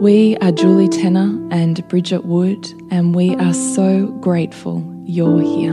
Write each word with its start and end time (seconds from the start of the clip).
We 0.00 0.36
are 0.42 0.52
Julie 0.52 0.90
Tenner 0.90 1.42
and 1.50 1.88
Bridget 1.88 2.26
Wood, 2.26 2.70
and 2.90 3.14
we 3.14 3.34
are 3.36 3.54
so 3.54 4.08
grateful 4.20 4.84
you're 5.06 5.40
here. 5.40 5.72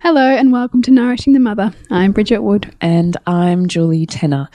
Hello 0.00 0.20
and 0.20 0.50
welcome 0.50 0.82
to 0.82 0.90
Nourishing 0.90 1.32
the 1.32 1.38
Mother. 1.38 1.72
I'm 1.88 2.10
Bridget 2.10 2.40
Wood. 2.40 2.74
And 2.80 3.16
I'm 3.24 3.68
Julie 3.68 4.06
Tenner. 4.06 4.48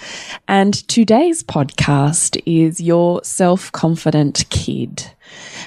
And 0.49 0.73
today's 0.89 1.41
podcast 1.41 2.41
is 2.45 2.81
Your 2.81 3.23
Self 3.23 3.71
Confident 3.71 4.43
Kid. 4.49 5.09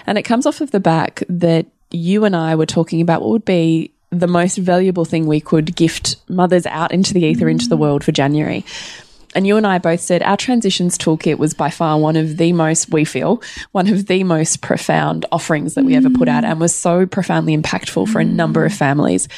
And 0.07 0.19
it 0.19 0.25
comes 0.25 0.45
off 0.45 0.61
of 0.61 0.71
the 0.71 0.81
back 0.81 1.23
that 1.31 1.65
you 1.91 2.27
and 2.27 2.37
I 2.37 2.57
were 2.57 2.67
talking 2.67 3.01
about 3.01 3.23
what 3.23 3.31
would 3.31 3.45
be 3.47 3.94
the 4.15 4.27
most 4.27 4.59
valuable 4.59 5.05
thing 5.05 5.27
we 5.27 5.41
could 5.41 5.75
gift 5.77 6.17
mothers 6.29 6.67
out 6.67 6.93
into 6.93 7.13
the 7.13 7.25
ether, 7.25 7.49
into 7.49 7.69
the 7.69 7.77
mm. 7.77 7.81
world 7.81 8.05
for 8.05 8.13
January. 8.13 8.65
And 9.35 9.47
you 9.47 9.57
and 9.57 9.67
I 9.67 9.79
both 9.79 10.01
said 10.01 10.23
our 10.23 10.37
transitions 10.37 10.97
toolkit 10.97 11.39
was 11.39 11.55
by 11.55 11.71
far 11.71 11.99
one 11.99 12.17
of 12.17 12.37
the 12.37 12.53
most, 12.53 12.93
we 12.93 13.05
feel, 13.05 13.43
one 13.73 13.89
of 13.89 14.07
the 14.07 14.23
most 14.23 14.61
profound 14.61 15.27
offerings 15.33 15.75
that 15.75 15.85
we 15.85 15.97
ever 15.97 16.11
put 16.11 16.29
out 16.29 16.45
mm. 16.45 16.51
and 16.51 16.61
was 16.61 16.75
so 16.75 17.07
profoundly 17.07 17.57
impactful 17.57 18.09
for 18.09 18.21
a 18.21 18.25
number 18.25 18.65
of 18.65 18.73
mm. 18.73 18.79
families. 18.79 19.29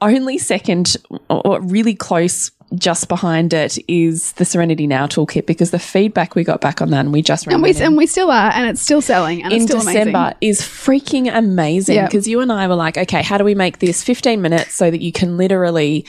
Only 0.00 0.36
second, 0.36 0.96
or 1.30 1.60
really 1.60 1.94
close 1.94 2.50
just 2.74 3.08
behind 3.08 3.52
it 3.52 3.78
is 3.88 4.32
the 4.32 4.44
Serenity 4.44 4.86
Now 4.86 5.06
toolkit 5.06 5.46
because 5.46 5.70
the 5.72 5.78
feedback 5.78 6.34
we 6.34 6.44
got 6.44 6.60
back 6.60 6.80
on 6.80 6.90
that 6.90 7.00
and 7.00 7.12
we 7.12 7.20
just 7.22 7.46
ran 7.46 7.54
And 7.54 7.62
we, 7.62 7.74
and 7.76 7.96
we 7.96 8.06
still 8.06 8.30
are, 8.30 8.50
and 8.52 8.68
it's 8.68 8.80
still 8.80 9.02
selling, 9.02 9.42
and 9.42 9.52
in 9.52 9.62
it's 9.62 9.70
still 9.70 9.80
December 9.84 10.18
amazing. 10.18 10.36
is 10.40 10.60
freaking 10.62 11.34
amazing 11.36 11.96
Yep. 11.96 12.10
because 12.10 12.26
you 12.28 12.40
and 12.40 12.50
I 12.52 12.66
were 12.68 12.74
like, 12.74 12.96
okay, 12.96 13.22
how 13.22 13.36
do 13.38 13.44
we 13.44 13.54
make 13.54 13.78
this 13.80 14.02
15 14.02 14.40
minutes 14.40 14.74
so 14.74 14.90
that 14.90 15.00
you 15.02 15.12
can 15.12 15.36
literally 15.36 16.06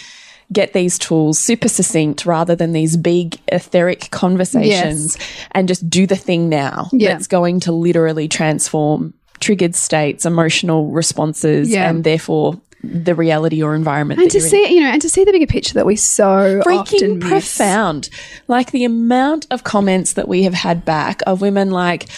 get 0.52 0.74
these 0.74 1.00
tools 1.00 1.40
super 1.40 1.68
succinct 1.68 2.26
rather 2.26 2.56
than 2.56 2.74
these 2.74 2.96
big 2.98 3.38
etheric 3.48 4.10
conversations 4.12 5.18
and 5.52 5.68
just 5.68 5.90
do 5.90 6.06
the 6.06 6.16
thing 6.16 6.50
now 6.50 6.90
Yeah. 6.92 7.14
that's 7.14 7.28
going 7.28 7.60
to 7.62 7.72
literally 7.72 8.28
transform 8.28 9.14
triggered 9.40 9.76
states, 9.76 10.26
emotional 10.26 10.92
responses, 10.92 11.70
Yeah. 11.70 11.90
and 11.90 12.04
therefore 12.04 12.60
the 12.84 13.16
reality 13.16 13.64
or 13.64 13.76
environment 13.76 14.20
And 14.20 14.30
to 14.30 14.38
you're 14.40 14.46
in 14.46 14.52
see, 14.52 14.76
you 14.76 14.82
know, 14.82 14.90
and 14.90 15.02
to 15.02 15.10
see 15.10 15.24
the 15.24 15.32
bigger 15.32 15.48
picture 15.48 15.74
that 15.76 15.86
we 15.86 15.96
so 15.96 16.62
freaking 16.66 16.80
often 16.80 17.20
miss. 17.20 17.30
profound. 17.30 18.10
Like 18.48 18.72
the 18.72 18.84
amount 18.84 19.48
of 19.52 19.64
comments 19.64 20.14
that 20.14 20.28
we 20.28 20.44
have 20.44 20.54
had 20.54 20.84
back 20.84 21.22
of 21.26 21.40
women 21.42 21.72
like, 21.72 22.10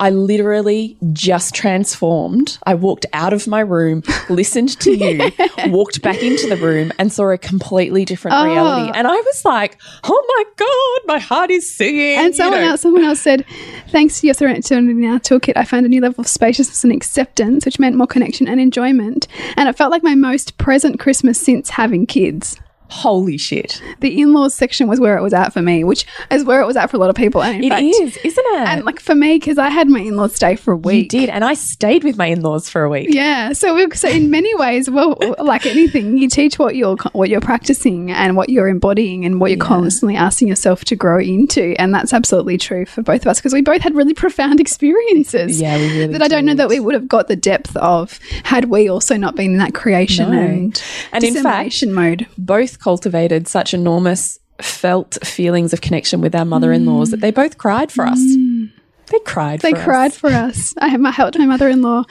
I 0.00 0.10
literally 0.10 0.96
just 1.12 1.54
transformed. 1.54 2.58
I 2.66 2.74
walked 2.74 3.06
out 3.12 3.32
of 3.32 3.46
my 3.46 3.60
room, 3.60 4.02
listened 4.28 4.78
to 4.80 4.92
you, 4.92 5.30
walked 5.70 6.02
back 6.02 6.20
into 6.20 6.48
the 6.48 6.56
room, 6.56 6.92
and 6.98 7.12
saw 7.12 7.30
a 7.30 7.38
completely 7.38 8.04
different 8.04 8.36
Oh. 8.36 8.44
reality. 8.44 8.90
And 8.98 9.06
I 9.06 9.14
was 9.14 9.44
like, 9.44 9.78
oh 10.02 10.24
my 10.36 10.44
God, 10.56 11.14
my 11.14 11.18
heart 11.20 11.50
is 11.52 11.72
singing. 11.72 12.16
And 12.18 12.26
you 12.28 12.32
someone 12.34 12.60
know. 12.62 12.70
else, 12.70 12.80
someone 12.80 13.04
else 13.04 13.20
said, 13.20 13.44
"Thanks 13.90 14.20
to 14.20 14.26
your 14.26 14.34
Serenity 14.34 14.74
Now 14.80 15.18
toolkit, 15.18 15.52
I 15.56 15.64
found 15.64 15.86
a 15.86 15.88
new 15.88 16.00
level 16.00 16.22
of 16.22 16.28
spaciousness 16.28 16.82
and 16.82 16.92
acceptance, 16.92 17.64
which 17.64 17.78
meant 17.78 17.94
more 17.96 18.08
connection 18.08 18.48
and 18.48 18.60
enjoyment. 18.60 19.28
And 19.56 19.68
it 19.68 19.76
felt 19.76 19.92
like 19.92 20.02
my 20.02 20.16
most 20.16 20.58
present 20.58 20.98
Christmas 20.98 21.40
since 21.40 21.70
having 21.70 22.06
kids." 22.06 22.56
Holy 22.94 23.36
shit. 23.36 23.82
The 24.00 24.20
in-laws 24.20 24.54
section 24.54 24.86
was 24.88 25.00
where 25.00 25.16
it 25.18 25.22
was 25.22 25.34
at 25.34 25.52
for 25.52 25.60
me, 25.62 25.82
which 25.84 26.06
is 26.30 26.44
where 26.44 26.60
it 26.60 26.66
was 26.66 26.76
at 26.76 26.90
for 26.90 26.96
a 26.96 27.00
lot 27.00 27.10
of 27.10 27.16
people. 27.16 27.42
And 27.42 27.56
in 27.56 27.64
It 27.64 27.68
fact, 27.70 27.82
is, 27.82 28.16
isn't 28.24 28.46
it? 28.46 28.68
and 28.68 28.84
like 28.84 29.00
for 29.00 29.14
me, 29.14 29.34
because 29.38 29.58
I 29.58 29.68
had 29.68 29.88
my 29.88 30.00
in-laws 30.00 30.34
stay 30.34 30.54
for 30.56 30.72
a 30.72 30.76
you 30.76 30.80
week. 30.82 31.08
did. 31.10 31.28
And 31.28 31.44
I 31.44 31.54
stayed 31.54 32.04
with 32.04 32.16
my 32.16 32.26
in 32.26 32.40
laws 32.42 32.68
for 32.68 32.84
a 32.84 32.88
week. 32.88 33.08
Yeah, 33.10 33.52
so 33.52 33.74
we, 33.74 33.90
so 33.96 34.08
in 34.08 34.30
many 34.30 34.54
ways, 34.54 34.88
well, 34.88 35.18
like 35.40 35.66
anything, 35.66 36.16
you 36.18 36.28
teach 36.28 36.58
what 36.58 36.76
you're 36.76 36.96
what 37.12 37.28
you're 37.30 37.40
practicing 37.40 38.10
and 38.12 38.36
what 38.36 38.48
you're 38.48 38.68
embodying 38.68 39.24
and 39.24 39.40
what 39.40 39.50
you're 39.50 39.58
constantly 39.58 40.14
asking 40.16 40.48
yourself 40.48 40.84
to 40.86 40.96
grow 40.96 41.18
into, 41.18 41.74
and 41.80 41.92
that's 41.92 42.12
absolutely 42.12 42.58
true 42.58 42.86
for 42.86 43.02
both 43.02 43.22
of 43.22 43.26
us 43.26 43.38
because 43.40 43.52
we 43.52 43.60
both 43.62 43.82
had 43.82 43.94
really 43.96 44.14
profound 44.14 44.60
experiences. 44.60 45.60
Yeah, 45.60 45.76
we 45.78 45.88
really 45.98 46.12
that 46.12 46.22
I 46.22 46.28
don't 46.28 46.44
know 46.44 46.54
that 46.54 46.68
we 46.68 46.78
would 46.80 46.94
have 46.94 47.08
got 47.08 47.28
the 47.28 47.36
depth 47.36 47.76
of 47.76 48.18
had 48.44 48.66
we 48.66 48.88
also 48.88 49.16
not 49.16 49.34
been 49.34 49.52
in 49.52 49.58
that 49.58 49.74
creation 49.74 50.30
No. 50.30 50.38
and 50.38 50.82
And 51.12 51.24
in 51.24 51.34
fact, 51.42 51.84
mode. 51.86 52.26
both 52.38 52.78
cultivated 52.84 53.48
such 53.48 53.72
enormous 53.72 54.38
felt 54.60 55.18
feelings 55.24 55.72
of 55.72 55.80
connection 55.80 56.20
with 56.20 56.34
our 56.34 56.44
mother-in-laws 56.44 57.10
that 57.10 57.20
they 57.20 57.32
mm. 57.32 57.40
both 57.42 57.56
cried 57.56 57.90
for 57.90 58.04
us. 58.04 58.20
Mm. 58.20 58.70
They 59.06 59.18
cried 59.20 59.60
They 59.60 59.72
for 59.72 59.82
cried 59.82 60.12
us. 60.12 60.18
for 60.18 60.30
us. 60.30 60.74
I, 60.78 60.94
I 60.94 61.10
helped 61.10 61.38
my 61.38 61.46
mother-in-law 61.46 62.04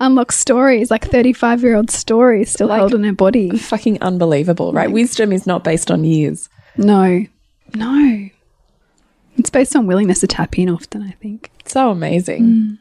unlock 0.00 0.32
stories, 0.32 0.90
like 0.90 1.10
thirty-five-year-old 1.10 1.90
stories, 1.90 2.50
still 2.50 2.68
held 2.68 2.94
in 2.94 3.04
her 3.04 3.12
body. 3.12 3.50
Fucking 3.56 4.00
unbelievable, 4.02 4.72
right? 4.72 4.90
Wisdom 4.90 5.32
is 5.32 5.46
not 5.46 5.64
based 5.64 5.90
on 5.90 6.04
years. 6.04 6.48
No, 6.76 7.24
no. 7.74 8.28
It's 9.36 9.50
based 9.50 9.76
on 9.76 9.86
willingness 9.86 10.20
to 10.20 10.26
tap 10.26 10.58
in 10.58 10.68
often, 10.68 11.02
I 11.02 11.12
think. 11.22 11.50
So 11.64 11.90
amazing. 11.90 12.42
Mm. 12.44 12.78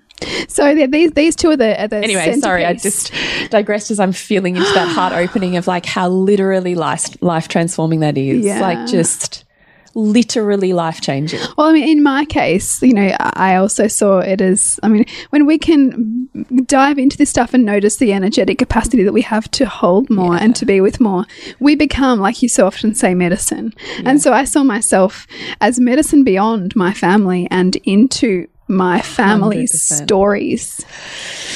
So 0.47 0.87
these 0.87 1.11
these 1.11 1.35
two 1.35 1.51
are 1.51 1.57
the, 1.57 1.79
are 1.81 1.87
the 1.87 1.97
Anyway, 1.97 2.33
sorry, 2.39 2.65
I 2.65 2.73
just 2.73 3.11
digressed 3.49 3.91
as 3.91 3.99
I'm 3.99 4.13
feeling 4.13 4.55
into 4.55 4.73
that 4.73 4.87
heart 4.87 5.13
opening 5.29 5.57
of 5.57 5.67
like 5.67 5.85
how 5.85 6.09
literally 6.09 6.75
life 6.75 7.21
life 7.21 7.47
transforming 7.47 7.99
that 7.99 8.17
is. 8.17 8.45
Yeah. 8.45 8.61
Like 8.61 8.87
just 8.87 9.45
literally 9.97 10.73
life 10.73 11.01
changing. 11.01 11.39
Well, 11.57 11.67
I 11.67 11.73
mean, 11.73 11.87
in 11.89 12.03
my 12.03 12.23
case, 12.23 12.81
you 12.81 12.93
know, 12.93 13.15
I 13.19 13.55
also 13.55 13.87
saw 13.87 14.19
it 14.19 14.41
as, 14.41 14.79
I 14.83 14.89
mean, 14.89 15.05
when 15.31 15.47
we 15.47 15.57
can 15.57 16.29
dive 16.67 16.99
into 16.99 17.17
this 17.17 17.31
stuff 17.31 17.53
and 17.53 17.65
notice 17.65 17.97
the 17.97 18.13
energetic 18.13 18.59
capacity 18.59 19.03
that 19.03 19.11
we 19.11 19.23
have 19.23 19.49
to 19.51 19.65
hold 19.65 20.09
more 20.11 20.35
and 20.35 20.55
to 20.55 20.65
be 20.65 20.81
with 20.81 20.99
more, 20.99 21.25
we 21.59 21.75
become, 21.75 22.19
like 22.19 22.43
you 22.43 22.47
so 22.47 22.67
often 22.67 22.93
say, 22.93 23.15
medicine. 23.15 23.73
And 24.05 24.21
so 24.21 24.33
I 24.33 24.45
saw 24.45 24.63
myself 24.63 25.25
as 25.61 25.79
medicine 25.79 26.23
beyond 26.23 26.75
my 26.75 26.93
family 26.93 27.47
and 27.49 27.75
into 27.77 28.47
my 28.67 29.01
family's 29.01 29.73
100%. 29.73 30.03
stories. 30.03 30.85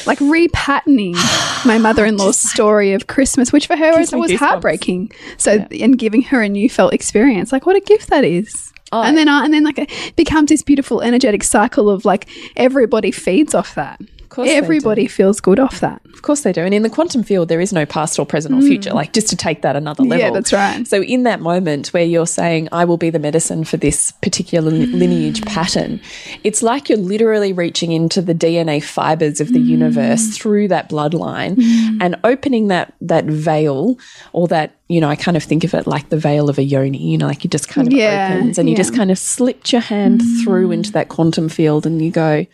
Like 0.06 0.20
repatterning 0.20 1.14
my 1.66 1.78
mother 1.78 2.06
in 2.06 2.18
law's 2.18 2.40
story 2.40 2.94
of 2.94 3.08
Christmas, 3.08 3.52
which 3.52 3.68
for 3.68 3.76
her 3.76 3.98
was, 3.98 4.12
was 4.12 4.34
heartbreaking. 4.34 5.12
So, 5.38 5.66
and 5.80 5.98
giving 5.98 6.24
her 6.24 6.42
a 6.42 6.50
new 6.50 6.70
felt 6.70 6.94
experience. 6.94 7.52
Like, 7.52 7.66
what 7.66 7.76
a 7.76 7.82
gift 7.82 8.10
that 8.10 8.24
is. 8.24 8.72
Oh. 8.94 9.04
and 9.04 9.18
then, 9.18 9.30
uh, 9.30 9.44
and 9.44 9.54
then, 9.54 9.64
like, 9.64 9.80
it 9.80 10.16
becomes 10.18 10.50
this 10.50 10.64
beautiful 10.64 11.02
energetic 11.02 11.44
cycle 11.44 11.90
of 11.90 12.04
like 12.04 12.28
everybody 12.58 13.12
feeds 13.12 13.56
off 13.56 13.76
that. 13.76 14.02
Course 14.32 14.50
everybody 14.50 15.08
feels 15.08 15.40
good 15.40 15.60
off 15.60 15.80
that. 15.82 16.02
Of 16.14 16.22
course 16.24 16.42
they 16.42 16.52
do. 16.52 16.62
And 16.62 16.74
in 16.74 16.82
the 16.84 16.90
quantum 16.90 17.22
field, 17.24 17.48
there 17.50 17.62
is 17.62 17.72
no 17.72 17.86
past 17.86 18.18
or 18.18 18.26
present 18.26 18.56
or 18.56 18.62
future. 18.62 18.92
Like 18.94 19.14
just 19.14 19.28
to 19.30 19.36
take 19.36 19.62
that 19.62 19.76
another 19.76 20.04
level. 20.04 20.18
Mm. 20.18 20.20
Yeah, 20.28 20.32
that's 20.32 20.54
right. 20.54 20.88
So 20.88 21.04
in 21.04 21.24
that 21.24 21.40
moment 21.42 21.88
where 21.90 22.04
you're 22.04 22.26
saying, 22.28 22.68
I 22.72 22.86
will 22.86 22.98
be 22.98 23.10
the 23.10 23.20
medicine 23.20 23.64
for 23.64 23.78
this 23.78 24.12
particular 24.24 24.72
Mm. 24.72 24.94
lineage 24.94 25.44
pattern, 25.46 26.00
it's 26.44 26.64
like 26.64 26.90
you're 26.90 26.98
literally 26.98 27.54
reaching 27.54 27.92
into 27.92 28.22
the 28.22 28.34
DNA 28.34 28.82
fibers 28.84 29.40
of 29.42 29.52
the 29.54 29.60
Mm. 29.60 29.68
universe 29.68 30.38
through 30.38 30.68
that 30.70 30.90
bloodline 30.90 31.58
and 32.02 32.16
opening 32.24 32.68
that 32.70 32.94
that 33.02 33.26
veil 33.26 33.98
or 34.34 34.48
that, 34.48 34.72
you 34.88 35.02
know, 35.02 35.10
I 35.10 35.16
kind 35.16 35.38
of 35.38 35.44
think 35.44 35.64
of 35.64 35.74
it 35.74 35.86
like 35.88 36.10
the 36.10 36.18
veil 36.18 36.50
of 36.50 36.58
a 36.58 36.64
yoni, 36.64 36.98
you 37.12 37.18
know, 37.18 37.28
like 37.28 37.44
it 37.46 37.52
just 37.52 37.68
kind 37.68 37.88
of 37.88 37.94
Yeah, 37.94 38.36
opens 38.38 38.58
and 38.58 38.70
you 38.70 38.76
just 38.76 38.96
kind 38.96 39.12
of 39.12 39.18
slipped 39.18 39.72
your 39.72 39.82
hand 39.82 40.22
through 40.44 40.72
into 40.72 40.92
that 40.94 41.10
quantum 41.10 41.50
field 41.50 41.86
and 41.86 42.02
you 42.02 42.12
go, 42.12 42.46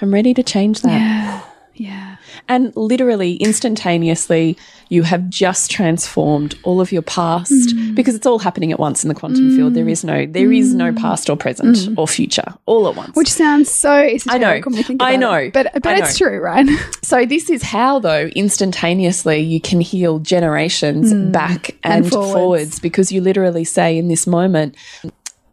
I'm 0.00 0.12
ready 0.12 0.34
to 0.34 0.42
change 0.42 0.80
that. 0.82 0.90
Yeah. 0.90 1.40
Yeah. 1.76 2.16
And 2.48 2.72
literally, 2.76 3.34
instantaneously, 3.36 4.56
you 4.90 5.02
have 5.02 5.28
just 5.28 5.70
transformed 5.72 6.54
all 6.62 6.80
of 6.80 6.92
your 6.92 7.02
past 7.02 7.50
Mm. 7.52 7.96
because 7.96 8.14
it's 8.14 8.26
all 8.26 8.38
happening 8.38 8.70
at 8.70 8.78
once 8.78 9.02
in 9.02 9.08
the 9.08 9.14
quantum 9.14 9.56
field. 9.56 9.74
There 9.74 9.88
is 9.88 10.04
no, 10.04 10.24
there 10.24 10.52
is 10.52 10.72
no 10.72 10.92
past 10.92 11.28
or 11.28 11.36
present 11.36 11.88
or 11.98 12.06
future, 12.06 12.54
all 12.66 12.86
at 12.88 12.94
once. 12.94 13.10
Mm. 13.10 13.16
Which 13.16 13.32
sounds 13.32 13.70
so 13.70 13.92
esoteric 13.92 14.64
know. 14.64 14.70
when 14.70 14.76
we 14.76 14.82
think 14.84 15.02
I 15.02 15.16
know. 15.16 15.32
it. 15.34 15.52
But 15.52 15.72
but 15.74 15.86
I 15.86 15.98
it's 15.98 16.16
true, 16.16 16.38
right? 16.38 16.68
so 17.02 17.26
this 17.26 17.50
is 17.50 17.62
how, 17.62 17.98
though, 17.98 18.26
instantaneously 18.36 19.40
you 19.40 19.60
can 19.60 19.80
heal 19.80 20.18
generations 20.20 21.12
back 21.32 21.62
Mm. 21.62 21.76
And 21.82 22.04
and, 22.04 22.12
forwards. 22.12 22.32
forwards. 22.34 22.78
because 22.80 23.10
you 23.10 23.20
literally 23.20 23.64
say 23.64 23.98
in 23.98 24.06
this 24.08 24.26
moment. 24.28 24.76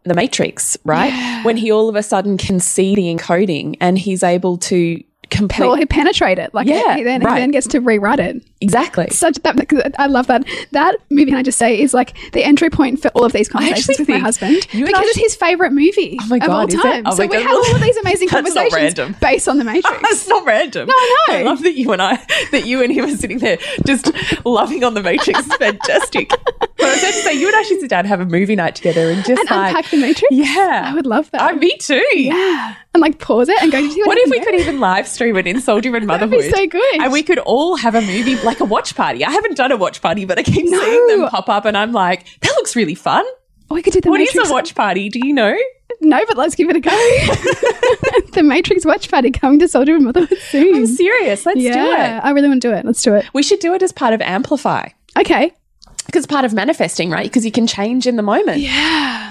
The 0.03 0.13
Matrix, 0.13 0.77
right? 0.83 1.43
When 1.43 1.57
he 1.57 1.71
all 1.71 1.87
of 1.89 1.95
a 1.95 2.03
sudden 2.03 2.37
can 2.37 2.59
see 2.59 2.95
the 2.95 3.13
encoding 3.13 3.77
and 3.79 3.97
he's 3.97 4.23
able 4.23 4.57
to 4.57 5.03
complete. 5.31 5.65
Or 5.67 5.77
he 5.77 5.85
penetrate 5.85 6.37
it. 6.37 6.53
Like 6.53 6.67
Yeah, 6.67 6.95
he 6.97 7.03
then, 7.03 7.21
right. 7.21 7.35
he 7.35 7.39
then 7.41 7.51
gets 7.51 7.65
to 7.67 7.79
rewrite 7.79 8.19
it. 8.19 8.43
exactly. 8.61 9.07
Such 9.09 9.35
that 9.43 9.95
I 9.97 10.05
love 10.07 10.27
that. 10.27 10.45
That 10.71 10.95
movie, 11.09 11.31
can 11.31 11.35
I 11.39 11.43
just 11.43 11.57
say, 11.57 11.79
is 11.81 11.93
like 11.93 12.15
the 12.33 12.43
entry 12.43 12.69
point 12.69 13.01
for 13.01 13.07
all 13.09 13.23
of 13.25 13.31
these 13.31 13.49
conversations 13.49 13.97
with 13.99 14.09
my 14.09 14.17
husband 14.19 14.67
because 14.71 14.93
I 14.93 15.01
it's 15.03 15.17
his 15.17 15.35
favorite 15.35 15.71
movie 15.71 16.17
Oh 16.21 16.27
my 16.27 16.37
of 16.37 16.49
all 16.49 16.67
time. 16.67 17.03
Oh 17.07 17.15
so 17.15 17.23
we 17.25 17.29
God. 17.37 17.41
have 17.43 17.51
all 17.51 17.75
of 17.75 17.81
these 17.81 17.97
amazing 17.97 18.27
conversations 18.35 18.73
random. 18.73 19.15
based 19.21 19.47
on 19.47 19.57
the 19.57 19.63
Matrix. 19.71 20.01
That's 20.01 20.27
not 20.27 20.45
random. 20.45 20.87
No, 20.87 20.93
I 20.95 21.25
know. 21.29 21.33
I 21.35 21.41
love 21.43 21.63
that 21.63 21.73
you 21.75 21.91
and 21.93 22.01
I, 22.01 22.17
that 22.51 22.65
you 22.65 22.83
and 22.83 22.91
him 22.93 23.05
are 23.05 23.15
sitting 23.15 23.39
there 23.39 23.57
just 23.85 24.11
loving 24.45 24.83
on 24.83 24.93
the 24.93 25.01
Matrix. 25.01 25.39
It's 25.47 25.55
fantastic. 25.55 26.31
But 26.81 26.87
I 26.87 26.93
was 26.93 27.03
about 27.03 27.11
to 27.13 27.19
say, 27.21 27.33
you 27.39 27.45
and 27.45 27.55
I 27.55 27.61
should 27.61 27.79
sit 27.79 27.89
down 27.91 27.99
and 27.99 28.07
have 28.07 28.21
a 28.21 28.25
movie 28.25 28.55
night 28.55 28.73
together 28.75 29.11
and 29.11 29.23
just 29.23 29.39
and 29.41 29.51
like, 29.51 29.69
unpack 29.75 29.91
the 29.91 29.97
Matrix. 29.97 30.31
yeah, 30.31 30.85
I 30.87 30.95
would 30.95 31.05
love 31.05 31.29
that. 31.29 31.51
Oh, 31.51 31.55
me 31.55 31.77
too. 31.77 32.03
yeah, 32.15 32.73
and 32.93 33.01
like 33.01 33.19
pause 33.19 33.47
it 33.49 33.61
and 33.61 33.71
go. 33.71 33.77
"Do 33.79 33.85
you 33.85 33.91
see 33.91 34.03
What 34.03 34.17
if 34.17 34.29
we 34.29 34.39
could 34.39 34.55
even 34.55 34.79
live 34.79 35.07
stream 35.07 35.37
it 35.37 35.47
in 35.47 35.61
Soldier 35.61 35.95
and 35.95 36.09
That'd 36.09 36.29
be 36.29 36.35
Motherhood? 36.37 36.55
so 36.55 36.67
good. 36.67 37.01
And 37.01 37.11
we 37.11 37.23
could 37.23 37.39
all 37.39 37.75
have 37.77 37.95
a 37.95 38.01
movie, 38.01 38.35
like 38.37 38.59
a 38.59 38.65
watch 38.65 38.95
party. 38.95 39.23
I 39.25 39.31
haven't 39.31 39.55
done 39.57 39.71
a 39.71 39.77
watch 39.77 40.01
party, 40.01 40.25
but 40.25 40.37
I 40.39 40.43
keep 40.43 40.65
No. 40.69 40.79
seeing 40.79 41.07
them 41.07 41.29
pop 41.29 41.47
up 41.49 41.65
and 41.65 41.77
I'm 41.77 41.91
like, 41.93 42.25
that 42.41 42.51
looks 42.57 42.75
really 42.75 42.95
fun. 42.95 43.25
Or 43.69 43.75
we 43.75 43.81
could 43.81 43.93
do 43.93 44.01
the 44.01 44.09
What 44.09 44.19
is 44.19 44.29
Matrix. 44.35 44.49
a 44.49 44.53
watch 44.53 44.75
party? 44.75 45.07
Do 45.09 45.19
you 45.25 45.33
know? 45.33 45.55
No, 46.01 46.19
but 46.27 46.35
let's 46.35 46.55
give 46.55 46.69
it 46.69 46.75
a 46.75 46.79
go. 46.79 46.89
the 48.33 48.41
Matrix 48.43 48.85
watch 48.85 49.09
party 49.09 49.31
coming 49.31 49.59
to 49.59 49.67
Soldier 49.67 49.95
and 49.95 50.03
Motherhood 50.03 50.37
soon. 50.49 50.75
I'm 50.75 50.87
serious. 50.87 51.45
Let's 51.45 51.59
yeah, 51.59 51.73
do 51.73 51.91
it. 51.91 52.25
I 52.25 52.31
really 52.31 52.47
want 52.49 52.61
to 52.61 52.69
do 52.69 52.73
it. 52.73 52.85
Let's 52.85 53.01
do 53.01 53.13
it. 53.15 53.25
We 53.33 53.43
should 53.43 53.59
do 53.59 53.73
it 53.73 53.81
as 53.83 53.91
part 53.91 54.13
of 54.13 54.21
Amplify. 54.21 54.89
Okay. 55.17 55.53
because 56.07 56.25
part 56.25 56.43
of 56.45 56.53
manifesting, 56.53 57.09
right? 57.11 57.23
Because 57.23 57.45
you 57.45 57.51
can 57.51 57.67
change 57.67 58.07
in 58.07 58.15
the 58.15 58.23
moment. 58.23 58.59
Yeah. 58.59 59.30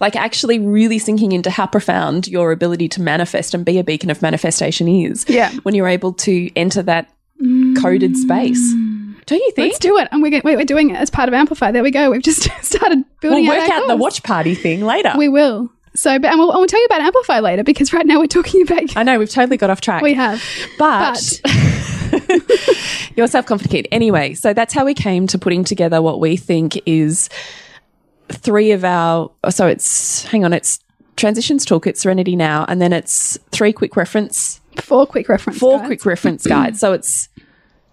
Like 0.00 0.16
actually 0.16 0.58
really 0.58 0.98
sinking 0.98 1.32
into 1.32 1.50
how 1.50 1.66
profound 1.66 2.28
your 2.28 2.52
ability 2.52 2.88
to 2.90 3.02
manifest 3.02 3.54
and 3.54 3.64
be 3.64 3.78
a 3.78 3.84
beacon 3.84 4.10
of 4.10 4.22
manifestation 4.22 4.88
is. 4.88 5.24
Yeah. 5.28 5.52
When 5.62 5.74
you're 5.74 5.88
able 5.88 6.12
to 6.14 6.50
enter 6.56 6.82
that 6.82 7.10
coded 7.80 8.16
space. 8.16 8.72
Mm. 8.74 9.24
Don't 9.26 9.38
you 9.38 9.52
think? 9.52 9.72
Let's 9.72 9.78
do 9.78 9.96
it. 9.98 10.08
And 10.10 10.22
we're, 10.22 10.40
we're 10.42 10.64
doing 10.64 10.90
it 10.90 10.96
as 10.96 11.10
part 11.10 11.28
of 11.28 11.34
Amplify. 11.34 11.70
There 11.70 11.82
we 11.82 11.90
go. 11.90 12.10
We've 12.10 12.22
just 12.22 12.42
started 12.62 13.04
building. 13.20 13.46
we'll 13.46 13.56
work 13.56 13.70
our 13.70 13.82
out 13.82 13.88
the 13.88 13.96
watch 13.96 14.22
party 14.22 14.54
thing 14.54 14.84
later. 14.84 15.12
We 15.16 15.28
will. 15.28 15.70
So, 15.94 16.18
but, 16.18 16.30
and 16.30 16.38
we'll, 16.38 16.50
and 16.50 16.58
we'll 16.58 16.68
tell 16.68 16.80
you 16.80 16.86
about 16.86 17.00
Amplify 17.00 17.40
later 17.40 17.64
because 17.64 17.92
right 17.92 18.06
now 18.06 18.18
we're 18.18 18.26
talking 18.28 18.62
about. 18.62 18.96
I 18.96 19.02
know 19.02 19.18
we've 19.18 19.30
totally 19.30 19.56
got 19.56 19.70
off 19.70 19.80
track. 19.80 20.02
we 20.02 20.14
have. 20.14 20.42
but, 20.78 21.40
you're 23.16 23.26
self-complicated 23.26 23.88
anyway 23.92 24.34
so 24.34 24.52
that's 24.52 24.74
how 24.74 24.84
we 24.84 24.94
came 24.94 25.26
to 25.28 25.38
putting 25.38 25.62
together 25.62 26.02
what 26.02 26.18
we 26.20 26.36
think 26.36 26.80
is 26.86 27.28
three 28.32 28.72
of 28.72 28.84
our 28.84 29.30
oh, 29.44 29.50
so 29.50 29.66
it's 29.66 30.24
hang 30.24 30.44
on 30.44 30.52
it's 30.52 30.80
transitions 31.16 31.66
toolkit 31.66 31.96
serenity 31.96 32.34
now 32.36 32.64
and 32.68 32.80
then 32.80 32.92
it's 32.92 33.38
three 33.50 33.72
quick 33.72 33.96
reference 33.96 34.60
Four 34.80 35.06
quick 35.06 35.28
reference. 35.28 35.58
four 35.58 35.78
guides. 35.78 35.86
quick 35.88 36.06
reference 36.06 36.46
guides 36.46 36.80
so 36.80 36.92
it's 36.92 37.28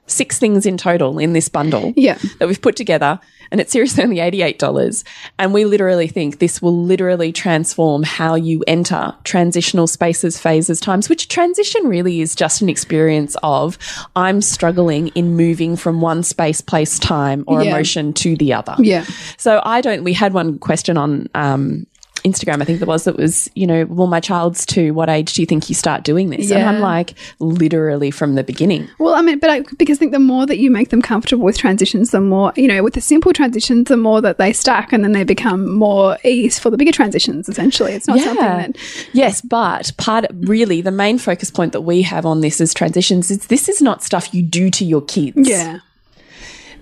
six 0.07 0.39
things 0.39 0.65
in 0.65 0.77
total 0.77 1.19
in 1.19 1.33
this 1.33 1.50
bundle 1.50 1.94
Yeah. 1.95 2.18
that 2.39 2.48
we've 2.48 2.62
put 2.62 2.75
together 2.75 3.19
and 3.50 3.62
it's 3.62 3.71
seriously 3.71 4.04
only 4.04 4.18
$88 4.18 5.04
and 5.39 5.54
we 5.54 5.63
literally 5.65 6.07
think 6.07 6.39
this 6.39 6.62
will 6.62 6.77
literally 6.83 7.31
transform 7.31 8.04
how 8.04 8.36
you 8.36 8.63
enter 8.68 9.13
transitional 9.24 9.88
spaces 9.88 10.39
phases 10.39 10.80
times 10.80 11.07
which 11.09 11.27
transition 11.27 11.88
really 11.88 12.19
is 12.21 12.36
just 12.36 12.62
an 12.62 12.69
experience 12.69 13.36
of 13.44 13.77
i'm 14.15 14.42
struggling 14.42 15.07
in 15.09 15.36
moving 15.38 15.75
from 15.75 16.01
one 16.01 16.24
space 16.24 16.62
place 16.62 17.00
time 17.00 17.44
or 17.48 17.62
Yeah. 17.63 17.69
emotion 17.71 18.13
to 18.13 18.36
the 18.36 18.54
other 18.54 18.75
Yeah. 18.80 19.06
so 19.38 19.62
i 19.63 19.81
don't 19.81 20.04
we 20.04 20.13
had 20.13 20.33
one 20.33 20.57
question 20.59 20.98
on 20.98 21.27
um 21.36 21.86
Instagram, 22.24 22.62
I 22.62 22.66
think 22.66 22.80
there 22.80 22.88
was 22.88 23.04
that 23.06 23.18
was, 23.18 23.50
you 23.56 23.68
know, 23.68 23.86
well, 23.86 24.08
my 24.08 24.19
child's 24.19 24.66
two. 24.66 24.94
What 24.94 25.10
age 25.10 25.34
do 25.34 25.42
you 25.42 25.46
think 25.46 25.69
you 25.69 25.75
start 25.75 26.04
doing 26.04 26.30
this? 26.30 26.52
And 26.52 26.68
I'm 26.68 26.80
like, 26.80 27.14
literally 27.40 28.12
from 28.12 28.36
the 28.36 28.44
beginning. 28.44 28.88
Well, 29.00 29.16
I 29.16 29.22
mean, 29.22 29.40
but 29.40 29.50
I, 29.50 29.64
because 29.78 29.98
I 29.98 30.00
think 30.00 30.12
the 30.12 30.19
more 30.19 30.46
that 30.46 30.58
you 30.58 30.72
make 30.72 30.90
them 30.90 31.02
comfortable 31.02 31.46
with 31.46 31.58
transitions, 31.58 32.12
the 32.12 32.22
more, 32.22 32.54
you 32.56 32.68
know, 32.68 32.84
with 32.84 32.94
the 32.94 33.02
simple 33.02 33.34
transitions, 33.34 33.88
the 33.88 33.98
more 33.98 34.22
that 34.22 34.38
they 34.38 34.54
stack 34.54 34.92
and 34.92 35.04
then 35.04 35.12
they 35.12 35.24
become 35.24 35.74
more 35.74 36.18
ease 36.24 36.60
for 36.60 36.69
the 36.69 36.78
bigger 36.78 36.92
transitions, 36.92 37.48
essentially. 37.48 37.94
It's 37.94 38.08
not 38.08 38.19
something 38.19 38.44
that. 38.44 38.75
Yes, 39.14 39.42
but 39.42 39.92
part 39.98 40.25
really 40.34 40.81
the 40.81 40.92
main 40.92 41.18
focus 41.18 41.52
point 41.52 41.74
that 41.74 41.81
we 41.81 42.02
have 42.02 42.25
on 42.25 42.42
this 42.42 42.60
as 42.60 42.74
transitions 42.74 43.31
is 43.31 43.48
this 43.48 43.69
is 43.69 43.81
not 43.81 44.04
stuff 44.04 44.34
you 44.34 44.42
do 44.42 44.69
to 44.72 44.86
your 44.86 45.02
kids. 45.02 45.50
Yeah. 45.50 45.80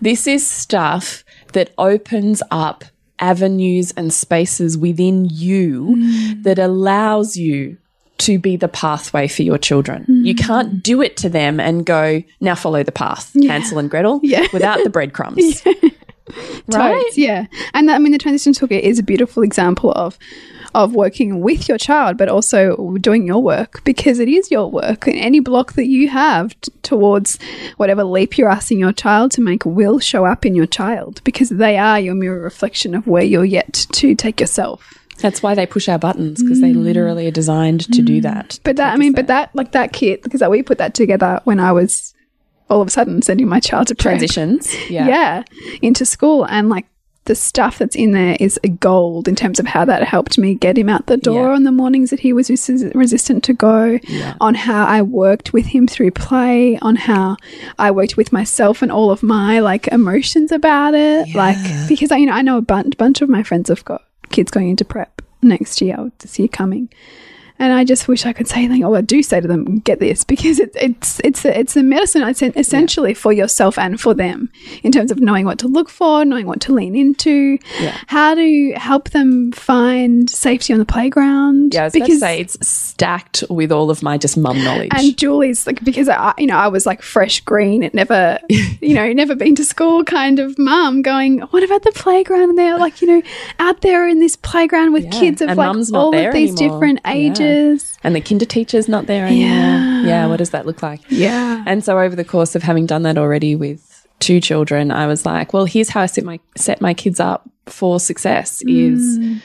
This 0.01 0.27
is 0.27 0.45
stuff 0.45 1.23
that 1.53 1.71
opens 1.77 2.43
up 2.51 2.83
avenues 3.19 3.91
and 3.97 4.13
spaces 4.13 4.77
within 4.77 5.25
you 5.31 5.95
Mm. 5.97 6.43
that 6.43 6.59
allows 6.59 7.35
you 7.37 7.77
to 8.17 8.39
be 8.39 8.55
the 8.55 8.67
pathway 8.69 9.27
for 9.27 9.43
your 9.43 9.57
children. 9.57 10.05
You 10.07 10.33
Mm. 10.35 10.39
can't 10.45 10.83
do 10.83 11.01
it 11.01 11.17
to 11.17 11.29
them 11.29 11.59
and 11.59 11.85
go, 11.85 12.23
now 12.39 12.55
follow 12.55 12.81
the 12.83 12.91
path, 12.91 13.31
Hansel 13.47 13.77
and 13.77 13.89
Gretel, 13.89 14.21
Yeah. 14.23 14.47
without 14.53 14.79
the 14.83 14.89
breadcrumbs. 14.89 15.63
Right? 16.67 17.03
Totes, 17.03 17.17
yeah. 17.17 17.45
And 17.75 17.87
that, 17.87 17.95
I 17.95 17.99
mean, 17.99 18.11
the 18.11 18.17
transition 18.17 18.53
toolkit 18.53 18.81
is 18.81 18.97
a 18.97 19.03
beautiful 19.03 19.43
example 19.43 19.91
of 19.91 20.17
of 20.75 20.93
working 20.93 21.39
with 21.39 21.69
your 21.69 21.77
child, 21.77 22.17
but 22.17 22.27
also 22.27 22.97
doing 22.97 23.25
your 23.25 23.41
work 23.41 23.81
because 23.85 24.19
it 24.19 24.27
is 24.27 24.51
your 24.51 24.69
work. 24.69 25.07
And 25.07 25.15
any 25.15 25.39
block 25.39 25.73
that 25.73 25.87
you 25.87 26.09
have 26.09 26.59
t- 26.59 26.71
towards 26.83 27.39
whatever 27.77 28.03
leap 28.03 28.37
you're 28.37 28.49
asking 28.49 28.79
your 28.79 28.91
child 28.91 29.31
to 29.31 29.41
make 29.41 29.65
will 29.65 29.99
show 29.99 30.25
up 30.25 30.45
in 30.45 30.53
your 30.53 30.65
child 30.65 31.23
because 31.23 31.49
they 31.49 31.77
are 31.77 31.99
your 31.99 32.13
mirror 32.13 32.41
reflection 32.41 32.93
of 32.93 33.07
where 33.07 33.23
you're 33.23 33.45
yet 33.45 33.87
to 33.93 34.15
take 34.15 34.41
yourself. 34.41 34.99
That's 35.19 35.41
why 35.41 35.55
they 35.55 35.65
push 35.65 35.87
our 35.87 35.97
buttons 35.97 36.43
because 36.43 36.59
they 36.59 36.73
literally 36.73 37.25
are 37.27 37.31
designed 37.31 37.91
to 37.93 38.01
do 38.01 38.19
that. 38.21 38.49
Mm. 38.49 38.59
But 38.63 38.75
that, 38.75 38.93
I 38.93 38.97
mean, 38.97 39.13
but 39.13 39.27
that, 39.27 39.55
like 39.55 39.71
that 39.71 39.93
kit, 39.93 40.23
because 40.23 40.43
we 40.49 40.61
put 40.61 40.77
that 40.79 40.93
together 40.93 41.39
when 41.45 41.61
I 41.61 41.71
was 41.71 42.14
all 42.69 42.81
of 42.81 42.87
a 42.87 42.91
sudden 42.91 43.21
sending 43.21 43.47
my 43.47 43.59
child 43.59 43.87
to 43.87 43.95
prep. 43.95 44.17
transitions. 44.17 44.73
Yeah. 44.89 45.07
yeah, 45.15 45.43
into 45.81 46.05
school. 46.05 46.45
And 46.45 46.69
like 46.69 46.85
the 47.25 47.33
stuff 47.35 47.79
that's 47.79 47.95
in 47.95 48.11
there 48.11 48.37
is 48.39 48.59
gold 48.79 49.27
in 49.27 49.35
terms 49.35 49.59
of 49.59 49.65
how 49.65 49.83
that 49.83 50.03
helped 50.03 50.37
me 50.37 50.53
get 50.53 50.77
him 50.77 50.87
out 50.89 51.07
the 51.07 51.17
door 51.17 51.47
Yeah. 51.47 51.55
on 51.55 51.63
the 51.63 51.71
mornings 51.71 52.11
that 52.11 52.19
he 52.19 52.33
was 52.33 52.49
resi- 52.49 52.93
resistant 52.93 53.43
to 53.45 53.53
go, 53.53 53.97
on 54.39 54.53
how 54.53 54.85
I 54.85 55.01
worked 55.01 55.51
with 55.51 55.65
him 55.65 55.87
through 55.87 56.11
play, 56.11 56.77
on 56.83 56.95
how 56.95 57.37
I 57.79 57.89
worked 57.89 58.15
with 58.15 58.31
myself 58.31 58.83
and 58.83 58.91
all 58.91 59.09
of 59.09 59.23
my 59.23 59.59
like 59.59 59.87
emotions 59.87 60.51
about 60.51 60.93
it. 60.93 61.33
Like, 61.33 61.57
because 61.87 62.11
I, 62.11 62.17
you 62.17 62.27
know, 62.27 62.33
I 62.33 62.43
know 62.43 62.57
a 62.57 62.61
bunch, 62.61 62.95
bunch 62.95 63.21
of 63.23 63.29
my 63.29 63.41
friends 63.41 63.69
have 63.69 63.83
got 63.85 64.03
kids 64.29 64.51
going 64.51 64.69
into 64.69 64.85
prep 64.85 65.23
next 65.41 65.81
year, 65.81 66.11
this 66.19 66.37
year 66.37 66.47
coming. 66.47 66.89
And 67.57 67.71
I 67.71 67.85
just 67.85 68.07
wish 68.09 68.25
I 68.25 68.33
could 68.33 68.47
say, 68.49 68.67
like, 68.67 68.83
oh, 68.83 68.95
I 68.95 69.01
do 69.01 69.23
say 69.23 69.39
to 69.39 69.47
them, 69.47 69.79
get 69.79 69.99
this 69.99 70.23
because 70.33 70.59
it's 70.59 70.75
it's 70.75 71.21
it's 71.23 71.45
a, 71.45 71.57
it's 71.59 71.75
a 71.77 71.83
medicine 71.83 72.23
essentially 72.55 73.13
for 73.13 73.31
yourself 73.31 73.77
and 73.77 73.99
for 73.99 74.13
them 74.13 74.49
in 74.83 74.91
terms 74.91 75.09
of 75.11 75.19
knowing 75.21 75.45
what 75.45 75.59
to 75.59 75.67
look 75.67 75.89
for, 75.89 76.25
knowing 76.25 76.47
what 76.47 76.59
to 76.61 76.73
lean 76.73 76.95
into, 76.95 77.57
Yeah. 77.79 77.97
how 78.07 78.35
to 78.35 78.73
help 78.73 79.11
them 79.11 79.51
find 79.53 80.29
safety 80.29 80.73
on 80.73 80.79
the 80.79 80.85
playground. 80.85 81.73
Yeah, 81.73 81.81
I 81.81 81.85
was 81.85 81.95
about 81.95 82.05
to 82.07 82.19
say 82.19 82.39
it's 82.39 82.57
stacked 82.67 83.43
with 83.49 83.71
all 83.71 83.89
of 83.89 84.03
my 84.03 84.17
just 84.17 84.37
mum 84.37 84.61
knowledge. 84.63 84.89
and 84.91 85.17
Julie's 85.17 85.65
like 85.65 85.83
because 85.83 86.09
I, 86.09 86.33
you 86.37 86.47
know, 86.47 86.57
I 86.57 86.67
was 86.67 86.85
like 86.85 87.01
fresh 87.01 87.39
green, 87.41 87.83
it 87.83 87.93
never, 87.93 88.37
you 88.49 88.93
know, 88.95 89.11
never 89.13 89.35
been 89.35 89.55
to 89.55 89.63
school 89.65 90.03
kind 90.03 90.39
of 90.39 90.57
mum 90.59 91.01
going, 91.01 91.39
what 91.39 91.63
about 91.63 91.83
the 91.83 91.91
playground? 91.93 92.49
And 92.49 92.57
they're 92.57 92.77
like, 92.77 93.01
you 93.01 93.07
know, 93.07 93.21
out 93.59 93.81
there 93.81 94.07
in 94.07 94.19
this 94.19 94.35
playground 94.35 94.91
with 94.93 95.05
Yeah, 95.05 95.11
kids 95.19 95.41
of 95.41 95.49
and 95.49 95.57
like 95.57 95.93
all 95.93 96.13
of 96.15 96.33
these 96.33 96.51
anymore. 96.59 96.77
different 96.79 96.99
ages 97.05 97.44
teachers. 97.45 97.97
And 98.03 98.15
the 98.15 98.21
kinder 98.21 98.45
teacher's 98.45 98.87
not 98.87 99.07
there 99.07 99.25
anymore. 99.25 99.49
Yeah. 99.49 100.03
yeah, 100.03 100.27
what 100.27 100.37
does 100.37 100.51
that 100.51 100.65
look 100.65 100.81
like? 100.81 101.01
Yeah. 101.09 101.63
And 101.65 101.83
so 101.83 101.99
over 101.99 102.15
the 102.15 102.23
course 102.23 102.55
of 102.55 102.63
having 102.63 102.85
done 102.85 103.03
that 103.03 103.17
already 103.17 103.55
with 103.55 104.07
two 104.19 104.39
children, 104.39 104.91
I 104.91 105.07
was 105.07 105.25
like, 105.25 105.53
well, 105.53 105.65
here's 105.65 105.89
how 105.89 106.01
I 106.01 106.05
set 106.05 106.23
my 106.23 106.39
set 106.55 106.81
my 106.81 106.93
kids 106.93 107.19
up 107.19 107.49
for 107.65 107.99
success 107.99 108.61
is 108.63 109.19
mm. 109.19 109.41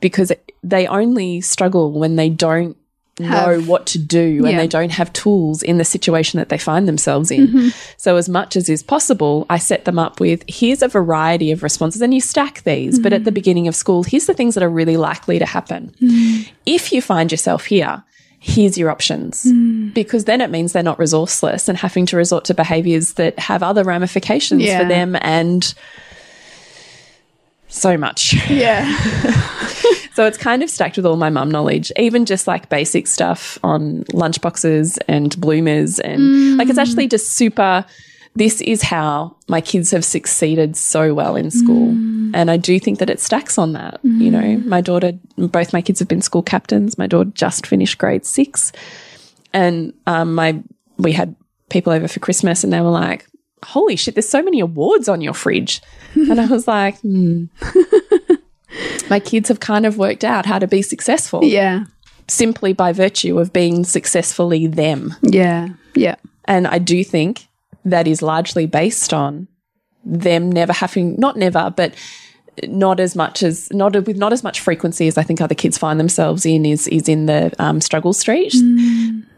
because 0.00 0.32
they 0.62 0.86
only 0.86 1.40
struggle 1.40 1.92
when 1.92 2.16
they 2.16 2.28
don't 2.28 2.76
know 3.20 3.60
what 3.62 3.86
to 3.86 3.98
do 3.98 4.18
and 4.18 4.34
Yeah. 4.44 4.48
Mm-hmm. 4.50 4.56
they 4.58 4.66
don't 4.68 4.92
have 4.92 5.12
tools 5.12 5.62
in 5.62 5.78
the 5.78 5.84
situation 5.84 6.38
that 6.38 6.48
they 6.48 6.58
find 6.58 6.88
themselves 6.88 7.30
in. 7.30 7.72
So 7.96 8.16
as 8.16 8.28
much 8.28 8.56
as 8.56 8.68
is 8.68 8.82
possible, 8.82 9.46
I 9.50 9.58
set 9.58 9.84
them 9.84 9.98
up 9.98 10.20
with 10.20 10.42
here's 10.48 10.82
a 10.82 10.88
variety 10.88 11.52
of 11.52 11.62
responses 11.62 12.00
and 12.02 12.12
you 12.14 12.20
stack 12.20 12.62
these, 12.62 12.98
but 12.98 13.10
Mm-hmm. 13.12 13.16
at 13.16 13.24
the 13.24 13.32
beginning 13.32 13.68
of 13.68 13.74
school, 13.74 14.02
here's 14.02 14.26
the 14.26 14.34
things 14.34 14.54
that 14.54 14.62
are 14.62 14.68
really 14.70 14.96
likely 14.96 15.38
to 15.38 15.46
happen. 15.46 15.94
Mm. 16.00 16.48
If 16.66 16.92
you 16.92 17.02
find 17.02 17.30
yourself 17.30 17.66
here, 17.66 18.02
here's 18.38 18.78
your 18.78 18.90
options 18.90 19.44
Mm. 19.44 19.92
because 19.92 20.24
then 20.24 20.40
it 20.40 20.48
means 20.50 20.72
they're 20.72 20.82
not 20.82 20.96
resourceless 20.98 21.68
and 21.68 21.76
having 21.76 22.06
to 22.06 22.16
resort 22.16 22.44
to 22.46 22.54
behaviors 22.54 23.14
that 23.14 23.38
have 23.38 23.62
other 23.62 23.84
ramifications 23.84 24.62
Yeah. 24.62 24.78
for 24.80 24.88
them 24.88 25.16
and 25.20 25.74
so 27.68 27.96
much. 27.96 28.34
Yeah. 28.48 28.84
So 30.20 30.26
it's 30.26 30.36
kind 30.36 30.62
of 30.62 30.68
stacked 30.68 30.98
with 30.98 31.06
all 31.06 31.16
my 31.16 31.30
mum 31.30 31.50
knowledge, 31.50 31.90
even 31.96 32.26
just 32.26 32.46
like 32.46 32.68
basic 32.68 33.06
stuff 33.06 33.58
on 33.62 34.04
lunchboxes 34.12 34.98
and 35.08 35.34
bloomers. 35.40 35.98
And 35.98 36.58
like 36.58 36.68
it's 36.68 36.76
actually 36.76 37.08
just 37.08 37.30
super. 37.30 37.86
This 38.34 38.60
is 38.60 38.82
how 38.82 39.34
my 39.48 39.62
kids 39.62 39.92
have 39.92 40.04
succeeded 40.04 40.76
so 40.76 41.14
well 41.14 41.36
in 41.36 41.50
school. 41.50 41.88
And 42.34 42.50
I 42.50 42.58
do 42.58 42.78
think 42.78 42.98
that 42.98 43.08
it 43.08 43.18
stacks 43.18 43.56
on 43.56 43.72
that. 43.72 43.98
You 44.02 44.30
know, 44.30 44.58
my 44.66 44.82
daughter, 44.82 45.12
both 45.38 45.72
my 45.72 45.80
kids 45.80 46.00
have 46.00 46.08
been 46.08 46.20
school 46.20 46.42
captains. 46.42 46.98
My 46.98 47.06
daughter 47.06 47.30
just 47.32 47.66
finished 47.66 47.96
grade 47.96 48.26
six. 48.26 48.72
And 49.54 49.94
um, 50.06 50.34
my 50.34 50.62
we 50.98 51.12
had 51.12 51.34
people 51.70 51.94
over 51.94 52.08
for 52.08 52.20
Christmas 52.20 52.62
and 52.62 52.70
they 52.70 52.82
were 52.82 52.90
like, 52.90 53.26
holy 53.64 53.96
shit, 53.96 54.16
there's 54.16 54.28
so 54.28 54.42
many 54.42 54.60
awards 54.60 55.08
on 55.08 55.22
your 55.22 55.32
fridge. 55.32 55.80
and 56.14 56.38
I 56.38 56.44
was 56.44 56.68
like, 56.68 56.98
hmm. 57.00 57.44
my 59.08 59.20
kids 59.20 59.48
have 59.48 59.60
kind 59.60 59.86
of 59.86 59.98
worked 59.98 60.24
out 60.24 60.46
how 60.46 60.58
to 60.58 60.66
be 60.66 60.82
successful 60.82 61.44
Yeah. 61.44 61.84
simply 62.28 62.72
by 62.72 62.92
virtue 62.92 63.38
of 63.38 63.52
being 63.52 63.84
successfully 63.84 64.66
them. 64.66 65.14
Yeah. 65.22 65.68
Yeah. 65.94 66.16
And 66.44 66.66
I 66.66 66.78
do 66.78 67.02
think 67.04 67.46
that 67.84 68.06
is 68.06 68.22
largely 68.22 68.66
based 68.66 69.12
on 69.12 69.48
them 70.04 70.50
never 70.50 70.72
having, 70.72 71.16
not 71.18 71.36
never, 71.36 71.72
but 71.74 71.94
not 72.64 73.00
as 73.00 73.16
much 73.16 73.42
as 73.42 73.70
not 73.72 73.94
with 74.06 74.16
not 74.16 74.32
as 74.32 74.42
much 74.42 74.60
frequency 74.60 75.06
as 75.08 75.16
I 75.16 75.22
think 75.22 75.40
other 75.40 75.54
kids 75.54 75.78
find 75.78 75.98
themselves 75.98 76.44
in 76.44 76.66
is 76.66 76.86
is 76.88 77.08
in 77.08 77.26
the 77.26 77.52
um, 77.58 77.80
struggle 77.80 78.12
street. 78.12 78.54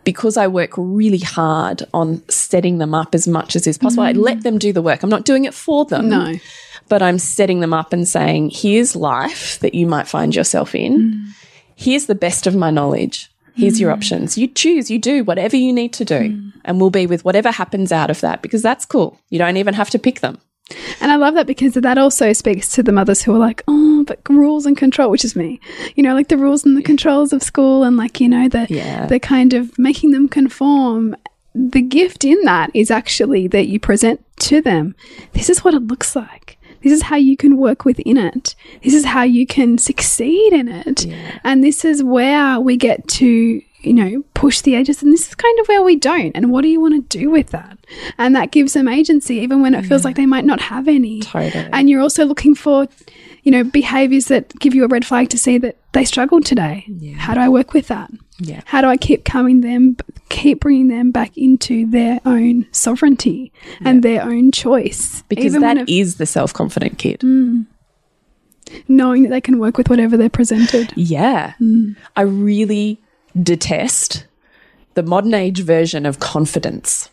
Because 0.04 0.36
I 0.36 0.48
work 0.48 0.72
really 0.76 1.20
hard 1.20 1.84
on 1.94 2.28
setting 2.28 2.78
them 2.78 2.92
up 2.94 3.14
as 3.14 3.28
much 3.28 3.54
as 3.54 3.66
is 3.68 3.78
possible. 3.78 4.02
I 4.02 4.12
let 4.12 4.42
them 4.42 4.58
do 4.58 4.72
the 4.72 4.82
work. 4.82 5.04
I'm 5.04 5.10
not 5.10 5.24
doing 5.24 5.44
it 5.44 5.54
for 5.54 5.84
them. 5.84 6.08
No. 6.08 6.34
But 6.92 7.00
I'm 7.00 7.18
setting 7.18 7.60
them 7.60 7.72
up 7.72 7.94
and 7.94 8.06
saying, 8.06 8.50
here's 8.52 8.94
life 8.94 9.58
that 9.60 9.72
you 9.74 9.86
might 9.86 10.06
find 10.06 10.36
yourself 10.36 10.74
in. 10.74 11.26
Here's 11.74 12.04
the 12.04 12.14
best 12.14 12.46
of 12.46 12.54
my 12.54 12.70
knowledge. 12.70 13.30
Here's 13.54 13.80
your 13.80 13.90
mm. 13.90 13.96
options. 13.96 14.36
You 14.36 14.46
choose, 14.46 14.90
you 14.90 14.98
do 14.98 15.24
whatever 15.24 15.56
you 15.56 15.72
need 15.72 15.94
to 15.94 16.04
do. 16.04 16.20
Mm. 16.20 16.52
And 16.66 16.78
we'll 16.78 16.90
be 16.90 17.06
with 17.06 17.24
whatever 17.24 17.50
happens 17.50 17.92
out 17.92 18.10
of 18.10 18.20
that 18.20 18.42
because 18.42 18.60
that's 18.60 18.84
cool. 18.84 19.18
You 19.30 19.38
don't 19.38 19.56
even 19.56 19.72
have 19.72 19.88
to 19.88 19.98
pick 19.98 20.20
them. 20.20 20.38
And 21.00 21.10
I 21.10 21.16
love 21.16 21.32
that 21.36 21.46
because 21.46 21.72
that 21.72 21.96
also 21.96 22.34
speaks 22.34 22.70
to 22.72 22.82
the 22.82 22.92
mothers 22.92 23.22
who 23.22 23.34
are 23.34 23.38
like, 23.38 23.62
oh, 23.66 24.04
but 24.06 24.20
rules 24.28 24.66
and 24.66 24.76
control, 24.76 25.10
which 25.10 25.24
is 25.24 25.34
me. 25.34 25.60
You 25.94 26.02
know, 26.02 26.12
like 26.12 26.28
the 26.28 26.36
rules 26.36 26.62
and 26.62 26.76
the 26.76 26.82
controls 26.82 27.32
of 27.32 27.42
school 27.42 27.84
and 27.84 27.96
like, 27.96 28.20
you 28.20 28.28
know, 28.28 28.50
the 28.50 28.66
Yeah. 28.68 29.06
the 29.06 29.18
kind 29.18 29.54
of 29.54 29.78
making 29.78 30.10
them 30.10 30.28
conform. 30.28 31.16
The 31.54 31.80
gift 31.80 32.22
in 32.22 32.38
that 32.42 32.70
is 32.74 32.90
actually 32.90 33.48
that 33.48 33.68
you 33.68 33.80
present 33.80 34.20
to 34.40 34.60
them, 34.60 34.94
this 35.32 35.48
is 35.48 35.64
what 35.64 35.72
it 35.72 35.86
looks 35.86 36.14
like. 36.14 36.58
This 36.82 36.92
is 36.92 37.02
how 37.02 37.16
you 37.16 37.36
can 37.36 37.56
work 37.56 37.84
within 37.84 38.16
it. 38.16 38.54
This 38.82 38.94
is 38.94 39.04
how 39.04 39.22
you 39.22 39.46
can 39.46 39.78
succeed 39.78 40.52
in 40.52 40.68
it. 40.68 41.06
And 41.44 41.62
this 41.62 41.84
is 41.84 42.02
where 42.02 42.60
we 42.60 42.76
get 42.76 43.06
to, 43.08 43.62
you 43.80 43.92
know, 43.92 44.24
push 44.34 44.60
the 44.60 44.74
edges. 44.74 45.02
And 45.02 45.12
this 45.12 45.28
is 45.28 45.34
kind 45.34 45.58
of 45.60 45.66
where 45.68 45.82
we 45.82 45.96
don't. 45.96 46.32
And 46.34 46.50
what 46.50 46.62
do 46.62 46.68
you 46.68 46.80
want 46.80 47.10
to 47.10 47.18
do 47.18 47.30
with 47.30 47.50
that? 47.50 47.78
And 48.18 48.34
that 48.36 48.50
gives 48.50 48.72
them 48.72 48.88
agency, 48.88 49.36
even 49.36 49.62
when 49.62 49.74
it 49.74 49.86
feels 49.86 50.04
like 50.04 50.16
they 50.16 50.26
might 50.26 50.44
not 50.44 50.60
have 50.60 50.88
any. 50.88 51.20
Totally. 51.20 51.68
And 51.72 51.88
you're 51.88 52.00
also 52.00 52.24
looking 52.24 52.54
for, 52.54 52.88
you 53.42 53.52
know, 53.52 53.64
behaviors 53.64 54.26
that 54.26 54.58
give 54.58 54.74
you 54.74 54.84
a 54.84 54.88
red 54.88 55.04
flag 55.04 55.28
to 55.30 55.38
see 55.38 55.58
that 55.58 55.76
they 55.92 56.04
struggled 56.04 56.46
today. 56.46 56.84
Yeah. 56.88 57.16
How 57.16 57.34
do 57.34 57.40
I 57.40 57.48
work 57.48 57.72
with 57.72 57.88
that? 57.88 58.10
Yeah. 58.42 58.62
How 58.64 58.80
do 58.80 58.88
I 58.88 58.96
keep 58.96 59.24
coming 59.24 59.60
them, 59.60 59.96
keep 60.28 60.60
bringing 60.60 60.88
them 60.88 61.10
back 61.10 61.36
into 61.36 61.86
their 61.86 62.20
own 62.24 62.66
sovereignty 62.72 63.52
and 63.84 64.02
their 64.02 64.22
own 64.22 64.50
choice? 64.50 65.22
Because 65.28 65.44
Even 65.44 65.60
that 65.62 65.88
is 65.88 66.16
the 66.16 66.26
self 66.26 66.52
confident 66.52 66.98
kid. 66.98 67.20
Mm. 67.20 67.66
knowing 68.88 69.24
that 69.24 69.28
they 69.30 69.40
can 69.40 69.58
work 69.58 69.76
with 69.76 69.88
whatever 69.90 70.16
they're 70.16 70.28
presented. 70.30 70.92
Yeah. 70.96 71.54
Mm. 71.60 71.96
I 72.16 72.22
really 72.22 72.98
detest 73.40 74.26
the 74.94 75.02
modern 75.02 75.34
age 75.34 75.60
version 75.60 76.04
of 76.06 76.18
confidence. 76.20 77.10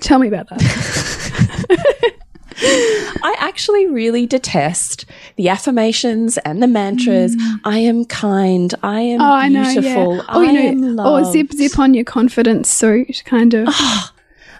Tell 0.00 0.18
me 0.18 0.28
about 0.28 0.48
that. 0.48 2.12
I 2.58 3.34
actually 3.38 3.86
really 3.86 4.26
detest 4.26 5.04
the 5.36 5.48
affirmations 5.48 6.38
and 6.38 6.62
the 6.62 6.66
mantras. 6.66 7.36
I 7.64 7.78
am 7.78 8.04
kind. 8.06 8.74
I 8.82 9.00
am 9.00 9.20
Mm. 9.20 9.22
oh, 9.22 9.32
I 9.32 9.48
know. 9.48 9.62
beautiful. 9.72 10.16
Yeah. 10.16 10.22
Oh, 10.28 10.40
I 10.46 10.50
you 10.50 10.58
am 10.60 10.94
know, 10.96 11.02
or 11.04 11.20
loved. 11.20 11.32
zip 11.32 11.52
zip 11.52 11.78
on 11.78 11.94
your 11.94 12.04
confidence 12.04 12.70
suit, 12.70 13.22
kind 13.26 13.54
of. 13.54 13.68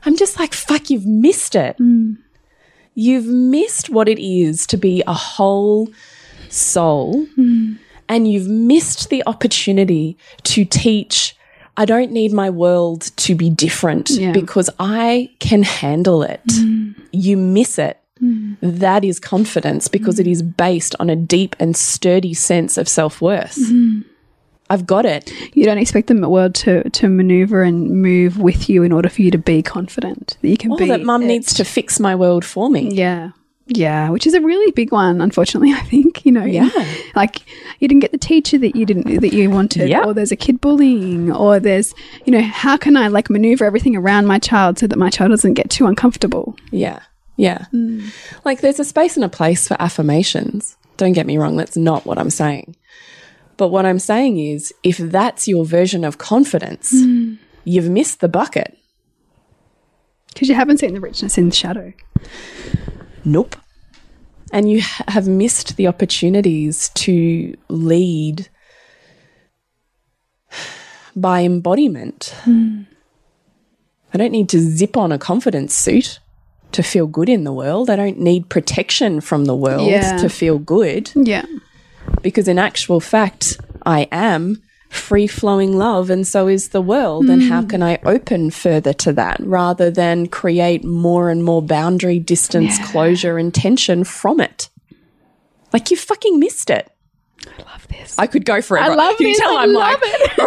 I'm 0.05 0.17
just 0.17 0.39
like, 0.39 0.55
fuck, 0.55 0.91
you've 0.91 1.07
missed 1.07 1.55
it. 1.55 1.77
Mm. 1.79 2.17
You've 2.95 3.27
missed 3.27 3.91
what 3.91 4.09
it 4.09 4.19
is 4.23 4.67
to 4.69 4.77
be 4.77 5.03
a 5.07 5.13
whole 5.15 5.89
soul. 6.49 7.27
Mm. 7.39 7.79
And 8.09 8.31
you've 8.31 8.49
missed 8.49 9.11
the 9.11 9.23
opportunity 9.27 10.17
to 10.45 10.65
teach. 10.65 11.36
I 11.77 11.85
don't 11.85 12.11
need 12.11 12.33
my 12.33 12.51
world 12.51 13.11
to 13.17 13.35
be 13.35 13.51
different 13.51 14.11
Yeah. 14.11 14.33
because 14.33 14.71
I 14.79 15.31
can 15.41 15.63
handle 15.63 16.23
it. 16.23 16.47
Mm. 16.47 16.95
You 17.13 17.37
miss 17.37 17.79
it. 17.79 17.99
Mm. 18.23 18.57
That 18.63 19.05
is 19.05 19.21
confidence 19.21 19.89
because 19.89 20.19
it 20.19 20.27
mm. 20.27 20.31
is 20.31 20.43
based 20.43 20.95
on 20.99 21.11
a 21.11 21.17
deep 21.17 21.55
and 21.61 21.77
sturdy 21.77 22.33
sense 22.33 22.79
of 22.79 22.89
self 22.89 23.21
worth. 23.21 23.59
I've 24.69 24.87
got 24.87 25.07
it. 25.07 25.31
You 25.55 25.65
don't 25.65 25.79
expect 25.79 26.09
the 26.09 26.29
world 26.29 26.55
to 26.57 26.89
to 26.91 27.09
maneuver 27.09 27.63
and 27.63 28.03
move 28.03 28.39
with 28.39 28.69
you 28.69 28.83
in 28.83 28.91
order 28.93 29.09
for 29.09 29.23
you 29.23 29.31
to 29.31 29.39
be 29.39 29.63
confident 29.63 30.39
that 30.41 30.49
you 30.49 30.57
can 30.57 30.73
Or 30.73 30.79
be. 30.79 30.89
that 30.89 31.03
mum 31.03 31.27
needs 31.27 31.55
to 31.55 31.65
fix 31.65 32.01
my 32.01 32.15
world 32.17 32.45
for 32.45 32.69
me. 32.71 32.91
Yeah. 32.91 33.31
Yeah, 33.69 34.11
which 34.11 34.27
is 34.27 34.35
a 34.35 34.41
really 34.41 34.71
big 34.73 34.93
one, 34.93 35.21
unfortunately, 35.21 35.73
I 35.75 35.81
think, 35.81 36.25
you 36.25 36.33
know. 36.33 36.45
Yeah. 36.45 36.71
Like 37.15 37.41
you 37.81 37.89
didn't 37.89 38.01
get 38.01 38.13
the 38.13 38.19
teacher 38.19 38.59
that 38.59 38.77
you 38.77 38.87
didn't 38.87 39.21
that 39.21 39.33
you 39.33 39.51
wanted, 39.51 39.89
Yeah. 39.89 40.05
or 40.05 40.15
there's 40.15 40.33
a 40.33 40.37
kid 40.37 40.61
bullying, 40.61 41.33
or 41.33 41.59
there's 41.59 41.95
you 42.25 42.33
know, 42.33 42.43
how 42.43 42.77
can 42.77 42.97
I 42.97 43.09
like 43.09 43.29
maneuver 43.29 43.65
everything 43.65 43.97
around 43.97 44.27
my 44.27 44.39
child 44.39 44.79
so 44.79 44.87
that 44.87 44.99
my 44.99 45.11
child 45.11 45.31
doesn't 45.31 45.55
get 45.55 45.71
too 45.71 45.87
uncomfortable? 45.87 46.57
Yeah. 46.71 47.01
Yeah. 47.37 47.67
Mm. 47.73 48.13
Like 48.45 48.61
there's 48.61 48.81
a 48.81 48.85
space 48.85 49.17
and 49.17 49.25
a 49.25 49.29
place 49.29 49.67
for 49.69 49.77
affirmations. 49.81 50.77
Don't 50.97 51.13
get 51.13 51.27
me 51.27 51.37
wrong, 51.37 51.57
that's 51.57 51.77
not 51.77 52.07
what 52.07 52.19
I'm 52.19 52.31
saying. 52.31 52.77
But 53.57 53.69
what 53.69 53.87
I'm 53.87 53.99
saying 53.99 54.39
is 54.39 54.73
if 54.83 54.99
that's 54.99 55.49
your 55.49 55.65
version 55.65 56.05
of 56.05 56.19
confidence, 56.19 56.95
mm. 56.95 57.39
you've 57.65 57.91
missed 57.91 58.21
the 58.21 58.29
bucket. 58.29 58.79
Because 60.29 60.49
you 60.49 60.55
haven't 60.55 60.79
seen 60.79 60.93
the 60.93 61.01
richness 61.01 61.39
in 61.39 61.49
the 61.49 61.55
shadow. 61.55 61.93
Nope. 63.27 63.57
And 64.53 64.71
you 64.71 64.81
have 65.09 65.27
missed 65.27 65.77
the 65.77 65.89
opportunities 65.89 66.89
to 66.91 67.55
lead 67.69 68.49
by 71.17 71.43
embodiment. 71.43 72.33
Hmm. 72.45 72.83
I 74.15 74.19
don't 74.19 74.31
need 74.31 74.49
to 74.51 74.61
zip 74.61 74.97
on 74.97 75.11
a 75.13 75.19
confidence 75.19 75.75
suit 75.75 76.21
to 76.73 76.83
feel 76.83 77.07
good 77.07 77.29
in 77.29 77.45
the 77.45 77.53
world. 77.53 77.91
I 77.91 77.97
don't 77.97 78.19
need 78.21 78.49
protection 78.49 79.21
from 79.21 79.45
the 79.47 79.57
world 79.57 79.89
Yeah. 79.91 80.17
to 80.19 80.29
feel 80.29 80.59
good 80.59 81.11
Yeah. 81.15 81.45
because, 82.23 82.47
in 82.49 82.59
actual 82.59 83.01
fact, 83.01 83.59
I 83.85 84.09
am 84.13 84.63
free 84.89 85.27
flowing 85.27 85.77
love, 85.77 86.11
and 86.11 86.27
so 86.27 86.49
is 86.49 86.69
the 86.69 86.81
world. 86.81 87.29
And 87.29 87.43
how 87.43 87.63
hmm. 87.63 87.69
can 87.69 87.83
I 87.83 87.99
open 88.05 88.51
further 88.51 88.93
to 88.95 89.13
that 89.15 89.39
rather 89.41 89.91
than 89.91 90.27
create 90.27 90.85
more 90.85 91.31
and 91.31 91.45
more 91.45 91.63
boundary, 91.63 92.19
distance, 92.19 92.79
closure, 92.91 93.39
and 93.39 93.53
tension 93.53 94.05
from 94.05 94.41
it? 94.41 94.71
Like 95.73 95.91
you 95.91 95.97
fucking 95.97 96.39
missed 96.39 96.71
it. 96.71 96.91
I 97.47 97.63
love 97.63 97.87
this. 97.89 98.19
I 98.19 98.27
could 98.27 98.45
go 98.45 98.61
forever. 98.61 98.93
I 98.93 98.95
love 98.95 99.21
you 99.21 99.29
this. 99.29 99.39
tell 99.39 99.57
I 99.57 99.63
I'm 99.63 99.73
love 99.73 100.01
like, 100.03 100.13
it. 100.13 100.39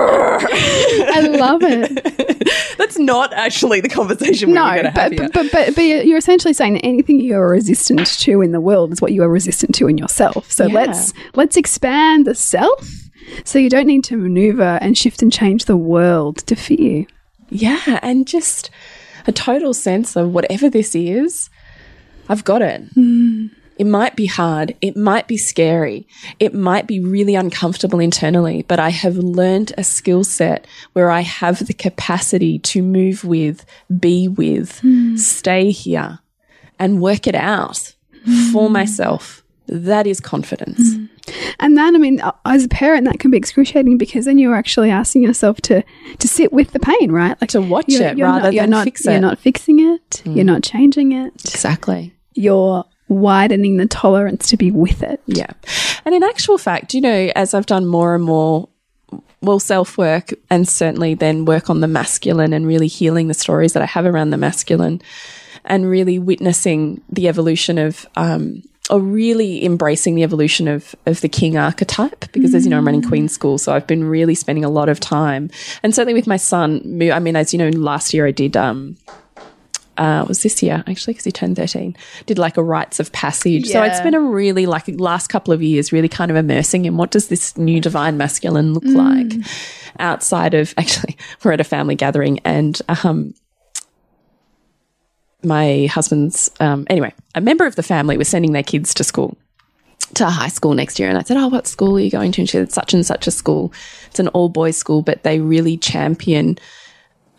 I 1.15 1.19
love 1.27 1.61
it. 1.63 2.49
that's 2.77 2.97
not 2.97 3.31
actually 3.33 3.79
the 3.79 3.89
conversation 3.89 4.49
we 4.49 4.53
were 4.53 4.59
No, 4.59 4.71
going 4.71 4.83
to 4.83 4.91
have 4.91 4.93
but, 4.93 5.11
here. 5.13 5.29
but, 5.33 5.51
but, 5.51 5.75
but 5.75 5.81
you're 5.81 6.17
essentially 6.17 6.53
saying 6.53 6.73
that 6.73 6.85
anything 6.85 7.19
you 7.19 7.35
are 7.35 7.49
resistant 7.49 8.05
to 8.19 8.41
in 8.41 8.51
the 8.51 8.59
world 8.59 8.91
is 8.91 9.01
what 9.01 9.13
you 9.13 9.23
are 9.23 9.29
resistant 9.29 9.75
to 9.75 9.87
in 9.87 9.97
yourself. 9.97 10.51
So 10.51 10.65
Yeah. 10.65 10.73
let's 10.73 11.13
let's 11.35 11.55
expand 11.57 12.25
the 12.25 12.35
self 12.35 12.98
So 13.43 13.59
you 13.59 13.69
don't 13.69 13.87
need 13.87 14.03
to 14.05 14.17
maneuver 14.17 14.77
and 14.81 14.97
shift 14.97 15.21
and 15.21 15.31
change 15.31 15.65
the 15.65 15.77
world 15.77 16.37
to 16.47 16.55
fit 16.55 16.79
you. 16.79 17.05
Yeah, 17.49 17.99
and 18.01 18.27
just 18.27 18.69
a 19.27 19.31
total 19.31 19.73
sense 19.73 20.15
of 20.15 20.33
whatever 20.33 20.69
this 20.69 20.95
is, 20.95 21.49
I've 22.27 22.43
got 22.43 22.61
it. 22.61 22.81
Hmm. 22.93 23.47
It 23.77 23.87
might 23.87 24.17
be 24.17 24.25
hard. 24.25 24.75
It 24.81 24.97
might 24.97 25.27
be 25.29 25.37
scary. 25.37 26.05
It 26.37 26.53
might 26.53 26.85
be 26.85 26.99
really 26.99 27.35
uncomfortable 27.35 28.01
internally, 28.01 28.63
but 28.67 28.77
I 28.77 28.89
have 28.89 29.15
learned 29.15 29.71
a 29.77 29.85
skill 29.85 30.25
set 30.25 30.67
where 30.91 31.09
I 31.09 31.21
have 31.21 31.65
the 31.65 31.73
capacity 31.73 32.59
to 32.59 32.83
move 32.83 33.23
with, 33.23 33.65
be 33.99 34.27
with, 34.27 34.81
hmm. 34.81 35.15
stay 35.15 35.71
here, 35.71 36.19
and 36.77 37.01
work 37.01 37.25
it 37.25 37.35
out 37.35 37.95
hmm. 38.25 38.51
for 38.51 38.69
myself. 38.69 39.43
That 39.67 40.07
is 40.07 40.19
confidence. 40.19 40.95
And 41.59 41.77
that, 41.77 41.93
I 41.93 41.97
mean, 41.97 42.21
uh, 42.21 42.31
as 42.45 42.63
a 42.65 42.67
parent, 42.69 43.05
that 43.05 43.19
can 43.19 43.31
be 43.31 43.37
excruciating 43.37 43.97
because 43.97 44.25
then 44.25 44.37
you're 44.37 44.55
actually 44.55 44.89
asking 44.89 45.23
yourself 45.23 45.59
to 45.61 45.83
to 46.19 46.27
sit 46.27 46.51
with 46.53 46.71
the 46.71 46.79
pain, 46.79 47.11
right? 47.11 47.39
Like 47.41 47.49
To 47.51 47.61
watch 47.61 47.85
you're- 47.87 48.05
it 48.05 48.17
you're 48.17 48.27
rather 48.27 48.45
not, 48.45 48.53
you're 48.53 48.63
than 48.63 48.69
not, 48.71 48.83
fix 48.85 49.05
You're 49.05 49.19
not 49.19 49.39
fixing 49.39 49.79
it. 49.79 50.21
You're 50.25 50.45
not 50.45 50.63
changing 50.63 51.11
it. 51.11 51.33
Exactly. 51.45 52.13
You're 52.33 52.85
widening 53.07 53.77
the 53.77 53.87
tolerance 53.87 54.47
to 54.49 54.57
be 54.57 54.69
with 54.71 55.01
it. 55.03 55.19
Yeah. 55.25 55.51
And 56.05 56.13
in 56.15 56.23
actual 56.23 56.57
fact, 56.57 56.93
you 56.93 57.01
know, 57.01 57.31
as 57.35 57.53
I've 57.53 57.65
done 57.65 57.85
more 57.85 58.15
and 58.15 58.23
more, 58.23 58.69
well, 59.41 59.59
self 59.59 59.97
work 59.97 60.31
and 60.49 60.67
certainly 60.67 61.13
then 61.15 61.45
work 61.45 61.69
on 61.69 61.79
the 61.81 61.87
masculine 61.87 62.53
and 62.53 62.67
really 62.67 62.87
healing 62.87 63.27
the 63.27 63.33
stories 63.33 63.73
that 63.73 63.81
I 63.81 63.87
have 63.87 64.05
around 64.05 64.29
the 64.29 64.37
masculine 64.37 65.01
and 65.65 65.89
really 65.89 66.19
witnessing 66.19 67.01
the 67.09 67.27
evolution 67.27 67.77
of, 67.77 68.05
um, 68.15 68.63
or 68.89 68.99
really 68.99 69.63
embracing 69.63 70.15
the 70.15 70.23
evolution 70.23 70.67
of 70.67 70.95
of 71.05 71.21
the 71.21 71.29
king 71.29 71.57
archetype 71.57 72.31
because 72.31 72.55
as 72.55 72.65
you 72.65 72.69
know 72.71 72.77
I'm 72.77 72.85
running 72.85 73.01
queen 73.01 73.27
school 73.27 73.57
so 73.57 73.73
I've 73.73 73.87
been 73.87 74.03
really 74.03 74.35
spending 74.35 74.65
a 74.65 74.69
lot 74.69 74.89
of 74.89 74.99
time. 74.99 75.49
And 75.83 75.93
certainly 75.93 76.13
with 76.13 76.27
my 76.27 76.37
son 76.37 76.81
I 77.11 77.19
mean 77.19 77.35
as 77.35 77.53
you 77.53 77.59
know 77.59 77.69
last 77.69 78.13
year 78.13 78.25
I 78.25 78.31
did 78.31 78.57
um 78.57 78.97
uh, 79.97 80.23
was 80.29 80.41
this 80.43 80.63
year 80.63 80.81
actually 80.87 81.11
because 81.13 81.25
he 81.25 81.31
turned 81.31 81.57
13 81.57 81.93
did 82.25 82.39
like 82.39 82.55
a 82.55 82.63
rites 82.63 83.01
of 83.01 83.11
passage. 83.11 83.67
So 83.67 83.83
it's 83.83 83.97
Yeah. 83.97 84.03
been 84.05 84.13
a 84.13 84.21
really 84.21 84.65
like 84.65 84.85
last 84.87 85.27
couple 85.27 85.53
of 85.53 85.61
years 85.61 85.91
really 85.91 86.07
kind 86.07 86.31
of 86.31 86.37
immersing 86.37 86.85
in 86.85 86.95
what 86.95 87.11
does 87.11 87.27
this 87.27 87.57
new 87.57 87.81
divine 87.81 88.15
masculine 88.17 88.73
look 88.73 88.85
like 88.85 89.33
outside 89.99 90.53
of 90.53 90.73
actually 90.77 91.17
we're 91.43 91.51
at 91.51 91.59
a 91.59 91.65
family 91.65 91.95
gathering 91.95 92.39
and 92.45 92.81
um 93.03 93.33
my 95.43 95.87
husband's 95.91 96.49
um 96.59 96.85
anyway 96.89 97.13
a 97.35 97.41
member 97.41 97.65
of 97.65 97.75
the 97.75 97.83
family 97.83 98.17
was 98.17 98.27
sending 98.27 98.51
their 98.51 98.63
kids 98.63 98.93
to 98.93 99.03
school 99.03 99.37
to 100.15 100.25
high 100.25 100.47
school 100.47 100.73
next 100.73 100.97
year 100.99 101.07
and 101.07 101.17
I 101.19 101.21
said, 101.23 101.37
Oh, 101.37 101.49
what 101.49 101.67
school 101.67 101.95
are 101.95 101.99
you 101.99 102.09
going 102.09 102.31
to? 102.31 102.41
And 102.41 102.49
she 102.49 102.53
said, 102.57 102.71
such 102.71 102.95
and 102.95 103.05
such 103.05 103.27
a 103.27 103.31
school. 103.31 103.71
It's 104.07 104.19
an 104.19 104.27
all 104.29 104.49
boys 104.49 104.75
school, 104.75 105.03
but 105.03 105.21
they 105.21 105.39
really 105.39 105.77
champion 105.77 106.57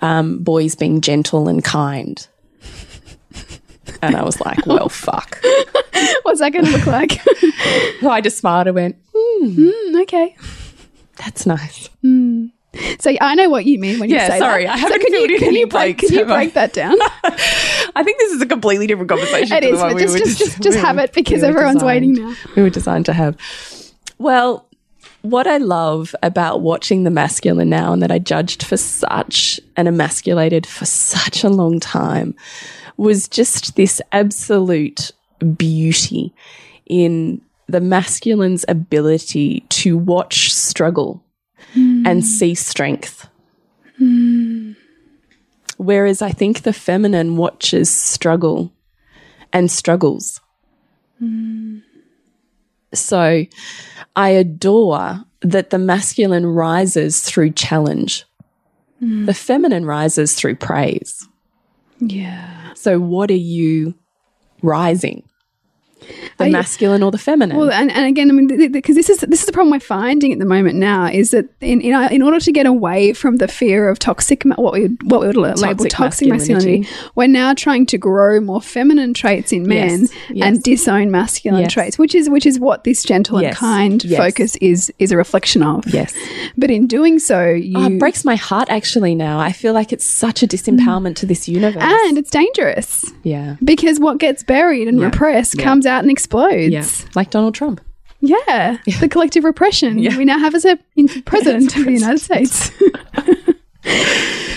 um, 0.02 0.38
boys 0.38 0.76
being 0.76 1.00
gentle 1.00 1.48
and 1.48 1.64
kind. 1.64 2.24
And 4.02 4.14
I 4.14 4.22
was 4.22 4.40
like, 4.40 4.64
well, 4.66 4.88
fuck. 4.88 5.40
What's 6.22 6.38
that 6.38 6.52
going 6.52 6.64
to 6.64 6.70
look 6.70 6.86
like? 6.86 7.20
So 8.00 8.08
I 8.08 8.20
just 8.20 8.38
smiled 8.38 8.68
and 8.68 8.74
went, 8.76 8.96
Mm, 9.12 10.02
okay. 10.02 10.36
that's 11.16 11.44
nice. 11.46 11.88
So 13.00 13.12
I 13.20 13.34
know 13.34 13.48
what 13.48 13.64
you 13.64 13.78
mean 13.78 13.98
when 13.98 14.10
Yeah, 14.10 14.26
you 14.26 14.32
say 14.32 14.38
sorry, 14.38 14.64
that. 14.64 14.74
I 14.74 14.76
haven't 14.76 15.00
so 15.00 15.06
can 15.06 15.14
you, 15.14 15.38
can 15.38 15.48
any 15.48 15.60
you 15.60 15.66
break, 15.66 15.98
blanks, 15.98 16.10
can 16.10 16.18
you 16.18 16.24
break 16.24 16.54
that 16.54 16.72
down? 16.72 16.96
I 17.24 18.02
think 18.04 18.18
this 18.18 18.32
is 18.32 18.42
a 18.42 18.46
completely 18.46 18.86
different 18.86 19.08
conversation. 19.08 19.56
it 19.56 19.74
one 19.74 19.94
but 19.94 19.94
we 19.96 20.02
just, 20.02 20.38
just, 20.38 20.62
just, 20.62 20.76
we 20.76 20.82
have 20.82 20.98
it 20.98 21.12
because 21.12 21.42
we 21.42 21.48
everyone's 21.48 21.82
waiting 21.82 22.14
now. 22.14 22.34
we 22.56 22.62
were 22.62 22.70
designed 22.70 23.06
to 23.06 23.12
have. 23.12 23.36
Well, 24.18 24.66
what 25.22 25.46
I 25.46 25.58
love 25.58 26.14
about 26.22 26.60
watching 26.60 27.04
the 27.04 27.10
masculine 27.10 27.68
now 27.68 27.92
and 27.92 28.02
that 28.02 28.10
I 28.12 28.18
judged 28.18 28.62
for 28.62 28.76
such 28.76 29.60
and 29.76 29.88
emasculated 29.88 30.66
for 30.66 30.84
such 30.84 31.44
a 31.44 31.48
long 31.48 31.80
time 31.80 32.34
was 32.96 33.28
just 33.28 33.76
this 33.76 34.00
absolute 34.12 35.10
beauty 35.56 36.32
in 36.86 37.40
the 37.66 37.80
masculine's 37.80 38.64
ability 38.68 39.60
to 39.70 39.96
watch 39.96 40.52
struggle 40.52 41.22
and 42.04 42.24
see 42.24 42.54
strength. 42.54 43.28
Whereas 45.76 46.22
I 46.22 46.30
think 46.30 46.62
the 46.62 46.72
feminine 46.72 47.36
watches 47.36 47.90
struggle 47.90 48.72
and 49.52 49.70
struggles. 49.70 50.40
So 52.92 53.44
I 54.16 54.28
adore 54.30 55.24
that 55.42 55.70
the 55.70 55.78
masculine 55.78 56.46
rises 56.46 57.22
through 57.22 57.52
challenge. 57.52 58.24
The 59.00 59.32
feminine 59.32 59.86
rises 59.86 60.34
through 60.34 60.56
praise. 60.56 61.26
Yeah. 62.00 62.74
So 62.74 63.00
what 63.00 63.30
are 63.30 63.34
you 63.34 63.94
rising? 64.62 65.22
The 66.38 66.46
you- 66.46 66.52
masculine 66.52 67.02
or 67.02 67.10
the 67.10 67.18
feminine? 67.18 67.56
Well, 67.56 67.70
and, 67.70 67.90
and 67.90 68.06
again, 68.06 68.30
I 68.30 68.32
mean, 68.32 68.72
because 68.72 68.96
this 68.96 69.08
is 69.10 69.18
this 69.20 69.40
is 69.40 69.46
the 69.46 69.52
problem 69.52 69.70
we're 69.72 69.80
finding 69.80 70.32
at 70.32 70.38
the 70.38 70.44
moment 70.44 70.76
now 70.76 71.06
is 71.06 71.30
that 71.32 71.46
in 71.60 71.80
in, 71.80 71.92
uh, 71.94 72.08
in 72.10 72.22
order 72.22 72.40
to 72.40 72.52
get 72.52 72.66
away 72.66 73.12
from 73.12 73.36
the 73.36 73.48
fear 73.48 73.88
of 73.88 73.98
toxic, 73.98 74.42
what 74.44 74.72
we 74.72 74.82
would, 74.82 75.10
what 75.10 75.20
we 75.20 75.26
would 75.28 75.36
label 75.36 75.56
Toxic 75.60 75.90
toxic 75.90 76.28
masculinity. 76.28 76.80
masculinity, 76.80 77.10
we're 77.14 77.26
now 77.26 77.54
trying 77.54 77.86
to 77.86 77.98
grow 77.98 78.40
more 78.40 78.60
feminine 78.62 79.12
traits 79.14 79.52
in 79.52 79.66
men 79.66 80.00
Yes, 80.00 80.12
yes. 80.30 80.46
and 80.46 80.62
disown 80.62 81.10
masculine 81.10 81.62
Yes. 81.62 81.72
traits, 81.72 81.98
which 81.98 82.14
is 82.14 82.28
which 82.30 82.46
is 82.46 82.58
what 82.58 82.84
this 82.84 83.02
gentle 83.02 83.38
and 83.38 83.54
kind 83.54 84.02
focus 84.16 84.56
is 84.56 84.92
is 84.98 85.12
a 85.12 85.16
reflection 85.16 85.62
of. 85.62 85.84
yes. 85.92 86.14
But 86.56 86.70
in 86.70 86.86
doing 86.86 87.18
so, 87.18 87.48
you 87.50 87.74
Oh, 87.78 87.86
it 87.86 87.98
breaks 87.98 88.24
my 88.24 88.36
heart 88.36 88.68
actually 88.70 89.14
now. 89.14 89.38
I 89.38 89.52
feel 89.52 89.72
like 89.74 89.92
it's 89.92 90.04
such 90.04 90.42
a 90.42 90.46
disempowerment 90.46 91.16
to 91.16 91.26
this 91.26 91.48
universe. 91.48 91.82
and 91.82 92.18
it's 92.18 92.30
dangerous 92.30 93.04
yeah. 93.22 93.56
because 93.62 93.98
what 94.00 94.18
gets 94.18 94.42
buried 94.42 94.88
and 94.88 94.98
Yeah. 94.98 95.06
repressed 95.06 95.56
Yeah. 95.58 95.64
comes 95.64 95.86
out 95.86 95.89
and 95.98 96.10
explodes. 96.10 96.72
Yeah. 96.72 97.08
Like 97.14 97.30
Donald 97.30 97.54
Trump. 97.54 97.80
Yeah, 98.22 98.76
the 99.00 99.08
collective 99.08 99.44
repression 99.44 99.98
Yeah. 99.98 100.16
we 100.18 100.26
now 100.26 100.38
have 100.38 100.54
as 100.54 100.64
a 100.66 100.78
in- 100.94 101.08
president 101.24 101.74
of 101.76 101.84
the 101.86 101.92
United 101.92 102.18
States. 102.20 102.70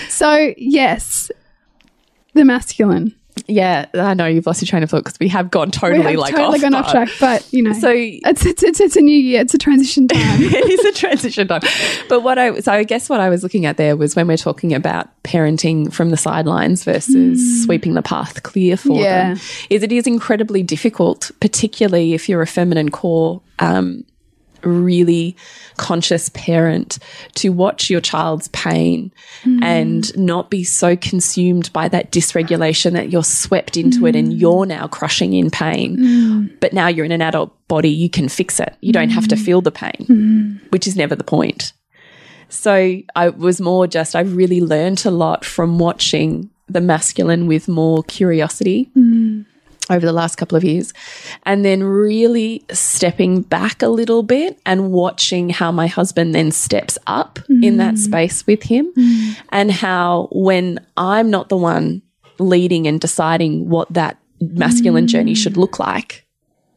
so 0.14 0.52
yes, 0.58 1.30
the 2.34 2.44
masculine. 2.44 3.14
Yeah, 3.46 3.86
I 3.94 4.14
know 4.14 4.26
you've 4.26 4.46
lost 4.46 4.62
your 4.62 4.66
train 4.66 4.82
of 4.82 4.90
thought 4.90 5.04
because 5.04 5.18
we 5.18 5.28
have 5.28 5.50
gone 5.50 5.70
totally 5.70 6.02
have 6.02 6.14
like 6.14 6.34
totally 6.34 6.56
off, 6.56 6.62
gone 6.62 6.74
off 6.74 6.90
track, 6.90 7.08
but 7.20 7.46
you 7.52 7.62
know, 7.62 7.72
So 7.72 7.90
it's, 7.92 8.46
it's 8.46 8.62
it's 8.62 8.80
it's 8.80 8.96
a 8.96 9.00
new 9.00 9.16
year. 9.16 9.40
It's 9.40 9.54
a 9.54 9.58
transition 9.58 10.06
time. 10.08 10.20
it 10.42 10.70
is 10.70 10.84
a 10.84 10.92
transition 10.92 11.48
time. 11.48 11.62
But 12.08 12.22
what 12.22 12.38
I 12.38 12.60
so 12.60 12.72
I 12.72 12.84
guess 12.84 13.08
what 13.08 13.20
I 13.20 13.28
was 13.28 13.42
looking 13.42 13.66
at 13.66 13.76
there 13.76 13.96
was 13.96 14.14
when 14.14 14.28
we're 14.28 14.36
talking 14.36 14.72
about 14.72 15.08
parenting 15.24 15.92
from 15.92 16.10
the 16.10 16.16
sidelines 16.16 16.84
versus 16.84 17.64
sweeping 17.64 17.94
the 17.94 18.02
path 18.02 18.42
clear 18.44 18.76
for. 18.76 19.00
Yeah. 19.00 19.34
them, 19.34 19.40
is 19.68 19.82
it 19.82 19.92
is 19.92 20.06
incredibly 20.06 20.62
difficult, 20.62 21.30
particularly 21.40 22.14
if 22.14 22.28
you're 22.28 22.42
a 22.42 22.46
feminine 22.46 22.90
core. 22.90 23.42
Um, 23.58 24.04
really 24.68 25.36
conscious 25.76 26.28
parent 26.30 26.98
to 27.34 27.50
watch 27.50 27.90
your 27.90 28.00
child's 28.00 28.48
pain 28.48 29.12
mm. 29.42 29.62
and 29.62 30.16
not 30.16 30.50
be 30.50 30.64
so 30.64 30.96
consumed 30.96 31.72
by 31.72 31.88
that 31.88 32.10
dysregulation 32.12 32.92
that 32.92 33.10
you're 33.10 33.24
swept 33.24 33.76
into 33.76 34.06
it 34.06 34.16
and 34.16 34.28
mm. 34.32 34.40
you're 34.40 34.66
now 34.66 34.86
crushing 34.86 35.32
in 35.32 35.50
pain. 35.50 35.96
Mm. 35.96 36.60
But 36.60 36.72
now 36.72 36.88
you're 36.88 37.04
in 37.04 37.12
an 37.12 37.22
adult 37.22 37.52
body, 37.68 37.90
you 37.90 38.08
can 38.08 38.28
fix 38.28 38.60
it. 38.60 38.74
You 38.80 38.92
don't 38.92 39.10
have 39.10 39.28
to 39.28 39.36
feel 39.36 39.60
the 39.60 39.72
pain, 39.72 40.60
which 40.70 40.86
is 40.86 40.96
never 40.96 41.14
the 41.14 41.24
point. 41.24 41.72
So 42.48 43.00
I 43.16 43.30
was 43.30 43.60
more 43.60 43.86
just, 43.86 44.14
I 44.14 44.20
really 44.20 44.60
learned 44.60 45.04
a 45.06 45.10
lot 45.10 45.44
from 45.44 45.78
watching 45.78 46.50
the 46.68 46.80
masculine 46.80 47.46
with 47.46 47.68
more 47.68 48.02
curiosity 48.04 48.90
over 49.90 50.04
the 50.04 50.12
last 50.12 50.36
couple 50.36 50.56
of 50.56 50.64
years. 50.64 50.92
And 51.44 51.64
then 51.64 51.82
really 51.82 52.64
stepping 52.72 53.42
back 53.42 53.82
a 53.82 53.88
little 53.88 54.22
bit 54.22 54.58
and 54.64 54.92
watching 54.92 55.50
how 55.50 55.70
my 55.72 55.86
husband 55.86 56.34
then 56.34 56.50
steps 56.50 56.98
up 57.06 57.38
in 57.62 57.76
that 57.76 57.94
mm. 57.94 57.98
space 57.98 58.46
with 58.46 58.62
him 58.62 58.92
mm. 58.96 59.36
and 59.50 59.70
how 59.70 60.28
when 60.32 60.84
I'm 60.96 61.30
not 61.30 61.48
the 61.48 61.56
one 61.56 62.02
leading 62.38 62.86
and 62.86 63.00
deciding 63.00 63.68
what 63.68 63.92
that 63.92 64.18
masculine 64.40 65.06
journey 65.06 65.34
mm. 65.34 65.36
should 65.36 65.56
look 65.56 65.78
like, 65.78 66.26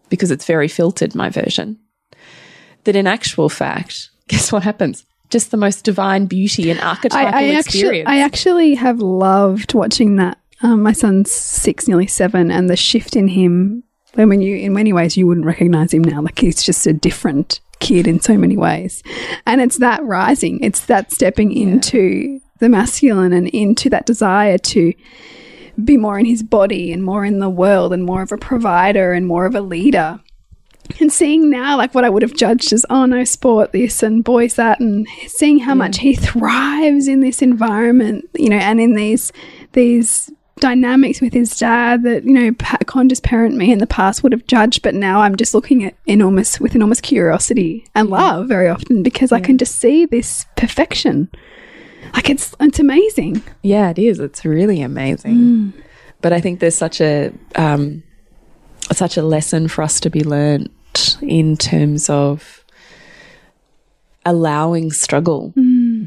because 0.09 0.31
it's 0.31 0.45
very 0.45 0.67
filtered, 0.67 1.15
my 1.15 1.29
version, 1.29 1.79
that 2.83 2.95
in 2.95 3.07
actual 3.07 3.49
fact, 3.49 4.09
guess 4.27 4.51
what 4.51 4.63
happens? 4.63 5.05
Just 5.29 5.51
the 5.51 5.57
most 5.57 5.83
divine 5.83 6.25
beauty 6.25 6.71
and 6.71 6.79
archetypal 6.79 7.35
I, 7.35 7.39
I 7.39 7.43
actually, 7.55 7.79
experience. 7.79 8.09
I 8.09 8.19
actually 8.19 8.75
have 8.75 8.99
loved 8.99 9.73
watching 9.73 10.15
that. 10.17 10.37
Um, 10.61 10.81
my 10.81 10.91
son's 10.91 11.31
six, 11.31 11.87
nearly 11.87 12.07
seven, 12.07 12.49
and 12.49 12.69
the 12.69 12.75
shift 12.75 13.15
in 13.15 13.27
him. 13.27 13.83
And 14.15 14.29
when 14.29 14.41
you, 14.41 14.55
in 14.57 14.73
many 14.73 14.93
ways, 14.93 15.15
you 15.15 15.27
wouldn't 15.27 15.45
recognize 15.45 15.93
him 15.93 16.01
now. 16.01 16.21
Like 16.21 16.39
he's 16.39 16.63
just 16.63 16.87
a 16.87 16.93
different 16.93 17.59
kid 17.79 18.07
in 18.07 18.19
so 18.19 18.37
many 18.37 18.57
ways. 18.57 19.03
And 19.45 19.61
it's 19.61 19.77
that 19.77 20.03
rising. 20.03 20.59
It's 20.61 20.85
that 20.87 21.11
stepping 21.11 21.51
into 21.51 22.39
the 22.59 22.69
masculine 22.69 23.33
and 23.33 23.47
into 23.49 23.89
that 23.91 24.07
desire 24.07 24.57
to 24.57 24.93
be 25.83 25.97
more 25.97 26.17
in 26.17 26.25
his 26.25 26.41
body 26.41 26.91
and 26.91 27.03
more 27.03 27.23
in 27.23 27.37
the 27.37 27.49
world 27.49 27.93
and 27.93 28.03
more 28.03 28.23
of 28.23 28.31
a 28.31 28.37
provider 28.37 29.13
and 29.13 29.27
more 29.27 29.45
of 29.45 29.53
a 29.53 29.61
leader. 29.61 30.19
and 30.99 31.11
seeing 31.11 31.49
now 31.49 31.77
like 31.77 31.93
what 31.93 32.05
I 32.05 32.09
would 32.09 32.23
have 32.23 32.33
judged 32.33 32.73
as 32.73 32.85
oh 32.89 33.05
no 33.05 33.23
sport 33.23 33.73
this 33.73 34.01
and 34.01 34.23
boys 34.23 34.55
that 34.55 34.79
and 34.79 35.07
seeing 35.27 35.59
how 35.59 35.75
much 35.75 35.99
he 35.99 36.15
thrives 36.15 37.07
in 37.07 37.19
this 37.19 37.41
environment 37.41 38.27
you 38.33 38.49
know 38.49 38.57
and 38.57 38.79
in 38.79 38.95
these 38.95 39.31
these 39.73 40.31
dynamics 40.59 41.21
with 41.21 41.33
his 41.33 41.57
dad 41.57 42.03
that 42.03 42.23
you 42.23 42.33
know 42.33 42.51
conscious 42.85 43.19
parent 43.19 43.55
me 43.55 43.71
in 43.71 43.79
the 43.79 43.87
past 43.87 44.23
would 44.23 44.31
have 44.31 44.45
judged 44.47 44.81
but 44.81 44.95
now 44.95 45.21
I'm 45.21 45.35
just 45.35 45.53
looking 45.53 45.85
at 45.85 45.95
enormous 46.05 46.59
with 46.59 46.75
enormous 46.75 47.01
curiosity 47.01 47.85
and 47.95 48.09
love 48.09 48.47
very 48.47 48.67
often 48.67 49.03
because 49.03 49.31
I 49.31 49.39
can 49.39 49.57
just 49.57 49.75
see 49.75 50.05
this 50.05 50.45
perfection. 50.55 51.29
Like 52.13 52.29
it's 52.29 52.55
it's 52.59 52.79
amazing. 52.79 53.43
Yeah, 53.61 53.89
it 53.89 53.99
is. 53.99 54.19
It's 54.19 54.45
really 54.45 54.81
amazing. 54.81 55.73
But 56.21 56.33
I 56.33 56.41
think 56.41 56.59
there's 56.59 56.75
such 56.75 57.01
a 57.01 57.31
um, 57.55 58.03
such 58.91 59.17
a 59.17 59.21
lesson 59.21 59.67
for 59.67 59.81
us 59.81 59.99
to 60.01 60.09
be 60.09 60.23
learnt 60.23 60.71
in 61.21 61.57
terms 61.57 62.09
of 62.09 62.63
allowing 64.25 64.91
struggle 64.91 65.53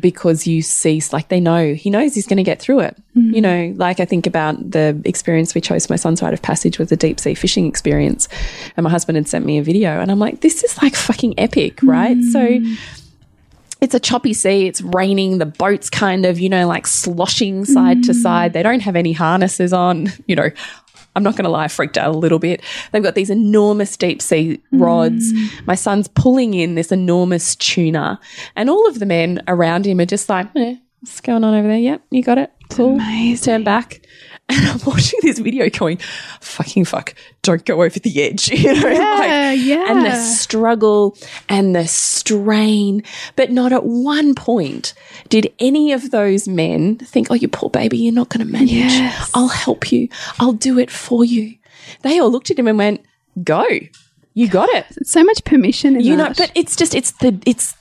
because 0.00 0.46
you 0.46 0.62
cease 0.62 1.12
like 1.12 1.28
they 1.28 1.40
know 1.40 1.74
he 1.74 1.90
knows 1.90 2.14
he's 2.14 2.26
going 2.26 2.36
to 2.36 2.42
get 2.42 2.60
through 2.60 2.80
it 2.80 2.96
mm-hmm. 3.16 3.34
you 3.34 3.40
know 3.40 3.72
like 3.76 4.00
i 4.00 4.04
think 4.04 4.26
about 4.26 4.70
the 4.70 5.00
experience 5.04 5.54
we 5.54 5.60
chose 5.60 5.86
for 5.86 5.92
my 5.92 5.96
son's 5.96 6.22
rite 6.22 6.34
of 6.34 6.42
passage 6.42 6.78
was 6.78 6.90
a 6.90 6.96
deep 6.96 7.20
sea 7.20 7.34
fishing 7.34 7.66
experience 7.66 8.28
and 8.76 8.84
my 8.84 8.90
husband 8.90 9.16
had 9.16 9.28
sent 9.28 9.44
me 9.44 9.58
a 9.58 9.62
video 9.62 10.00
and 10.00 10.10
i'm 10.10 10.18
like 10.18 10.40
this 10.40 10.62
is 10.64 10.80
like 10.82 10.94
fucking 10.94 11.34
epic 11.38 11.80
right 11.82 12.16
mm-hmm. 12.16 12.30
so 12.30 12.84
it's 13.80 13.94
a 13.94 14.00
choppy 14.00 14.34
sea. 14.34 14.66
It's 14.66 14.82
raining. 14.82 15.38
The 15.38 15.46
boat's 15.46 15.88
kind 15.88 16.26
of, 16.26 16.38
you 16.38 16.50
know, 16.50 16.66
like 16.66 16.86
sloshing 16.86 17.64
side 17.64 18.02
to 18.02 18.10
mm-hmm. 18.10 18.20
side. 18.20 18.52
They 18.52 18.62
don't 18.62 18.80
have 18.80 18.94
any 18.94 19.12
harnesses 19.12 19.72
on. 19.72 20.08
You 20.26 20.36
know, 20.36 20.50
I'm 21.20 21.24
not 21.24 21.36
going 21.36 21.44
to 21.44 21.50
lie, 21.50 21.64
I 21.64 21.68
freaked 21.68 21.98
out 21.98 22.14
a 22.14 22.18
little 22.18 22.38
bit. 22.38 22.62
They've 22.92 23.02
got 23.02 23.14
these 23.14 23.28
enormous 23.28 23.94
deep 23.96 24.22
sea 24.22 24.60
rods. 24.72 25.30
My 25.66 25.74
son's 25.74 26.08
pulling 26.08 26.54
in 26.54 26.76
this 26.76 26.90
enormous 26.90 27.54
tuna, 27.56 28.18
and 28.56 28.70
all 28.70 28.88
of 28.88 28.98
the 28.98 29.06
men 29.06 29.42
around 29.46 29.86
him 29.86 30.00
are 30.00 30.06
just 30.06 30.28
like, 30.30 30.48
eh, 30.56 30.76
what's 31.00 31.20
going 31.20 31.44
on 31.44 31.54
over 31.54 31.68
there? 31.68 31.76
Yep, 31.76 32.02
you 32.10 32.22
got 32.22 32.38
it. 32.38 32.50
Cool. 32.70 32.98
Turn 33.42 33.64
back. 33.64 34.00
And 34.60 34.66
I'm 34.68 34.80
watching 34.84 35.20
this 35.22 35.38
video 35.38 35.70
going, 35.70 35.98
fucking 36.40 36.84
fuck, 36.84 37.14
don't 37.42 37.64
go 37.64 37.82
over 37.82 37.98
the 38.00 38.22
edge. 38.22 38.50
You 38.60 38.74
know, 38.74 38.88
Yeah, 38.88 39.52
yeah. 39.52 39.90
And 39.90 40.04
the 40.04 40.20
struggle 40.20 41.16
and 41.48 41.74
the 41.74 41.86
strain. 41.86 43.04
But 43.36 43.52
not 43.52 43.72
at 43.72 43.84
one 43.84 44.34
point 44.34 44.92
did 45.28 45.52
any 45.60 45.92
of 45.92 46.10
those 46.10 46.48
men 46.48 46.96
think, 46.98 47.28
oh, 47.30 47.34
you 47.34 47.48
poor 47.48 47.70
baby, 47.70 47.98
you're 47.98 48.12
not 48.12 48.28
going 48.28 48.44
to 48.44 48.52
manage. 48.52 48.72
Yes. 48.72 49.30
I'll 49.34 49.48
help 49.48 49.92
you. 49.92 50.08
I'll 50.40 50.52
do 50.52 50.78
it 50.78 50.90
for 50.90 51.24
you. 51.24 51.56
They 52.02 52.18
all 52.18 52.30
looked 52.30 52.50
at 52.50 52.58
him 52.58 52.66
and 52.66 52.78
went, 52.78 53.04
go. 53.44 53.64
You 54.32 54.48
got 54.48 54.68
it. 54.70 54.86
so 55.06 55.24
much 55.24 55.42
permission 55.44 55.96
in 55.96 56.02
You 56.02 56.16
know, 56.16 56.32
but 56.36 56.52
it's 56.54 56.76
just 56.76 56.94
it's 56.94 57.10
the 57.12 57.40
it's 57.46 57.74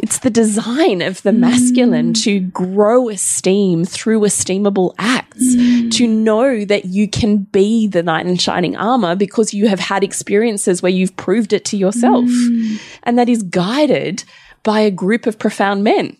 it's 0.00 0.20
the 0.20 0.30
design 0.30 1.02
of 1.02 1.22
the 1.22 1.32
masculine 1.32 2.12
mm. 2.12 2.24
to 2.24 2.40
grow 2.40 3.08
esteem 3.08 3.84
through 3.84 4.20
esteemable 4.20 4.94
acts, 4.98 5.42
mm. 5.42 5.90
to 5.92 6.06
know 6.06 6.64
that 6.64 6.84
you 6.84 7.08
can 7.08 7.38
be 7.38 7.88
the 7.88 8.04
knight 8.04 8.26
in 8.26 8.36
shining 8.36 8.76
armor 8.76 9.16
because 9.16 9.52
you 9.52 9.66
have 9.66 9.80
had 9.80 10.04
experiences 10.04 10.82
where 10.82 10.92
you've 10.92 11.16
proved 11.16 11.52
it 11.52 11.64
to 11.66 11.76
yourself. 11.76 12.26
Mm. 12.26 12.80
And 13.02 13.18
that 13.18 13.28
is 13.28 13.42
guided 13.42 14.22
by 14.62 14.80
a 14.80 14.92
group 14.92 15.26
of 15.26 15.38
profound 15.38 15.82
men. 15.82 16.16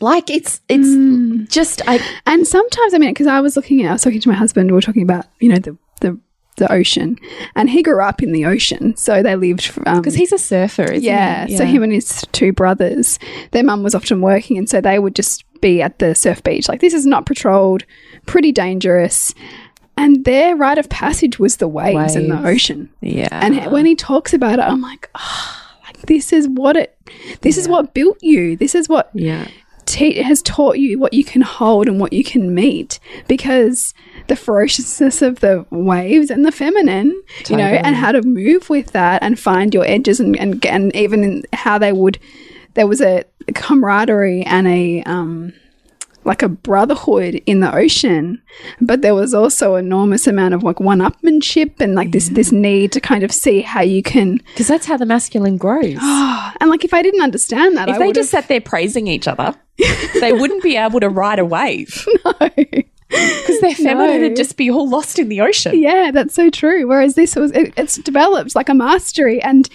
Like 0.00 0.30
it's 0.30 0.60
it's 0.68 1.52
just 1.52 1.82
I 1.86 2.00
And 2.26 2.46
sometimes, 2.46 2.94
I 2.94 2.98
mean, 2.98 3.10
because 3.10 3.26
I 3.26 3.40
was 3.40 3.56
looking 3.56 3.82
at, 3.82 3.90
I 3.90 3.92
was 3.92 4.02
talking 4.02 4.20
to 4.20 4.28
my 4.28 4.34
husband, 4.34 4.70
we 4.70 4.74
were 4.74 4.80
talking 4.80 5.02
about, 5.02 5.26
you 5.40 5.48
know, 5.48 5.58
the, 5.58 5.76
the, 6.00 6.18
the 6.56 6.70
ocean. 6.72 7.18
And 7.54 7.70
he 7.70 7.82
grew 7.82 8.02
up 8.02 8.22
in 8.22 8.32
the 8.32 8.44
ocean. 8.44 8.96
So 8.96 9.22
they 9.22 9.36
lived. 9.36 9.72
Um, 9.86 9.98
because 9.98 10.14
he's 10.14 10.32
a 10.32 10.38
surfer, 10.38 10.84
isn't 10.84 11.02
yeah, 11.02 11.46
he? 11.46 11.56
So 11.56 11.64
him 11.64 11.82
and 11.82 11.92
his 11.92 12.24
two 12.32 12.52
brothers, 12.52 13.18
their 13.52 13.64
mum 13.64 13.82
was 13.82 13.94
often 13.94 14.20
working. 14.20 14.58
And 14.58 14.68
so 14.68 14.80
they 14.80 14.98
would 14.98 15.14
just 15.14 15.44
be 15.60 15.80
at 15.80 15.98
the 15.98 16.14
surf 16.14 16.42
beach. 16.42 16.68
Like, 16.68 16.80
this 16.80 16.94
is 16.94 17.06
not 17.06 17.26
patrolled, 17.26 17.84
pretty 18.26 18.52
dangerous. 18.52 19.34
And 19.96 20.24
their 20.24 20.56
rite 20.56 20.78
of 20.78 20.88
passage 20.88 21.38
was 21.38 21.56
the 21.58 21.68
waves, 21.68 22.16
in 22.16 22.28
the 22.28 22.46
ocean. 22.46 22.90
Yeah. 23.00 23.28
And 23.30 23.70
when 23.70 23.86
he 23.86 23.94
talks 23.94 24.32
about 24.32 24.58
it, 24.58 24.62
I'm 24.62 24.80
like, 24.80 25.10
oh, 25.14 25.72
like 25.84 25.98
this 26.02 26.32
is 26.32 26.48
what 26.48 26.76
it, 26.76 26.96
this 27.42 27.58
is 27.58 27.68
what 27.68 27.92
built 27.92 28.18
you. 28.22 28.56
This 28.56 28.74
is 28.74 28.88
what 28.88 29.10
yeah. 29.12 29.48
Te- 29.92 30.22
has 30.22 30.40
taught 30.42 30.78
you 30.78 30.98
what 30.98 31.12
you 31.12 31.22
can 31.22 31.42
hold 31.42 31.86
and 31.86 32.00
what 32.00 32.12
you 32.14 32.24
can 32.24 32.54
meet 32.54 32.98
because 33.28 33.92
the 34.28 34.36
ferociousness 34.36 35.20
of 35.20 35.40
the 35.40 35.66
waves 35.70 36.30
and 36.30 36.46
the 36.46 36.52
feminine, 36.52 37.22
you 37.48 37.56
know, 37.56 37.64
and 37.64 37.94
how 37.94 38.10
to 38.10 38.22
move 38.22 38.70
with 38.70 38.92
that 38.92 39.22
and 39.22 39.38
find 39.38 39.74
your 39.74 39.84
edges 39.84 40.18
and 40.18 40.38
and, 40.38 40.64
and 40.64 40.96
even 40.96 41.22
in 41.22 41.42
how 41.52 41.76
they 41.76 41.92
would, 41.92 42.18
there 42.74 42.86
was 42.86 43.02
a 43.02 43.24
camaraderie 43.54 44.42
and 44.44 44.66
a 44.66 45.02
um 45.02 45.52
like 46.24 46.42
a 46.42 46.48
brotherhood 46.48 47.42
in 47.46 47.60
the 47.60 47.74
ocean, 47.74 48.40
but 48.80 49.02
there 49.02 49.14
was 49.14 49.34
also 49.34 49.74
enormous 49.76 50.26
amount 50.26 50.54
of 50.54 50.62
like 50.62 50.78
one-upmanship 50.80 51.80
and 51.80 51.94
like 51.94 52.12
this 52.12 52.28
this 52.30 52.52
need 52.52 52.92
to 52.92 53.00
kind 53.00 53.24
of 53.24 53.32
see 53.32 53.60
how 53.62 53.82
you 53.82 54.02
can. 54.02 54.36
Because 54.48 54.68
that's 54.68 54.86
how 54.86 54.96
the 54.96 55.06
masculine 55.06 55.56
grows. 55.56 55.98
And 56.60 56.70
like 56.70 56.84
if 56.84 56.94
I 56.94 57.02
didn't 57.02 57.22
understand 57.22 57.76
that, 57.76 57.88
If 57.88 57.96
I 57.96 57.98
they 57.98 58.12
just 58.12 58.30
sat 58.30 58.46
there 58.46 58.60
praising 58.60 59.06
each 59.08 59.26
other, 59.26 59.54
they 60.20 60.32
wouldn't 60.32 60.62
be 60.62 60.76
able 60.76 61.00
to 61.00 61.08
ride 61.08 61.40
a 61.40 61.44
wave 61.44 62.06
because 63.08 63.60
their 63.60 63.74
feminine 63.74 64.20
No. 64.20 64.28
would 64.28 64.36
just 64.36 64.56
be 64.56 64.70
all 64.70 64.88
lost 64.88 65.18
in 65.18 65.28
the 65.28 65.40
ocean. 65.40 65.78
Yeah, 65.80 66.10
that's 66.12 66.34
so 66.34 66.50
true. 66.50 66.86
Whereas 66.86 67.14
this 67.14 67.34
was, 67.36 67.50
it, 67.52 67.72
it's 67.76 67.96
developed 67.96 68.54
like 68.54 68.68
a 68.68 68.74
mastery, 68.74 69.42
and 69.42 69.68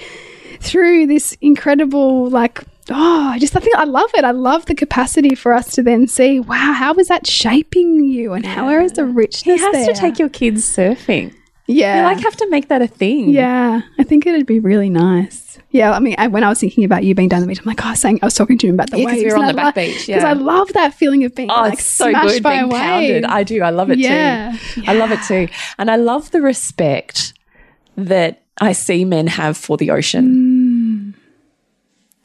through 0.60 1.08
this 1.08 1.38
incredible, 1.42 2.30
like, 2.30 2.64
oh, 2.91 3.30
I 3.30 3.39
just, 3.39 3.56
I 3.56 3.60
think 3.60 3.76
I 3.76 3.84
love 3.86 4.10
it. 4.15 4.23
I 4.23 4.32
love 4.32 4.65
the 4.65 4.76
capacity 4.76 5.36
for 5.36 5.54
us 5.54 5.71
to 5.76 5.84
then 5.84 6.08
see, 6.08 6.39
wow, 6.39 6.73
how 6.73 6.93
is 6.95 7.08
that 7.08 7.28
shaping 7.28 8.04
you, 8.04 8.34
and 8.34 8.45
how 8.45 8.65
where 8.67 8.82
is 8.82 8.93
the 8.93 9.06
richness? 9.06 9.43
He 9.43 9.58
has 9.58 9.71
there? 9.73 9.93
to 9.93 10.00
take 10.00 10.19
your 10.19 10.30
kids 10.30 10.63
surfing. 10.63 11.34
yeah, 11.67 11.97
You 12.00 12.04
like 12.15 12.23
have 12.23 12.36
to 12.38 12.50
make 12.50 12.67
that 12.69 12.82
a 12.82 12.88
thing. 12.88 13.30
yeah. 13.30 13.82
I 14.00 14.04
think 14.04 14.26
it'd 14.26 14.45
be 14.45 14.60
really 14.60 14.89
nice. 14.89 15.45
Yeah, 15.69 15.91
I 15.91 16.00
mean, 16.00 16.15
I, 16.17 16.28
when 16.28 16.43
I 16.45 16.50
was 16.50 16.60
thinking 16.62 16.86
about 16.86 17.04
you 17.04 17.13
being 17.13 17.28
down 17.28 17.41
the 17.41 17.47
beach, 17.47 17.60
I'm 17.60 17.65
like, 17.65 17.84
oh, 17.84 17.88
I 17.88 17.91
was 17.91 18.00
saying 18.00 18.19
I 18.21 18.26
was 18.26 18.36
talking 18.36 18.58
to 18.60 18.67
him 18.67 18.76
about 18.76 18.89
the 18.89 19.00
Yeah, 19.00 19.06
waves. 19.06 19.23
we 19.23 19.30
were 19.32 19.38
on 19.38 19.47
the 19.47 19.62
I 19.62 19.65
back 19.65 19.76
beach, 19.76 20.08
because 20.08 20.23
yeah. 20.23 20.30
I 20.30 20.34
love 20.34 20.71
that 20.73 20.93
feeling 20.93 21.26
of 21.26 21.36
being 21.36 21.52
Oh, 21.52 21.56
like 21.62 21.73
it's 21.73 21.84
so 21.86 22.10
smashed 22.10 22.28
good 22.36 22.43
by 22.43 22.58
being 22.60 22.71
pounded. 22.71 23.26
I 23.26 23.43
do. 23.43 23.62
I 23.62 23.69
love 23.71 23.91
it 23.91 24.00
Yeah, 24.00 24.56
too. 24.73 24.84
I 24.88 24.93
love 24.93 25.12
it 25.12 25.19
too. 25.28 25.50
And 25.78 25.91
I 25.91 25.97
love 25.97 26.32
the 26.32 26.41
respect 26.41 27.34
that 27.97 28.43
I 28.60 28.71
see 28.71 29.04
men 29.06 29.28
have 29.28 29.58
for 29.58 29.76
the 29.78 29.91
ocean. 29.91 30.47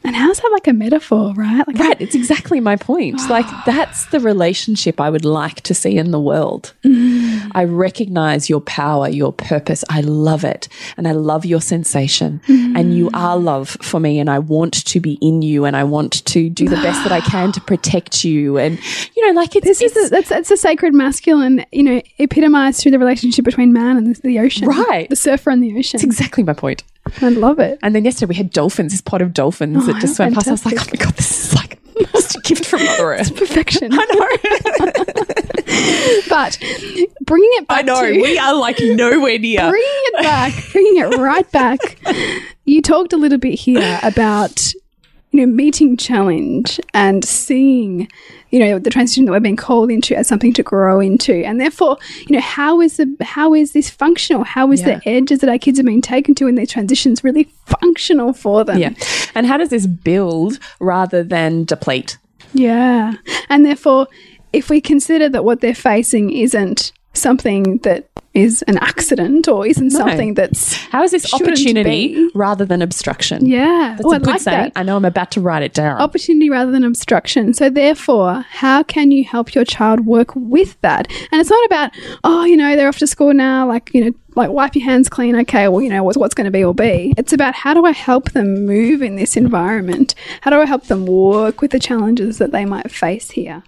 And 0.04 0.14
how's 0.16 0.38
that 0.40 0.50
like 0.52 0.66
a 0.66 0.72
metaphor, 0.72 1.32
right? 1.34 1.66
Like, 1.66 1.78
Right. 1.78 2.00
It's 2.00 2.14
exactly 2.14 2.60
my 2.60 2.76
point. 2.76 3.20
like, 3.30 3.46
that's 3.64 4.06
the 4.06 4.20
relationship 4.20 5.00
I 5.00 5.10
would 5.10 5.24
like 5.24 5.60
to 5.62 5.74
see 5.74 5.96
in 5.96 6.10
the 6.10 6.20
world. 6.20 6.72
Mm. 6.84 7.50
I 7.54 7.64
recognize 7.64 8.48
your 8.48 8.60
power, 8.60 9.08
your 9.08 9.32
purpose. 9.32 9.84
I 9.88 10.00
love 10.00 10.44
it. 10.44 10.68
And 10.96 11.06
I 11.08 11.12
love 11.12 11.44
your 11.44 11.60
sensation. 11.60 12.40
Mm. 12.46 12.78
And 12.78 12.96
you 12.96 13.10
are 13.14 13.36
love 13.36 13.76
for 13.82 14.00
me. 14.00 14.18
And 14.18 14.30
I 14.30 14.38
want 14.38 14.84
to 14.86 15.00
be 15.00 15.14
in 15.20 15.42
you. 15.42 15.64
And 15.64 15.76
I 15.76 15.84
want 15.84 16.24
to 16.26 16.48
do 16.48 16.68
the 16.68 16.76
best 16.76 17.02
that 17.04 17.12
I 17.12 17.20
can 17.20 17.52
to 17.52 17.60
protect 17.60 18.24
you. 18.24 18.58
And, 18.58 18.78
you 19.16 19.26
know, 19.26 19.32
like 19.40 19.56
it's, 19.56 19.66
This 19.66 19.80
is 19.82 20.06
a, 20.06 20.10
that's 20.10 20.28
that's 20.28 20.50
a 20.50 20.56
sacred 20.56 20.94
masculine, 20.94 21.64
you 21.72 21.82
know, 21.82 22.00
epitomized 22.18 22.80
through 22.80 22.92
the 22.92 22.98
relationship 22.98 23.44
between 23.44 23.72
man 23.72 23.96
and 23.96 24.14
the, 24.14 24.20
the 24.22 24.38
ocean, 24.38 24.68
Right. 24.68 25.08
The 25.10 25.16
surfer 25.16 25.50
and 25.50 25.62
the 25.62 25.76
ocean. 25.78 25.96
it's 25.98 26.04
exactly 26.04 26.42
my 26.44 26.52
point. 26.54 26.82
I 27.20 27.30
love 27.30 27.58
it. 27.58 27.78
And 27.82 27.94
then 27.96 28.04
yesterday 28.04 28.28
we 28.30 28.34
had 28.36 28.50
dolphins, 28.50 28.92
this 28.92 29.00
pod 29.00 29.22
of 29.22 29.34
dolphins 29.34 29.88
that 29.92 30.00
just 30.00 30.18
how 30.18 30.24
swam 30.28 30.34
past. 30.34 30.48
I 30.48 30.52
was 30.52 30.64
like, 30.66 30.74
oh 30.80 30.84
my 30.92 31.04
God, 31.04 31.14
this 31.14 31.46
is 31.46 31.54
like 31.54 31.78
a 31.96 32.40
gift 32.44 32.66
from 32.66 32.84
Mother 32.84 33.12
Earth. 33.14 33.34
Perfection. 33.36 33.90
I 33.92 34.04
know. 34.12 34.28
but 36.28 36.58
bringing 37.24 37.50
it 37.54 37.68
back 37.68 37.78
I 37.78 37.82
know. 37.82 38.02
to 38.06 38.20
We 38.20 38.38
are 38.38 38.54
like 38.54 38.78
nowhere 38.80 39.38
near. 39.38 39.68
bringing 39.70 39.88
it 39.88 40.22
back, 40.22 40.52
bringing 40.72 40.96
it 40.98 41.16
right 41.18 41.50
back. 41.52 41.98
You 42.64 42.82
talked 42.82 43.12
a 43.12 43.16
little 43.16 43.38
bit 43.38 43.58
here 43.58 43.98
about 44.02 44.60
you 45.32 45.40
know 45.40 45.46
meeting 45.46 45.96
challenge 45.96 46.78
and 46.94 47.24
seeing 47.24 48.06
you 48.50 48.58
know 48.58 48.78
the 48.78 48.90
transition 48.90 49.24
that 49.24 49.32
we're 49.32 49.40
being 49.40 49.56
called 49.56 49.90
into 49.90 50.14
as 50.16 50.28
something 50.28 50.52
to 50.52 50.62
grow 50.62 51.00
into, 51.00 51.34
and 51.44 51.60
therefore 51.60 51.96
you 52.28 52.36
know 52.36 52.40
how 52.42 52.80
is 52.80 52.98
the 52.98 53.16
how 53.22 53.54
is 53.54 53.72
this 53.72 53.90
functional? 53.90 54.44
How 54.44 54.70
is 54.72 54.80
Yeah. 54.82 54.98
the 54.98 55.08
edges 55.08 55.40
that 55.40 55.48
our 55.50 55.58
kids 55.58 55.80
are 55.80 55.84
being 55.84 56.02
taken 56.02 56.34
to 56.36 56.46
in 56.46 56.54
their 56.54 56.66
transitions 56.66 57.24
really 57.24 57.48
functional 57.66 58.32
for 58.32 58.64
them? 58.64 58.78
Yeah. 58.78 58.90
And 59.34 59.46
how 59.46 59.56
does 59.56 59.70
this 59.70 59.86
build 59.86 60.58
rather 60.80 61.22
than 61.24 61.64
deplete? 61.64 62.18
Yeah. 62.54 63.14
And 63.48 63.64
therefore, 63.64 64.08
if 64.52 64.68
we 64.68 64.80
consider 64.82 65.28
that 65.30 65.44
what 65.44 65.60
they're 65.60 65.74
facing 65.74 66.30
isn't 66.30 66.92
something 67.14 67.78
that 67.78 68.08
is 68.34 68.62
an 68.62 68.78
accident 68.78 69.46
or 69.46 69.66
isn't 69.66 69.90
something 69.90 70.32
that's 70.32 70.74
How 70.74 71.02
is 71.02 71.10
this 71.10 71.34
opportunity 71.34 72.14
be. 72.14 72.30
rather 72.34 72.64
than 72.64 72.80
obstruction? 72.80 73.44
yeah. 73.44 73.94
That's 73.98 74.06
Oh, 74.06 74.12
a 74.12 74.14
I 74.14 74.18
good 74.18 74.26
like 74.26 74.40
saying. 74.40 74.62
that. 74.64 74.72
I 74.74 74.82
know 74.82 74.96
I'm 74.96 75.04
about 75.04 75.30
to 75.32 75.40
write 75.42 75.62
it 75.62 75.74
down. 75.74 76.00
opportunity 76.00 76.48
rather 76.48 76.70
than 76.72 76.82
obstruction. 76.82 77.52
So, 77.52 77.68
therefore, 77.68 78.46
how 78.50 78.82
can 78.84 79.10
you 79.10 79.24
help 79.24 79.54
your 79.54 79.66
child 79.66 80.06
work 80.06 80.34
with 80.34 80.80
that? 80.80 81.08
And 81.30 81.40
it's 81.42 81.50
not 81.50 81.66
about, 81.66 81.90
oh, 82.24 82.44
you 82.44 82.56
know, 82.56 82.74
they're 82.74 82.88
off 82.88 82.98
to 82.98 83.06
school 83.06 83.34
now, 83.34 83.68
like, 83.68 83.90
you 83.92 84.02
know, 84.06 84.12
like 84.34 84.48
wipe 84.50 84.74
your 84.74 84.86
hands 84.86 85.10
clean. 85.10 85.36
Okay, 85.36 85.68
well, 85.68 85.82
you 85.82 85.90
know, 85.90 86.02
what's, 86.02 86.16
what's 86.16 86.32
going 86.34 86.46
to 86.46 86.50
be 86.50 86.64
will 86.64 86.72
be. 86.72 87.12
It's 87.18 87.34
about 87.34 87.54
how 87.54 87.74
do 87.74 87.84
I 87.84 87.92
help 87.92 88.30
them 88.32 88.64
move 88.64 89.02
in 89.02 89.16
this 89.16 89.36
environment? 89.36 90.14
How 90.40 90.50
do 90.50 90.56
I 90.58 90.64
help 90.64 90.84
them 90.84 91.04
work 91.04 91.60
with 91.60 91.70
the 91.72 91.78
challenges 91.78 92.38
that 92.38 92.50
they 92.52 92.64
might 92.64 92.90
face 92.90 93.32
here? 93.32 93.62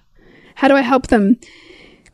How 0.54 0.68
do 0.68 0.74
I 0.74 0.80
help 0.80 1.08
them 1.08 1.36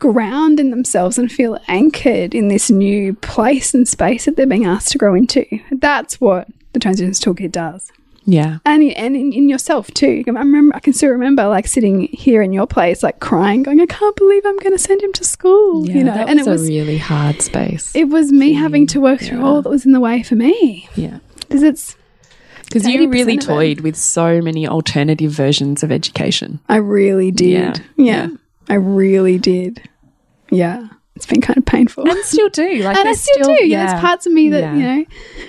ground 0.01 0.59
in 0.59 0.71
themselves 0.71 1.19
and 1.19 1.31
feel 1.31 1.59
anchored 1.69 2.35
in 2.35 2.49
this 2.49 2.71
new 2.71 3.15
place 3.15 3.73
and 3.75 3.87
space 3.87 4.25
that 4.25 4.37
they're 4.37 4.47
being 4.47 4.67
asked 4.67 4.91
to 4.93 4.99
grow 4.99 5.15
into? 5.15 5.47
That's 5.71 6.21
what 6.21 6.49
the 6.73 6.81
Transitions 6.81 7.21
Toolkit 7.21 7.53
does 7.53 7.93
yeah. 8.25 8.59
and 8.65 8.83
and 8.83 9.17
in, 9.17 9.33
in 9.33 9.49
yourself 9.49 9.91
too. 9.93 10.23
I 10.27 10.31
remember, 10.31 10.77
I 10.77 10.81
can 10.81 10.93
still 10.93 11.11
remember 11.11 11.47
like 11.49 11.67
sitting 11.67 12.03
here 12.09 12.43
in 12.43 12.53
your 12.53 12.67
place, 12.67 13.03
like 13.03 13.21
crying, 13.21 13.63
going, 13.63 13.81
"I 13.81 13.87
can't 13.87 14.17
believe 14.17 14.45
I'm 14.45 14.59
going 14.59 14.73
to 14.73 14.79
send 14.79 15.03
him 15.03 15.13
to 15.15 15.25
school." 15.25 15.87
Yeah, 15.87 15.95
you 15.95 16.05
know, 16.05 16.15
that 16.15 16.29
and 16.29 16.39
it 16.39 16.47
was 16.47 16.69
a 16.69 16.73
really 16.73 16.99
hard 16.99 17.43
space. 17.43 17.95
it 17.95 18.05
was 18.05 18.33
me 18.33 18.53
having 18.53 18.87
to 18.89 19.01
work 19.01 19.21
through 19.21 19.45
all 19.45 19.63
that 19.63 19.69
was 19.69 19.85
in 19.85 19.93
the 19.93 20.01
way 20.01 20.23
for 20.23 20.37
me 20.37 20.89
yeah. 20.97 21.19
because 21.41 21.63
it's. 21.63 21.97
Because 22.65 22.87
you 22.87 23.09
really 23.09 23.37
toyed 23.37 23.81
with 23.81 23.97
so 23.97 24.41
many 24.41 24.65
alternative 24.65 25.33
versions 25.33 25.83
of 25.83 25.91
education. 25.91 26.61
I 26.69 26.77
really 26.77 27.33
did. 27.33 27.49
Yeah, 27.49 27.75
Yeah, 27.97 28.29
yeah. 28.29 28.37
I 28.71 28.75
really 28.75 29.37
did. 29.39 29.83
Yeah, 30.51 30.89
it's 31.17 31.27
been 31.27 31.41
kind 31.41 31.57
of 31.59 31.67
painful. 31.67 32.09
And 32.09 32.25
still 32.25 32.49
do. 32.49 32.63
Like 32.85 32.97
and 32.97 32.99
I 32.99 33.03
there's 33.05 33.21
still, 33.21 33.55
do. 33.57 33.67
Yeah, 33.67 33.87
there's 33.87 34.01
parts 34.01 34.27
of 34.27 34.33
me 34.33 34.49
that 34.51 34.61
Yeah. 34.61 34.75
you 34.75 34.83
know, 34.83 35.05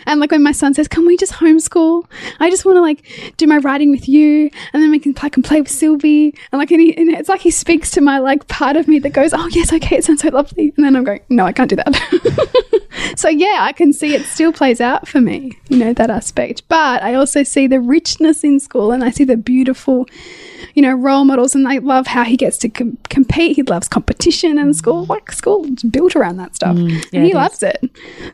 and 0.05 0.19
like 0.19 0.31
when 0.31 0.43
my 0.43 0.51
son 0.51 0.73
says, 0.73 0.88
"Can 0.88 1.05
we 1.05 1.15
just 1.17 1.34
homeschool?" 1.34 2.03
I 2.39 2.49
just 2.49 2.65
want 2.65 2.77
to 2.77 2.81
like 2.81 3.34
do 3.38 3.47
my 3.47 3.57
writing 3.57 3.91
with 3.91 4.10
you, 4.10 4.49
and 4.73 4.81
then 4.81 4.89
we 4.91 4.99
can 4.99 5.13
I 5.21 5.29
can 5.29 5.43
play 5.43 5.62
with 5.62 5.69
Sylvie, 5.69 6.36
and 6.51 6.60
like 6.60 6.71
and, 6.71 6.81
he, 6.81 6.97
and 6.97 7.10
it's 7.12 7.29
like 7.29 7.41
he 7.41 7.51
speaks 7.51 7.91
to 7.91 8.01
my 8.01 8.17
like 8.19 8.47
part 8.47 8.75
of 8.75 8.88
me 8.88 8.99
that 8.99 9.12
goes, 9.12 9.34
"Oh 9.34 9.47
yes, 9.51 9.71
okay, 9.71 9.97
it 9.97 10.03
sounds 10.03 10.21
so 10.21 10.29
lovely," 10.29 10.73
and 10.75 10.84
then 10.86 10.95
I'm 10.95 11.03
going, 11.03 11.21
"No, 11.29 11.45
I 11.45 11.51
can't 11.53 11.69
do 11.69 11.75
that." 11.77 13.13
so 13.15 13.29
yeah, 13.29 13.60
I 13.62 13.71
can 13.71 13.93
see 13.93 14.15
it 14.15 14.23
still 14.25 14.51
plays 14.51 14.81
out 14.81 15.07
for 15.07 15.21
me, 15.21 15.57
you 15.69 15.77
know 15.77 15.93
that 15.93 16.10
aspect, 16.10 16.63
but 16.69 17.01
I 17.03 17.13
also 17.13 17.43
see 17.43 17.67
the 17.67 17.79
richness 17.79 18.43
in 18.43 18.60
school, 18.60 18.91
and 18.91 19.03
I 19.03 19.12
see 19.12 19.23
the 19.25 19.38
beautiful 19.38 20.05
you 20.74 20.82
know, 20.82 20.93
role 20.93 21.26
models, 21.26 21.56
and 21.56 21.67
I 21.67 21.78
love 21.78 22.08
how 22.08 22.24
he 22.24 22.38
gets 22.38 22.58
to 22.60 22.69
com- 22.69 22.97
compete. 23.10 23.56
He 23.56 23.63
loves 23.63 23.88
competition 23.88 24.58
and 24.58 24.76
school. 24.76 25.06
Mm. 25.06 25.10
Like 25.10 25.32
school 25.32 25.67
built 25.89 26.15
around 26.15 26.38
that 26.38 26.56
stuff, 26.56 26.76
mm. 26.76 26.89
yeah, 26.89 27.02
and 27.13 27.24
he 27.26 27.32
it 27.32 27.36
loves 27.36 27.63
it. 27.63 27.84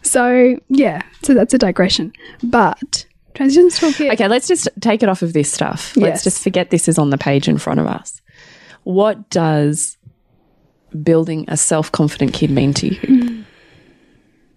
So 0.02 0.58
yeah, 0.70 1.02
so 1.24 1.34
that's 1.34 1.54
a 1.54 1.58
digression. 1.58 2.14
But 2.44 3.06
transitions 3.34 3.80
toolkit. 3.80 4.14
Okay, 4.14 4.28
let's 4.28 4.48
just 4.48 4.68
take 4.82 5.04
it 5.04 5.10
off 5.10 5.22
of 5.22 5.34
this 5.34 5.52
stuff. 5.52 5.94
Yes. 5.96 6.04
Let's 6.04 6.24
just 6.24 6.44
forget 6.44 6.70
this 6.70 6.88
is 6.88 6.98
on 6.98 7.12
the 7.12 7.18
page 7.18 7.48
in 7.48 7.58
front 7.58 7.80
of 7.80 7.88
us. 7.88 8.22
What 8.84 9.30
does 9.30 9.98
building 11.04 11.46
a 11.48 11.58
self 11.58 11.92
confident 11.92 12.34
kid 12.34 12.50
mean 12.50 12.74
to 12.76 12.88
you? 12.88 13.00
Mm. 13.00 13.46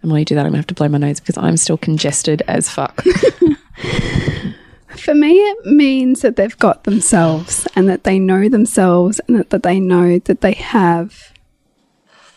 And 0.03 0.11
while 0.11 0.19
you 0.19 0.25
do 0.25 0.35
that, 0.35 0.41
I'm 0.41 0.53
going 0.53 0.55
to 0.55 0.59
have 0.59 0.67
to 0.69 0.75
blow 0.75 0.89
my 0.89 0.99
nose 0.99 1.21
because 1.21 1.37
I'm 1.37 1.57
still 1.57 1.77
congested 1.77 2.43
as 2.49 2.69
fuck. 2.71 3.05
For 5.01 5.15
me, 5.15 5.33
it 5.33 5.65
means 5.65 6.21
that 6.21 6.37
they've 6.37 6.59
got 6.59 6.85
themselves 6.85 7.67
and 7.75 7.89
that 7.89 8.05
they 8.05 8.19
know 8.19 8.51
themselves 8.51 9.19
and 9.27 9.39
that, 9.39 9.49
that 9.49 9.63
they 9.63 9.81
know 9.81 10.19
that 10.19 10.43
they 10.43 10.53
have 10.53 11.33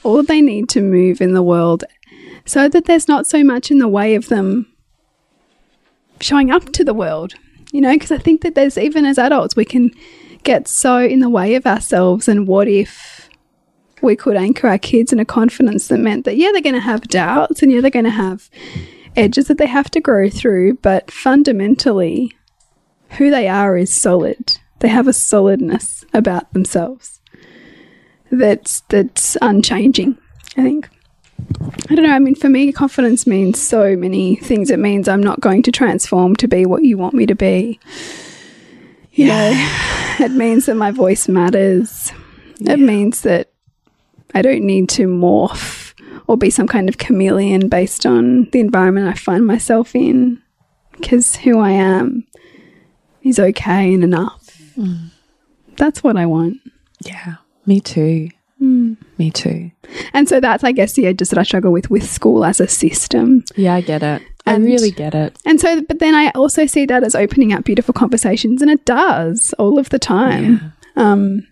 all 0.02 0.24
they 0.24 0.42
need 0.42 0.70
to 0.70 0.82
move 0.82 1.20
in 1.20 1.34
the 1.34 1.44
world 1.44 1.84
so 2.46 2.70
that 2.70 2.86
there's 2.86 3.08
not 3.08 3.28
so 3.28 3.44
much 3.44 3.70
in 3.70 3.80
the 3.80 3.88
way 3.88 4.16
of 4.16 4.30
them 4.30 4.68
showing 6.22 6.52
up 6.52 6.72
to 6.72 6.86
the 6.86 6.94
world. 6.94 7.34
You 7.74 7.82
know, 7.82 7.94
because 7.94 8.12
I 8.12 8.18
think 8.18 8.42
that 8.42 8.56
there's 8.56 8.78
even 8.78 9.04
as 9.04 9.18
adults, 9.18 9.58
we 9.58 9.66
can 9.66 9.92
get 10.44 10.68
so 10.70 11.00
in 11.00 11.20
the 11.20 11.30
way 11.30 11.56
of 11.56 11.66
ourselves. 11.66 12.30
And 12.30 12.48
what 12.48 12.70
if 12.70 13.30
we 14.02 14.16
could 14.16 14.38
anchor 14.38 14.70
our 14.70 14.78
kids 14.78 15.12
in 15.12 15.20
a 15.20 15.26
confidence 15.26 15.90
that 15.90 16.00
meant 16.00 16.24
that, 16.24 16.38
yeah, 16.38 16.52
they're 16.54 16.62
going 16.62 16.76
to 16.76 16.82
have 16.82 17.10
doubts 17.10 17.62
and 17.62 17.72
yeah, 17.72 17.82
they're 17.82 17.90
going 17.90 18.06
to 18.06 18.12
have 18.12 18.50
edges 19.18 19.48
that 19.48 19.58
they 19.58 19.68
have 19.68 19.92
to 19.92 20.00
grow 20.00 20.30
through, 20.30 20.76
but 20.76 21.12
fundamentally, 21.12 22.34
who 23.18 23.30
they 23.30 23.48
are 23.48 23.78
is 23.78 23.94
solid. 23.94 24.58
They 24.80 24.88
have 24.90 25.08
a 25.08 25.14
solidness 25.14 26.04
about 26.14 26.52
themselves 26.54 27.22
that's 28.32 28.82
that's 28.90 29.38
unchanging. 29.42 30.18
I 30.58 30.64
think. 30.64 30.90
I 31.90 31.96
don't 31.96 32.06
know. 32.06 32.14
I 32.14 32.20
mean, 32.20 32.36
for 32.36 32.50
me, 32.50 32.72
confidence 32.72 33.28
means 33.28 33.62
so 33.62 33.96
many 33.96 34.36
things. 34.38 34.70
It 34.70 34.80
means 34.80 35.08
I'm 35.08 35.24
not 35.24 35.42
going 35.42 35.64
to 35.64 35.72
transform 35.72 36.36
to 36.38 36.48
be 36.48 36.66
what 36.66 36.84
you 36.84 36.98
want 36.98 37.14
me 37.14 37.26
to 37.26 37.36
be. 37.36 37.80
You 39.12 39.28
know, 39.28 39.52
it 40.20 40.32
means 40.32 40.66
that 40.66 40.76
my 40.76 40.92
voice 40.92 41.28
matters. 41.28 42.12
It 42.62 42.80
means 42.80 43.22
that 43.22 43.52
I 44.34 44.42
don't 44.42 44.64
need 44.64 44.90
to 44.90 45.08
morph 45.08 45.94
or 46.28 46.38
be 46.38 46.50
some 46.50 46.68
kind 46.68 46.88
of 46.88 46.98
chameleon 46.98 47.68
based 47.68 48.06
on 48.06 48.50
the 48.52 48.60
environment 48.60 49.08
I 49.08 49.14
find 49.14 49.46
myself 49.46 49.96
in, 49.96 50.42
because 50.94 51.36
who 51.36 51.60
I 51.60 51.72
am 51.72 52.26
is 53.24 53.40
okay 53.40 53.94
and 53.94 54.04
enough. 54.04 54.72
That's 55.78 56.04
what 56.04 56.18
I 56.18 56.26
want. 56.26 56.58
yeah, 57.02 57.36
me 57.66 57.80
too. 57.80 58.30
Hmm. 58.60 58.94
Me 59.18 59.30
too. 59.32 59.72
And 60.14 60.30
so 60.30 60.40
that's, 60.40 60.64
I 60.64 60.72
guess, 60.72 60.94
the 60.94 61.06
edges 61.08 61.30
that 61.30 61.40
I 61.40 61.44
struggle 61.44 61.72
with 61.72 61.90
with 61.90 62.10
school 62.10 62.46
as 62.46 62.60
a 62.60 62.68
system. 62.68 63.44
Yeah, 63.56 63.74
I 63.76 63.82
get 63.82 64.04
it. 64.04 64.22
I 64.46 64.56
really 64.58 64.92
get 64.92 65.16
it. 65.16 65.38
And 65.46 65.60
so, 65.60 65.82
but 65.82 66.00
then 66.00 66.16
I 66.16 66.30
also 66.32 66.66
see 66.66 66.86
that 66.86 67.04
as 67.04 67.16
opening 67.16 67.54
up 67.54 67.64
beautiful 67.64 67.94
conversations, 67.94 68.62
and 68.62 68.70
it 68.70 68.86
does 68.86 69.54
all 69.58 69.80
of 69.80 69.90
the 69.90 70.00
time. 70.00 70.74
Um, 70.96 71.48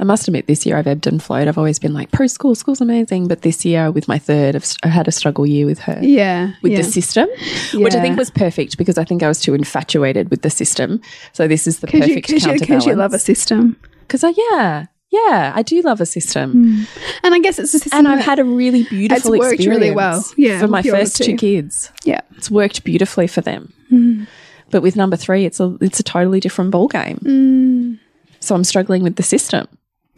I 0.00 0.04
must 0.04 0.28
admit, 0.28 0.46
this 0.46 0.64
year 0.64 0.76
I've 0.76 0.86
ebbed 0.86 1.06
and 1.06 1.20
flowed. 1.22 1.48
I've 1.48 1.58
always 1.58 1.78
been 1.78 1.92
like, 1.92 2.12
pro 2.12 2.26
school, 2.28 2.54
school's 2.54 2.80
amazing. 2.80 3.26
But 3.28 3.42
this 3.42 3.64
year, 3.64 3.90
with 3.90 4.06
my 4.06 4.18
third, 4.18 4.54
I've, 4.54 4.66
I 4.84 4.88
had 4.88 5.08
a 5.08 5.12
struggle 5.12 5.46
year 5.46 5.66
with 5.66 5.80
her. 5.80 5.98
yeah, 6.02 6.52
with 6.62 6.72
yeah. 6.72 6.78
the 6.78 6.84
system, 6.84 7.28
which 7.74 7.94
I 7.94 8.00
think 8.00 8.16
was 8.16 8.30
perfect 8.30 8.78
because 8.78 8.96
I 8.98 9.04
think 9.04 9.22
I 9.22 9.28
was 9.28 9.40
too 9.40 9.54
infatuated 9.54 10.30
with 10.30 10.42
the 10.42 10.50
system. 10.50 11.00
So 11.32 11.48
this 11.48 11.66
is 11.66 11.80
the 11.80 11.86
because 11.88 12.08
you, 12.08 12.14
perfect 12.14 12.28
you, 12.30 12.34
'cause 12.36 12.44
counterbalance. 12.44 12.86
you 12.86 12.94
love 12.94 13.12
a 13.12 13.18
system, 13.18 13.76
Because 14.02 14.22
I, 14.24 14.32
yeah, 14.52 14.86
yeah, 15.10 15.52
I 15.54 15.62
do 15.62 15.80
love 15.82 16.00
a 16.00 16.06
system, 16.06 16.86
and 17.24 17.34
I 17.34 17.38
guess 17.40 17.58
it's 17.58 17.74
a 17.74 17.78
system. 17.78 17.98
and 17.98 18.08
I've 18.08 18.24
had 18.24 18.38
a 18.38 18.44
really 18.44 18.84
beautiful 18.84 19.32
it's 19.34 19.40
worked 19.40 19.54
experience. 19.54 19.80
really 19.82 19.94
well. 19.94 20.24
Yeah, 20.36 20.60
for 20.60 20.68
my 20.68 20.82
first 20.82 21.16
two 21.16 21.34
kids, 21.36 21.90
yeah, 22.04 22.20
it's 22.36 22.50
worked 22.50 22.84
beautifully 22.84 23.26
for 23.26 23.40
them. 23.40 23.72
Hmm. 23.88 24.24
But 24.70 24.82
with 24.82 24.96
number 24.96 25.16
three, 25.16 25.44
it's 25.46 25.60
a 25.60 25.76
it's 25.80 25.98
a 25.98 26.02
totally 26.02 26.40
different 26.40 26.70
ball 26.72 26.88
game. 26.88 27.16
Hmm. 27.22 27.94
So 28.40 28.54
I'm 28.54 28.64
struggling 28.64 29.02
with 29.02 29.16
the 29.16 29.22
system. 29.22 29.66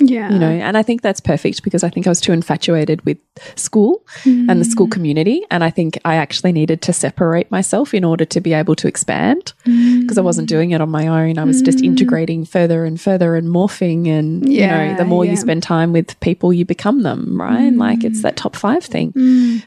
Yeah, 0.00 0.30
you 0.30 0.38
know 0.38 0.50
and 0.50 0.76
i 0.76 0.82
think 0.82 1.02
that's 1.02 1.20
perfect 1.20 1.62
because 1.62 1.84
i 1.84 1.88
think 1.88 2.06
i 2.06 2.10
was 2.10 2.20
too 2.20 2.32
infatuated 2.32 3.04
with 3.04 3.18
school 3.54 4.04
and 4.24 4.60
the 4.60 4.64
school 4.64 4.86
mm. 4.86 4.92
community 4.92 5.44
and 5.50 5.62
i 5.62 5.70
think 5.70 5.98
i 6.04 6.16
actually 6.16 6.52
needed 6.52 6.82
to 6.82 6.92
separate 6.92 7.50
myself 7.50 7.94
in 7.94 8.04
order 8.04 8.24
to 8.24 8.40
be 8.40 8.52
able 8.52 8.74
to 8.74 8.88
expand 8.88 9.52
because 9.64 10.18
i 10.18 10.20
wasn't 10.20 10.46
mm. 10.46 10.50
doing 10.50 10.70
it 10.70 10.80
on 10.80 10.90
my 10.90 11.06
own. 11.06 11.38
I 11.38 11.44
was 11.44 11.62
just 11.62 11.78
mm. 11.78 11.84
integrating 11.84 12.44
further 12.44 12.84
and 12.84 13.00
further 13.00 13.36
and 13.36 13.48
morphing 13.48 14.08
and 14.08 14.50
you 14.50 14.66
know 14.66 14.96
the 14.96 15.04
more 15.04 15.24
yeah. 15.24 15.32
you 15.32 15.36
spend 15.36 15.62
time 15.62 15.92
with 15.92 16.18
people 16.20 16.52
you 16.52 16.64
become 16.64 17.02
them 17.02 17.40
right? 17.40 17.72
Like 17.72 18.04
it's 18.04 18.22
that 18.22 18.36
top 18.36 18.56
five 18.56 18.84
thing. 18.84 19.12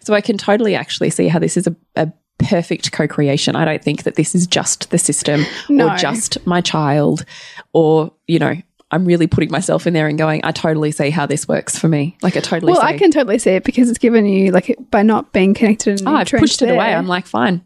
So 0.02 0.14
i 0.14 0.22
can 0.22 0.38
totally 0.38 0.76
actually 0.76 1.10
see 1.10 1.28
how 1.28 1.40
this 1.40 1.58
is 1.58 1.68
a, 1.68 1.76
a 1.96 2.12
perfect 2.40 2.92
co-creation. 2.92 3.56
I 3.56 3.66
don't 3.66 3.84
think 3.84 4.04
that 4.04 4.16
this 4.16 4.36
is 4.36 4.48
just 4.48 4.90
the 4.92 4.98
system 4.98 5.46
No. 5.70 5.90
or 5.90 5.98
just 5.98 6.46
my 6.46 6.62
child 6.62 7.26
or 7.74 8.12
you 8.28 8.40
know 8.40 8.56
I'm 8.94 9.06
really 9.06 9.26
putting 9.26 9.50
myself 9.50 9.88
in 9.88 9.94
there 9.94 10.08
and 10.08 10.20
going, 10.20 10.42
I 10.44 10.52
totally 10.52 10.92
see 10.92 11.10
how 11.10 11.26
this 11.26 11.48
works 11.48 11.80
for 11.80 11.88
me. 11.88 12.16
Like 12.22 12.38
I 12.38 12.42
totally 12.42 12.72
Well, 12.72 12.82
see. 12.82 12.88
I 12.88 12.96
can 12.96 13.10
totally 13.10 13.40
see 13.40 13.52
it 13.52 13.64
because 13.64 13.90
it's 13.90 13.98
given 13.98 14.28
you 14.28 14.52
like 14.52 14.78
by 14.92 15.02
not 15.02 15.34
being 15.34 15.56
connected. 15.56 16.00
And 16.00 16.10
oh, 16.10 16.14
I've 16.14 16.30
pushed 16.30 16.62
it 16.62 16.68
there, 16.68 16.76
away. 16.76 16.94
I'm 16.94 17.08
like, 17.08 17.26
fine. 17.26 17.66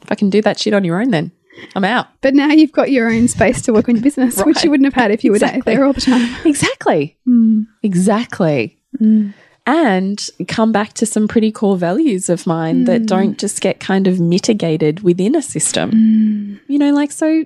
If 0.00 0.10
I 0.10 0.14
can 0.14 0.30
do 0.30 0.40
that 0.40 0.58
shit 0.58 0.72
on 0.72 0.82
your 0.82 0.98
own, 0.98 1.10
then 1.10 1.30
I'm 1.76 1.84
out. 1.84 2.06
but 2.22 2.32
now 2.32 2.48
you've 2.48 2.72
got 2.72 2.90
your 2.90 3.10
own 3.10 3.28
space 3.28 3.60
to 3.62 3.74
work 3.74 3.86
on 3.90 3.96
your 3.96 4.02
business, 4.02 4.42
which 4.44 4.64
you 4.64 4.70
wouldn't 4.70 4.86
have 4.86 4.94
had 4.94 5.10
if 5.10 5.22
you 5.24 5.32
were 5.32 5.38
there 5.38 5.84
all 5.84 5.92
the 5.92 6.00
time. 6.00 6.34
Exactly. 6.46 7.18
Hmm. 7.26 7.64
Exactly. 7.82 8.78
Hmm. 8.98 9.30
And 9.66 10.26
come 10.48 10.72
back 10.72 10.94
to 10.94 11.04
some 11.04 11.28
pretty 11.28 11.52
core 11.52 11.76
values 11.76 12.30
of 12.30 12.46
mine 12.46 12.84
that 12.84 13.02
hmm. 13.02 13.06
don't 13.06 13.38
just 13.38 13.60
get 13.60 13.78
kind 13.78 14.06
of 14.06 14.20
mitigated 14.20 15.02
within 15.02 15.34
a 15.34 15.42
system. 15.42 16.60
You 16.66 16.78
know, 16.78 16.92
like 16.92 17.12
so, 17.12 17.44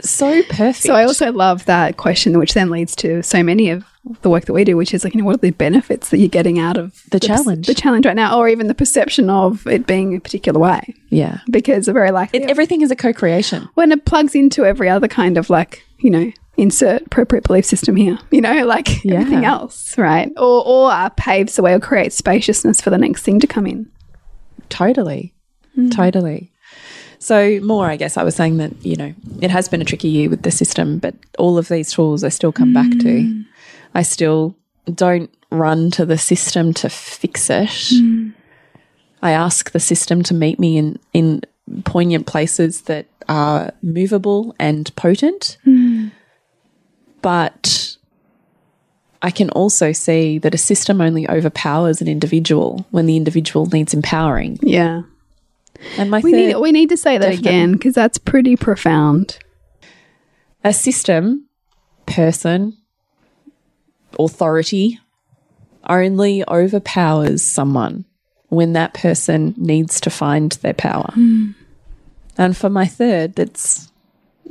so 0.00 0.42
perfect. 0.44 0.78
So 0.84 0.94
I 0.94 1.04
also 1.04 1.32
love 1.32 1.64
that 1.66 1.96
question, 1.96 2.38
which 2.38 2.54
then 2.54 2.70
leads 2.70 2.94
to 2.96 3.22
so 3.22 3.42
many 3.42 3.70
of 3.70 3.84
the 4.22 4.30
work 4.30 4.46
that 4.46 4.52
we 4.52 4.64
do, 4.64 4.76
which 4.76 4.94
is 4.94 5.04
like, 5.04 5.14
you 5.14 5.20
know, 5.20 5.26
what 5.26 5.34
are 5.36 5.38
the 5.38 5.50
benefits 5.50 6.08
that 6.10 6.18
you're 6.18 6.28
getting 6.28 6.58
out 6.58 6.76
of 6.76 7.02
The 7.10 7.20
challenge. 7.20 7.66
the 7.66 7.74
challenge 7.74 8.06
right 8.06 8.16
now, 8.16 8.38
or 8.38 8.48
even 8.48 8.66
the 8.68 8.74
perception 8.74 9.28
of 9.28 9.66
it 9.66 9.86
being 9.86 10.14
a 10.16 10.20
particular 10.20 10.58
way, 10.58 10.94
yeah. 11.10 11.38
because 11.50 11.86
very 11.88 12.10
likely 12.10 12.40
It, 12.42 12.50
everything 12.50 12.80
is 12.80 12.90
a 12.90 12.96
co 12.96 13.12
creation. 13.12 13.68
when 13.74 13.92
it 13.92 14.04
plugs 14.06 14.34
into 14.34 14.64
every 14.64 14.88
other 14.88 15.08
kind 15.08 15.36
of 15.36 15.50
like, 15.50 15.84
you 15.98 16.10
know, 16.10 16.32
insert 16.56 17.02
appropriate 17.02 17.44
belief 17.44 17.64
system 17.66 17.96
here, 17.96 18.18
you 18.30 18.40
know, 18.40 18.64
like 18.74 19.04
Yeah. 19.04 19.16
everything 19.20 19.44
else, 19.44 19.98
right? 19.98 20.30
Or, 20.38 20.64
or 20.66 20.90
uh, 20.90 21.10
paves 21.10 21.56
the 21.56 21.62
way 21.62 21.74
or 21.74 21.80
creates 21.80 22.16
spaciousness 22.16 22.80
for 22.80 22.88
the 22.90 22.98
next 22.98 23.22
thing 23.22 23.40
to 23.40 23.46
come 23.46 23.66
in. 23.66 23.90
Totally. 24.68 25.34
Totally. 25.90 26.50
So, 27.18 27.58
more, 27.60 27.90
I 27.90 27.96
guess 27.96 28.16
I 28.16 28.22
was 28.22 28.36
saying 28.36 28.58
that, 28.58 28.72
you 28.84 28.96
know, 28.96 29.12
it 29.40 29.50
has 29.50 29.68
been 29.68 29.82
a 29.82 29.84
tricky 29.84 30.08
year 30.08 30.30
with 30.30 30.42
the 30.42 30.50
system, 30.50 30.98
but 30.98 31.14
all 31.38 31.58
of 31.58 31.68
these 31.68 31.92
tools 31.92 32.22
I 32.22 32.28
still 32.28 32.52
come 32.52 32.72
back 32.72 32.90
to. 32.90 33.22
Mm. 33.22 33.44
I 33.94 34.02
still 34.02 34.56
don't 34.94 35.30
run 35.50 35.90
to 35.92 36.06
the 36.06 36.18
system 36.18 36.72
to 36.74 36.88
fix 36.88 37.50
it. 37.50 37.68
Mm. 37.68 38.34
I 39.22 39.32
ask 39.32 39.72
the 39.72 39.80
system 39.80 40.22
to 40.24 40.34
meet 40.34 40.60
me 40.60 40.76
in, 40.76 40.98
in 41.12 41.42
poignant 41.84 42.26
places 42.26 42.82
that 42.82 43.06
are 43.28 43.72
movable 43.82 44.54
and 44.58 44.94
potent. 44.96 45.58
Mm. 45.66 46.12
But 47.20 47.96
I 49.22 49.30
can 49.30 49.50
also 49.50 49.92
see 49.92 50.38
that 50.38 50.54
a 50.54 50.58
system 50.58 51.00
only 51.00 51.28
overpowers 51.28 52.00
an 52.00 52.08
individual 52.08 52.86
when 52.90 53.06
the 53.06 53.16
individual 53.16 53.66
needs 53.66 53.92
empowering. 53.92 54.58
Yeah. 54.62 55.02
And 55.96 56.10
my 56.10 56.20
We 56.20 56.32
third, 56.32 56.38
need, 56.38 56.56
we 56.56 56.72
need 56.72 56.88
to 56.90 56.96
say 56.96 57.18
that 57.18 57.26
Definitely. 57.26 57.48
again 57.48 57.72
because 57.72 57.94
that's 57.94 58.18
pretty 58.18 58.56
profound. 58.56 59.38
a 60.64 60.72
system, 60.72 61.46
person, 62.06 62.76
authority 64.18 64.98
only 65.88 66.44
overpowers 66.48 67.42
someone 67.42 68.04
when 68.48 68.72
that 68.72 68.94
person 68.94 69.54
needs 69.56 70.00
to 70.00 70.10
find 70.10 70.52
their 70.52 70.74
power. 70.74 71.10
Hmm. 71.14 71.50
And 72.36 72.56
for 72.56 72.68
my 72.70 72.86
third, 72.86 73.34
that's, 73.34 73.90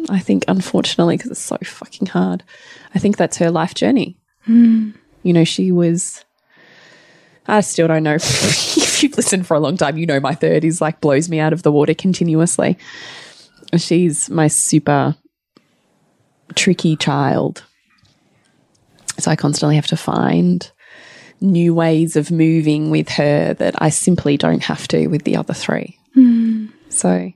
I 0.10 0.20
think, 0.20 0.46
unfortunately, 0.48 1.18
because 1.18 1.32
it's 1.32 1.42
so 1.42 1.58
fucking 1.64 2.08
hard, 2.08 2.44
I 2.96 3.00
think 3.00 3.18
that's 3.18 3.38
her 3.38 3.52
life 3.52 3.74
journey. 3.74 4.18
Hmm. 4.44 4.92
You 5.24 5.34
know, 5.34 5.44
she 5.44 5.72
was. 5.72 6.24
I 7.48 7.62
still 7.62 7.88
don't 7.88 8.04
know. 8.04 8.16
if 8.16 9.04
you've 9.04 9.18
listened 9.18 9.48
for 9.48 9.56
a 9.56 9.60
long 9.60 9.78
time, 9.78 9.98
you 9.98 10.06
know 10.06 10.20
my 10.20 10.36
third 10.36 10.64
is 10.64 10.82
like 10.82 11.02
blows 11.02 11.30
me 11.30 11.40
out 11.40 11.54
of 11.54 11.64
the 11.64 11.72
water 11.72 11.94
continuously. 11.94 12.78
She's 13.76 14.30
my 14.30 14.48
super 14.48 15.16
tricky 16.56 16.96
child. 16.96 17.64
So 19.20 19.32
I 19.32 19.36
constantly 19.36 19.76
have 19.76 19.88
to 19.88 19.98
find 19.98 20.70
new 21.42 21.74
ways 21.74 22.16
of 22.16 22.32
moving 22.32 22.90
with 22.90 23.10
her 23.10 23.54
that 23.54 23.76
I 23.82 23.90
simply 23.90 24.38
don't 24.38 24.64
have 24.64 24.88
to 24.90 25.08
with 25.08 25.24
the 25.24 25.36
other 25.36 25.54
three. 25.54 25.98
Hmm. 26.14 26.68
So, 26.90 27.32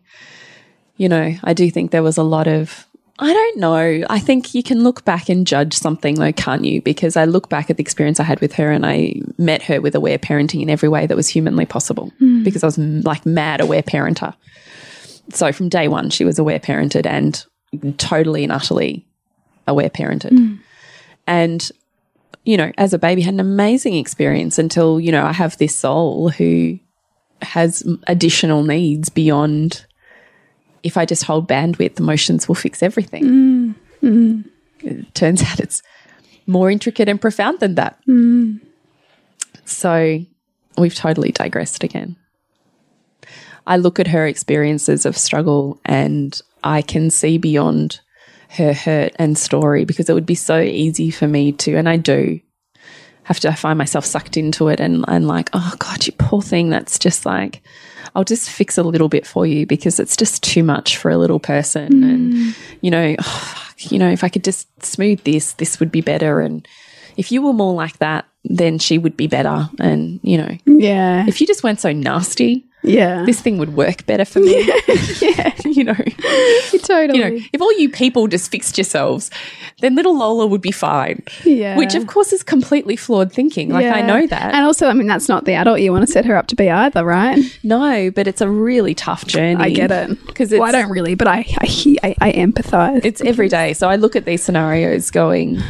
you 0.98 1.10
know, 1.10 1.36
I 1.44 1.54
do 1.54 1.70
think 1.70 1.92
there 1.92 2.04
was 2.04 2.18
a 2.18 2.24
lot 2.24 2.48
of, 2.48 2.88
I 3.22 3.32
don't 3.32 3.58
know. 3.60 4.04
I 4.10 4.18
think 4.18 4.56
you 4.56 4.64
can 4.64 4.84
look 4.84 5.06
back 5.06 5.30
and 5.30 5.46
judge 5.46 5.76
something 5.76 6.16
though, 6.16 6.32
can't 6.32 6.66
you? 6.66 6.82
Because 6.82 7.16
I 7.16 7.26
look 7.26 7.50
back 7.50 7.70
at 7.70 7.78
the 7.78 7.82
experience 7.82 8.20
I 8.20 8.24
had 8.24 8.42
with 8.42 8.54
her 8.54 8.72
and 8.72 8.84
I 8.84 9.22
met 9.38 9.62
her 9.64 9.80
with 9.80 9.94
aware 9.94 10.18
parenting 10.18 10.64
in 10.64 10.72
every 10.72 10.90
way 10.90 11.06
that 11.06 11.16
was 11.16 11.28
humanly 11.28 11.68
possible 11.68 12.12
because 12.44 12.64
I 12.64 12.68
was 12.68 12.78
mm, 12.78 13.06
like 13.06 13.24
mad 13.24 13.62
aware 13.62 13.84
parenter. 13.84 14.34
So 15.30 15.52
from 15.52 15.70
day 15.70 15.88
one, 15.88 16.10
she 16.10 16.26
was 16.26 16.40
aware 16.40 16.60
parented 16.60 17.06
and 17.06 17.46
totally 18.00 18.44
and 18.44 18.52
utterly 18.52 19.06
aware 19.68 19.92
parented. 19.92 20.32
And, 21.28 21.72
you 22.44 22.58
know, 22.58 22.72
as 22.80 22.92
a 22.92 23.00
baby, 23.00 23.22
had 23.22 23.36
an 23.36 23.40
amazing 23.40 23.96
experience 23.96 24.58
until, 24.58 25.00
you 25.00 25.12
know, 25.12 25.26
I 25.26 25.32
have 25.32 25.58
this 25.60 25.76
soul 25.76 26.30
who 26.30 26.80
has 27.44 27.88
additional 28.08 28.64
needs 28.64 29.10
beyond 29.10 29.86
if 30.84 30.98
I 30.98 31.06
just 31.06 31.24
hold 31.24 31.48
bandwidth, 31.48 31.96
the 31.96 32.04
emotions 32.04 32.48
will 32.48 32.56
fix 32.56 32.82
everything. 32.82 33.76
It 34.84 35.14
turns 35.14 35.44
out 35.44 35.60
it's 35.60 35.84
more 36.48 36.72
intricate 36.72 37.08
and 37.08 37.22
profound 37.22 37.60
than 37.60 37.76
that. 37.76 38.00
So 39.66 40.20
we've 40.78 40.96
totally 40.96 41.32
digressed 41.32 41.84
again. 41.84 42.16
I 43.68 43.78
look 43.78 44.00
at 44.00 44.08
her 44.08 44.26
experiences 44.26 45.06
of 45.06 45.16
struggle 45.18 45.80
and 45.86 46.42
I 46.64 46.82
can 46.82 47.12
see 47.12 47.38
beyond 47.38 48.02
her 48.50 48.74
hurt 48.74 49.14
and 49.18 49.38
story 49.38 49.86
because 49.86 50.10
it 50.10 50.14
would 50.14 50.26
be 50.26 50.36
so 50.36 50.60
easy 50.60 51.12
for 51.12 51.28
me 51.28 51.52
to, 51.54 51.76
and 51.76 51.88
I 51.88 51.98
do 51.98 52.40
have 53.24 53.40
to 53.42 53.54
find 53.54 53.78
myself 53.78 54.04
sucked 54.04 54.36
into 54.36 54.68
it 54.68 54.80
and, 54.80 55.06
and 55.08 55.28
like, 55.28 55.52
oh 55.54 55.74
God, 55.78 56.06
you 56.08 56.14
poor 56.14 56.42
thing. 56.42 56.70
That's 56.70 56.98
just 56.98 57.26
like, 57.26 57.62
I'll 58.16 58.24
just 58.24 58.50
fix 58.50 58.78
a 58.78 58.84
little 58.84 59.10
bit 59.10 59.26
for 59.26 59.46
you 59.46 59.66
because 59.66 60.00
it's 60.00 60.18
just 60.18 60.44
too 60.44 60.64
much 60.64 60.98
for 60.98 61.10
a 61.12 61.18
little 61.18 61.40
person. 61.40 61.94
Mm. 61.94 62.04
And, 62.04 62.56
you 62.82 62.92
know, 62.92 63.16
oh, 63.20 63.68
you 63.80 63.98
know, 64.00 64.10
if 64.10 64.24
I 64.24 64.30
could 64.30 64.44
just 64.44 64.68
smooth 64.84 65.24
this, 65.24 65.54
this 65.54 65.80
would 65.80 65.92
be 65.92 66.02
better. 66.02 66.40
And 66.42 66.68
if 67.18 67.32
you 67.32 67.42
were 67.42 67.54
more 67.54 67.74
like 67.74 67.98
that, 68.00 68.26
then 68.44 68.80
she 68.80 68.98
would 68.98 69.16
be 69.16 69.28
better. 69.28 69.70
And, 69.80 70.20
you 70.24 70.38
know, 70.38 70.58
Yeah. 70.66 71.26
if 71.28 71.40
you 71.42 71.48
just 71.48 71.64
weren't 71.64 71.80
so 71.80 71.92
nasty, 71.94 72.66
yeah. 72.84 73.24
this 73.26 73.42
thing 73.42 73.58
would 73.58 73.74
work 73.74 74.06
better 74.06 74.26
for 74.26 74.40
me. 74.40 74.66
yeah. 75.22 75.54
you 75.66 75.84
know, 75.84 75.94
totally. 76.84 77.20
you 77.20 77.30
know, 77.30 77.46
if 77.54 77.62
all 77.62 77.72
you 77.80 77.90
people 77.90 78.28
just 78.28 78.52
fixed 78.52 78.78
yourselves, 78.78 79.30
then 79.80 79.96
little 79.96 80.18
Lola 80.18 80.48
would 80.48 80.62
be 80.62 80.72
fine. 80.72 81.24
Yeah. 81.44 81.78
Which, 81.78 81.96
of 81.96 82.08
course, 82.08 82.34
is 82.34 82.44
completely 82.44 82.96
flawed 82.96 83.32
thinking. 83.32 83.70
Like, 83.70 83.86
I 83.86 84.02
know 84.02 84.26
that. 84.28 84.54
And 84.54 84.66
also, 84.66 84.88
I 84.88 84.94
mean, 84.94 85.08
that's 85.08 85.30
not 85.30 85.46
the 85.46 85.54
adult 85.54 85.80
you 85.80 85.92
want 85.92 86.06
to 86.06 86.12
set 86.12 86.26
her 86.26 86.36
up 86.36 86.48
to 86.48 86.56
be 86.56 86.70
either, 86.70 87.04
right? 87.06 87.40
no, 87.64 88.12
but 88.12 88.28
it's 88.28 88.42
a 88.42 88.50
really 88.50 88.96
tough 88.96 89.26
journey. 89.26 89.62
I 89.62 89.70
get 89.70 89.92
it. 89.92 90.26
Because 90.26 90.52
Well, 90.52 90.64
I 90.64 90.72
don't 90.72 90.90
really, 90.90 91.16
but 91.16 91.28
I 91.28 91.46
I, 91.58 91.98
I, 92.04 92.16
I 92.22 92.32
empathize. 92.34 93.06
it's 93.06 93.22
every 93.22 93.50
day. 93.50 93.74
So 93.74 93.90
I 93.90 93.96
look 93.96 94.16
at 94.16 94.26
these 94.26 94.44
scenarios 94.44 95.12
going, 95.12 95.62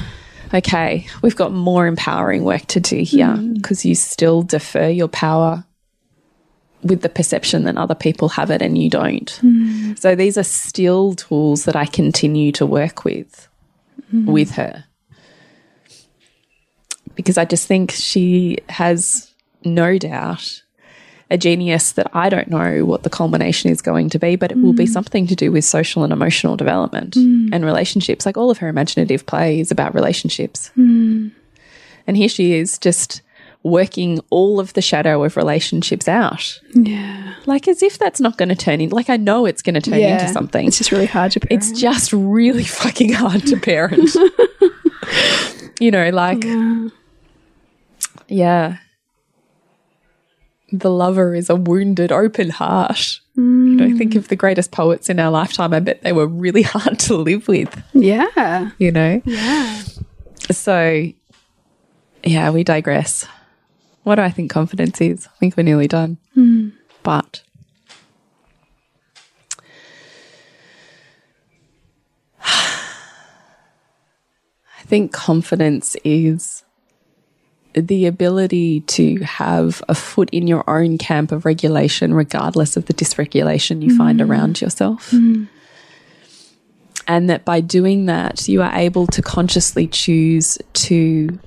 okay, 0.54 1.08
we've 1.22 1.36
got 1.36 1.52
more 1.52 1.88
empowering 1.88 2.44
work 2.44 2.66
to 2.68 2.80
do 2.80 2.98
here 2.98 3.28
mm. 3.28 3.56
because 3.56 3.86
you 3.86 3.96
still 3.96 4.44
defer 4.44 4.90
your 4.90 5.08
power 5.08 5.64
with 6.84 7.02
the 7.02 7.10
perception 7.10 7.64
that 7.64 7.78
other 7.78 7.96
people 7.96 8.30
have 8.30 8.50
it 8.50 8.62
and 8.62 8.78
you 8.78 8.90
don't. 8.90 9.40
Mm. 9.44 10.00
So 10.00 10.16
these 10.16 10.38
are 10.38 10.44
still 10.44 11.14
tools 11.14 11.66
that 11.66 11.76
I 11.76 11.86
continue 11.86 12.52
to 12.54 12.66
work 12.66 13.04
with 13.06 13.48
mm. 14.14 14.26
with 14.26 14.52
her. 14.52 14.86
Because 17.16 17.38
I 17.38 17.46
just 17.46 17.68
think 17.68 17.92
she 17.92 18.58
has 18.70 19.32
no 19.64 19.98
doubt 19.98 20.64
a 21.30 21.38
genius 21.38 21.94
that 21.94 22.10
I 22.14 22.30
don't 22.30 22.50
know 22.50 22.84
what 22.84 23.04
the 23.04 23.10
culmination 23.10 23.72
is 23.72 23.82
going 23.82 24.10
to 24.10 24.20
be, 24.20 24.36
but 24.36 24.52
it 24.52 24.58
will 24.58 24.74
be 24.74 24.86
mm. 24.86 24.90
something 24.90 25.28
to 25.28 25.36
do 25.36 25.52
with 25.52 25.64
social 25.64 26.04
and 26.04 26.12
emotional 26.12 26.58
development 26.58 27.16
and 27.16 27.64
relationships. 27.64 28.26
Like 28.26 28.38
all 28.38 28.52
of 28.52 28.58
her 28.58 28.68
imaginative 28.68 29.26
play 29.26 29.60
is 29.60 29.72
about 29.72 29.94
relationships. 29.94 30.72
And 32.08 32.18
here 32.18 32.28
she 32.28 32.54
is 32.54 32.78
just 32.78 33.22
working 33.64 34.20
all 34.32 34.60
of 34.60 34.74
the 34.74 34.82
shadow 34.82 35.24
of 35.24 35.38
relationships 35.38 36.08
out. 36.08 36.60
yeah. 36.74 37.34
Like 37.46 37.68
as 37.68 37.82
if 37.84 37.98
that's 38.00 38.20
not 38.20 38.38
going 38.38 38.50
to 38.50 38.56
turn 38.56 38.82
in 38.82 38.90
like 38.90 39.10
I 39.10 39.18
know 39.18 39.46
it's 39.46 39.62
going 39.62 39.76
to 39.76 39.82
turn 39.82 40.00
Yeah. 40.00 40.20
into 40.22 40.34
something. 40.34 40.68
It's 40.68 40.78
just 40.78 40.92
really 40.92 41.06
hard 41.08 41.32
to 41.34 41.40
parent. 41.40 41.64
It's 41.64 41.80
just 41.80 42.12
really 42.14 42.64
fucking 42.82 43.14
hard 43.14 43.46
to 43.48 43.58
parent. 43.58 44.10
you 45.80 45.92
know, 45.92 46.10
like 46.10 46.44
yeah. 48.28 48.78
The 50.74 50.90
lover 50.90 51.36
is 51.36 51.50
a 51.50 51.56
wounded, 51.56 52.12
open 52.14 52.50
heart. 52.50 53.20
You 53.36 53.44
know, 53.44 53.98
think 53.98 54.16
of 54.16 54.30
the 54.30 54.36
greatest 54.38 54.72
poets 54.72 55.10
in 55.10 55.20
our 55.20 55.30
lifetime. 55.30 55.74
I 55.74 55.80
bet 55.82 56.02
they 56.02 56.14
were 56.14 56.28
really 56.28 56.62
hard 56.74 56.98
to 57.00 57.16
live 57.18 57.48
with, 57.50 57.82
yeah. 57.94 58.70
you 58.78 58.92
know? 58.92 59.22
Yeah. 59.26 59.82
So, 60.50 61.12
yeah, 62.24 62.50
we 62.52 62.64
digress. 62.64 63.26
What 64.04 64.16
do 64.16 64.22
I 64.24 64.32
think 64.32 64.50
confidence 64.52 65.00
is? 65.00 65.28
I 65.28 65.38
think 65.38 65.56
we're 65.56 65.64
nearly 65.64 65.88
done. 65.88 66.18
Hmm. 66.34 66.70
But 67.04 67.44
I 72.44 72.84
think 74.86 75.12
confidence 75.12 75.96
is 76.04 76.64
the 77.74 78.06
ability 78.06 78.82
to 78.82 79.20
have 79.22 79.82
a 79.88 79.96
foot 79.96 80.30
in 80.32 80.48
your 80.48 80.70
own 80.70 80.98
camp 80.98 81.32
of 81.32 81.46
regulation, 81.46 82.14
regardless 82.14 82.76
of 82.76 82.88
the 82.88 82.94
dysregulation 82.94 83.82
you 83.82 83.96
find 83.96 84.20
hmm. 84.20 84.30
around 84.30 84.62
yourself. 84.62 85.12
Hmm. 85.12 85.46
And 87.08 87.30
that 87.30 87.46
by 87.46 87.62
doing 87.62 88.06
that, 88.08 88.48
you 88.48 88.62
are 88.62 88.74
able 88.74 89.06
to 89.08 89.22
consciously 89.22 89.88
choose 89.88 90.58
to 90.74 91.40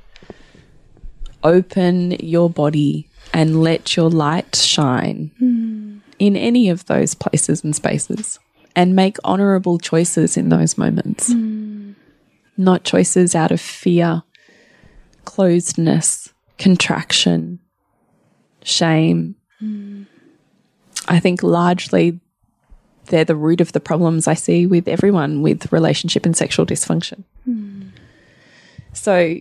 open 1.45 2.13
your 2.13 2.51
body 2.51 3.09
and 3.33 3.63
let 3.63 3.97
your 3.97 4.11
light 4.11 4.57
shine 4.57 5.31
hmm. 5.39 5.99
in 6.19 6.37
any 6.37 6.69
of 6.71 6.87
those 6.87 7.15
places 7.15 7.63
and 7.63 7.77
spaces 7.77 8.39
and 8.75 8.97
make 8.97 9.19
honorable 9.25 9.79
choices 9.79 10.37
in 10.37 10.49
those 10.49 10.77
moments. 10.77 11.33
Hmm. 11.33 11.93
Not 12.57 12.85
choices 12.85 13.35
out 13.35 13.51
of 13.51 13.61
fear, 13.61 14.23
closedness, 15.25 16.33
contraction, 16.59 17.61
shame. 18.63 19.37
Hmm. 19.59 20.05
I 21.07 21.21
think 21.21 21.43
largely 21.43 22.21
they're 23.07 23.25
the 23.25 23.37
root 23.37 23.61
of 23.61 23.73
the 23.73 23.81
problems 23.81 24.27
I 24.27 24.35
see 24.35 24.67
with 24.67 24.89
everyone 24.89 25.43
with 25.43 25.71
relationship 25.73 26.25
and 26.25 26.35
sexual 26.35 26.65
dysfunction. 26.65 27.25
So 28.95 29.37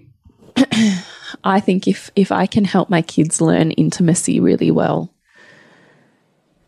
I 1.44 1.60
think 1.60 1.88
if 1.88 2.12
if 2.16 2.32
I 2.32 2.46
can 2.46 2.66
help 2.66 2.90
my 2.90 3.02
kids 3.02 3.42
learn 3.42 3.72
intimacy 3.72 4.40
really 4.40 4.72
well, 4.72 5.14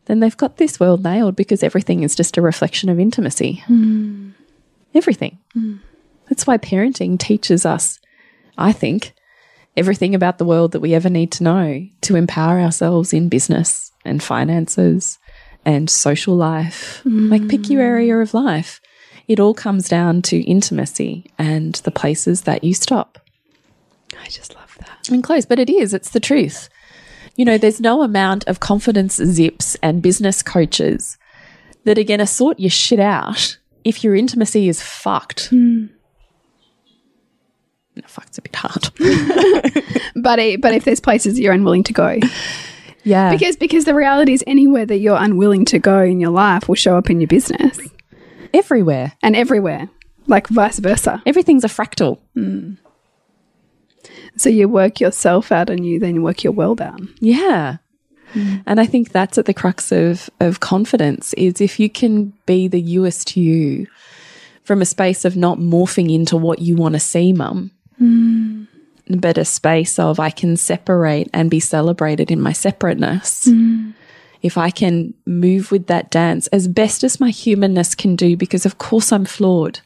then 0.05 0.19
they've 0.19 0.37
got 0.37 0.57
this 0.57 0.79
world 0.79 1.03
nailed 1.03 1.35
because 1.35 1.63
everything 1.63 2.03
is 2.03 2.15
just 2.15 2.37
a 2.37 2.41
reflection 2.41 2.89
of 2.89 2.99
intimacy. 2.99 3.63
Hmm. 3.65 4.31
Everything. 4.93 5.37
Hmm. 5.53 5.77
That's 6.29 6.47
why 6.47 6.57
parenting 6.57 7.19
teaches 7.19 7.65
us, 7.65 7.99
I 8.57 8.71
think, 8.71 9.13
everything 9.77 10.15
about 10.15 10.37
the 10.37 10.45
world 10.45 10.71
that 10.71 10.79
we 10.79 10.93
ever 10.93 11.09
need 11.09 11.31
to 11.33 11.43
know 11.43 11.87
to 12.01 12.15
empower 12.15 12.59
ourselves 12.59 13.13
in 13.13 13.29
business 13.29 13.91
and 14.03 14.23
finances 14.23 15.19
and 15.65 15.89
social 15.89 16.35
life. 16.35 17.01
Like, 17.05 17.47
pick 17.47 17.69
your 17.69 17.81
area 17.81 18.15
hmm. 18.15 18.21
of 18.21 18.33
life. 18.33 18.79
It 19.27 19.39
all 19.39 19.55
comes 19.55 19.89
down 19.89 20.21
to 20.23 20.39
intimacy 20.41 21.31
and 21.39 21.73
the 21.75 21.91
places 21.91 22.43
that 22.43 22.63
you 22.63 22.75
stop 22.75 23.24
I 24.25 24.29
just 24.29 24.55
love 24.55 24.75
that. 24.79 25.09
and 25.11 25.23
close. 25.23 25.45
But 25.45 25.59
it 25.59 25.69
is, 25.69 25.93
it's 25.93 26.09
the 26.09 26.19
truth. 26.19 26.67
You 27.35 27.45
know, 27.45 27.57
there's 27.57 27.79
no 27.81 28.01
amount 28.01 28.43
of 28.47 28.59
confidence 28.59 29.15
zips 29.15 29.75
and 29.83 30.01
business 30.01 30.41
coaches 30.41 31.17
that 31.83 31.97
are 31.99 32.03
going 32.03 32.19
to 32.19 32.25
sort 32.27 32.59
your 32.59 32.69
shit 32.71 32.99
out 32.99 33.57
if 33.83 34.03
your 34.03 34.15
intimacy 34.15 34.67
is 34.67 34.81
fucked. 34.81 35.49
Hmm. 35.49 35.85
No, 37.95 38.01
fucked's 38.07 38.37
a 38.37 38.41
bit 38.41 38.55
hard. 38.55 38.89
But 40.17 40.39
it, 40.39 40.61
but 40.61 40.73
if 40.73 40.85
there's 40.85 41.01
places 41.01 41.37
you're 41.39 41.53
unwilling 41.53 41.83
to 41.83 41.93
go, 41.93 42.17
Yeah. 43.03 43.31
because 43.31 43.57
because 43.57 43.83
the 43.85 43.93
reality 43.93 44.31
is 44.33 44.43
anywhere 44.47 44.85
that 44.85 44.97
you're 44.99 45.17
unwilling 45.21 45.65
to 45.65 45.77
go 45.79 45.99
in 46.01 46.19
your 46.21 46.31
life 46.31 46.67
will 46.69 46.75
show 46.75 46.97
up 46.97 47.09
in 47.09 47.19
your 47.19 47.27
business 47.27 47.79
everywhere. 48.53 49.11
and 49.21 49.35
everywhere, 49.35 49.89
like 50.25 50.47
vice 50.47 50.79
versa. 50.79 51.21
Everything's 51.25 51.65
a 51.65 51.67
fractal. 51.67 52.19
Hmm. 52.33 52.75
So 54.37 54.49
you 54.49 54.67
work 54.67 54.99
yourself 54.99 55.51
out, 55.51 55.69
and 55.69 55.85
you 55.85 55.99
then 55.99 56.21
work 56.21 56.43
your 56.43 56.53
world 56.53 56.81
out. 56.81 57.01
Yeah. 57.19 57.77
Hmm. 58.33 58.57
And 58.65 58.79
I 58.79 58.85
think 58.85 59.11
that's 59.11 59.37
at 59.37 59.45
the 59.45 59.53
crux 59.53 59.91
of 59.91 60.29
of 60.39 60.59
confidence 60.59 61.33
is 61.33 61.61
if 61.61 61.79
you 61.79 61.89
can 61.89 62.33
be 62.45 62.67
the 62.67 62.81
youest 62.81 63.37
you 63.37 63.87
from 64.63 64.81
a 64.81 64.85
space 64.85 65.25
of 65.25 65.37
not 65.37 65.59
morphing 65.59 66.13
into 66.13 66.35
what 66.35 66.59
you 66.59 66.75
want 66.75 66.93
to 66.93 66.99
see, 66.99 67.31
mum, 67.31 67.71
hmm. 67.97 68.63
but 69.07 69.37
a 69.37 69.45
space 69.45 69.99
of 69.99 70.19
I 70.19 70.31
can 70.31 70.57
separate 70.57 71.29
and 71.33 71.49
be 71.51 71.59
celebrated 71.59 72.31
in 72.31 72.41
my 72.41 72.51
separateness. 72.51 73.45
Hmm. 73.45 73.91
If 74.41 74.57
I 74.57 74.69
can 74.69 75.13
move 75.25 75.71
with 75.71 75.87
that 75.87 76.11
dance 76.11 76.47
as 76.47 76.67
best 76.67 77.03
as 77.03 77.19
my 77.19 77.29
humanness 77.29 77.95
can 77.95 78.15
do, 78.15 78.35
because 78.35 78.65
of 78.65 78.77
course 78.77 79.11
I'm 79.11 79.25
flawed. 79.25 79.79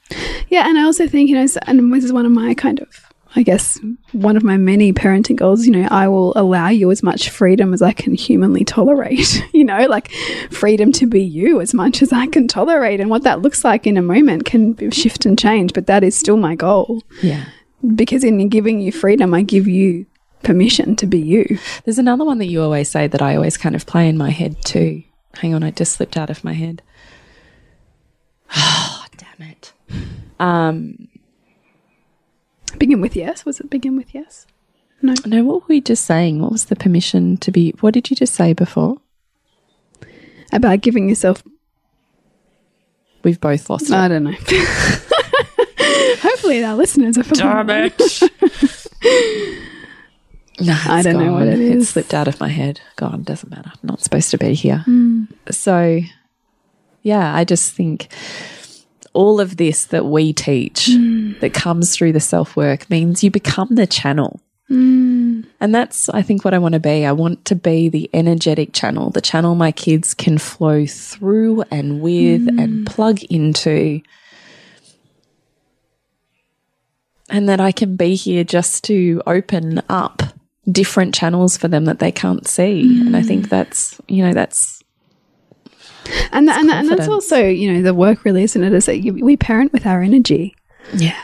Yeah, 0.49 0.67
and 0.67 0.77
I 0.77 0.83
also 0.83 1.07
think 1.07 1.29
you 1.29 1.35
know, 1.35 1.47
and 1.67 1.93
this 1.93 2.03
is 2.03 2.11
one 2.11 2.25
of 2.25 2.31
my 2.31 2.53
kind 2.53 2.79
of, 2.79 3.08
I 3.35 3.43
guess, 3.43 3.79
one 4.11 4.35
of 4.35 4.43
my 4.43 4.57
many 4.57 4.91
parenting 4.91 5.35
goals. 5.35 5.65
You 5.65 5.71
know, 5.71 5.87
I 5.91 6.07
will 6.07 6.33
allow 6.35 6.69
you 6.69 6.89
as 6.89 7.03
much 7.03 7.29
freedom 7.29 7.73
as 7.73 7.81
I 7.81 7.91
can 7.93 8.13
humanly 8.15 8.63
tolerate. 8.65 9.43
You 9.53 9.65
know, 9.65 9.85
like 9.87 10.09
freedom 10.51 10.91
to 10.93 11.05
be 11.05 11.21
you 11.21 11.59
as 11.59 11.73
much 11.73 12.01
as 12.01 12.13
I 12.13 12.27
can 12.27 12.47
tolerate, 12.47 12.99
and 13.01 13.09
what 13.09 13.23
that 13.23 13.41
looks 13.41 13.63
like 13.65 13.85
in 13.85 13.97
a 13.97 14.01
moment 14.01 14.45
can 14.45 14.89
shift 14.91 15.25
and 15.25 15.37
change. 15.37 15.73
But 15.73 15.85
that 15.87 16.01
is 16.03 16.15
still 16.17 16.37
my 16.37 16.55
goal 16.55 17.03
Yeah. 17.21 17.45
because 17.95 18.23
in 18.23 18.47
giving 18.47 18.79
you 18.79 18.91
freedom, 18.93 19.33
I 19.33 19.41
give 19.41 19.67
you 19.67 20.05
permission 20.43 20.95
to 20.95 21.05
be 21.05 21.19
you. 21.19 21.59
There's 21.83 21.99
another 21.99 22.23
one 22.23 22.37
that 22.37 22.45
you 22.45 22.61
always 22.61 22.89
say 22.89 23.07
that 23.07 23.21
I 23.21 23.35
always 23.35 23.57
kind 23.57 23.75
of 23.75 23.85
play 23.85 24.07
in 24.07 24.17
my 24.17 24.29
head 24.29 24.55
too. 24.63 25.03
Hang 25.35 25.53
on, 25.53 25.61
I 25.61 25.71
just 25.71 25.93
slipped 25.95 26.15
out 26.15 26.29
of 26.29 26.43
my 26.45 26.53
head. 26.53 26.81
Oh, 28.55 29.05
damn 29.17 29.49
it. 29.49 29.73
Um, 30.39 31.08
Begin 32.77 33.01
with 33.01 33.15
yes. 33.15 33.45
Was 33.45 33.59
it 33.59 33.69
begin 33.69 33.95
with 33.97 34.13
yes? 34.13 34.45
No. 35.01 35.13
no, 35.25 35.43
what 35.45 35.61
were 35.61 35.67
we 35.69 35.81
just 35.81 36.05
saying? 36.05 36.41
What 36.41 36.51
was 36.51 36.65
the 36.65 36.75
permission 36.75 37.37
to 37.37 37.51
be? 37.51 37.71
What 37.79 37.93
did 37.93 38.09
you 38.09 38.15
just 38.17 38.33
say 38.35 38.51
before? 38.53 38.97
About 40.51 40.81
giving 40.81 41.07
yourself. 41.07 41.41
We've 43.23 43.39
both 43.39 43.69
lost 43.69 43.85
it. 43.89 43.93
I 43.93 44.07
don't 44.09 44.23
know. 44.25 44.31
Hopefully, 46.21 46.63
our 46.63 46.75
listeners 46.75 47.17
are 47.17 47.23
familiar. 47.23 47.89
No, 50.61 50.73
I 50.87 50.99
it's 50.99 51.05
don't 51.05 51.23
know 51.23 51.31
what 51.31 51.45
gone. 51.45 51.47
it 51.47 51.59
It 51.61 51.77
is. 51.77 51.87
slipped 51.89 52.13
out 52.13 52.27
of 52.27 52.37
my 52.41 52.49
head. 52.49 52.81
God, 52.97 53.23
doesn't 53.23 53.49
matter. 53.49 53.71
I'm 53.73 53.79
not 53.87 54.01
supposed 54.01 54.29
to 54.31 54.37
be 54.37 54.53
here. 54.53 54.79
Hmm. 54.79 55.23
So, 55.49 56.01
yeah, 57.01 57.33
I 57.33 57.45
just 57.45 57.71
think 57.73 58.11
all 59.13 59.39
of 59.39 59.57
this 59.57 59.85
that 59.85 60.05
we 60.05 60.33
teach 60.33 60.87
Hmm. 60.87 61.33
that 61.39 61.53
comes 61.53 61.95
through 61.95 62.13
the 62.13 62.19
self 62.19 62.55
work 62.55 62.89
means 62.89 63.23
you 63.23 63.31
become 63.31 63.69
the 63.71 63.87
channel. 63.87 64.39
Hmm. 64.67 65.41
And 65.59 65.73
that's, 65.73 66.09
I 66.09 66.21
think, 66.21 66.45
what 66.45 66.53
I 66.53 66.59
want 66.59 66.73
to 66.73 66.79
be. 66.79 67.05
I 67.05 67.11
want 67.11 67.43
to 67.45 67.55
be 67.55 67.89
the 67.89 68.09
energetic 68.13 68.71
channel, 68.73 69.09
the 69.09 69.21
channel 69.21 69.55
my 69.55 69.71
kids 69.71 70.13
can 70.13 70.37
flow 70.37 70.85
through 70.85 71.63
and 71.71 72.01
with 72.01 72.47
Hmm. 72.49 72.59
and 72.59 72.85
plug 72.87 73.23
into. 73.23 74.01
And 77.31 77.47
that 77.47 77.59
I 77.59 77.71
can 77.71 77.95
be 77.95 78.15
here 78.15 78.43
just 78.43 78.83
to 78.85 79.21
open 79.27 79.81
up 79.87 80.23
different 80.71 81.13
channels 81.13 81.57
for 81.57 81.67
them 81.67 81.85
that 81.85 81.99
they 81.99 82.11
can't 82.11 82.47
see. 82.47 83.01
And 83.01 83.15
I 83.15 83.21
think 83.21 83.49
that's, 83.49 83.99
you 84.07 84.23
know, 84.25 84.33
that's 84.33 84.78
And, 86.31 86.47
that, 86.47 86.59
and, 86.59 86.69
that, 86.69 86.79
and 86.79 86.89
that's 86.89 87.07
also, 87.07 87.37
you 87.37 87.71
know, 87.73 87.81
the 87.81 87.93
work 87.93 88.25
really, 88.25 88.43
isn't 88.43 88.63
it? 88.63 88.73
Is 88.73 88.85
that 88.85 88.99
you, 88.99 89.13
we 89.13 89.37
parent 89.37 89.73
with 89.73 89.85
our 89.85 90.01
energy. 90.01 90.55
Yeah. 90.93 91.19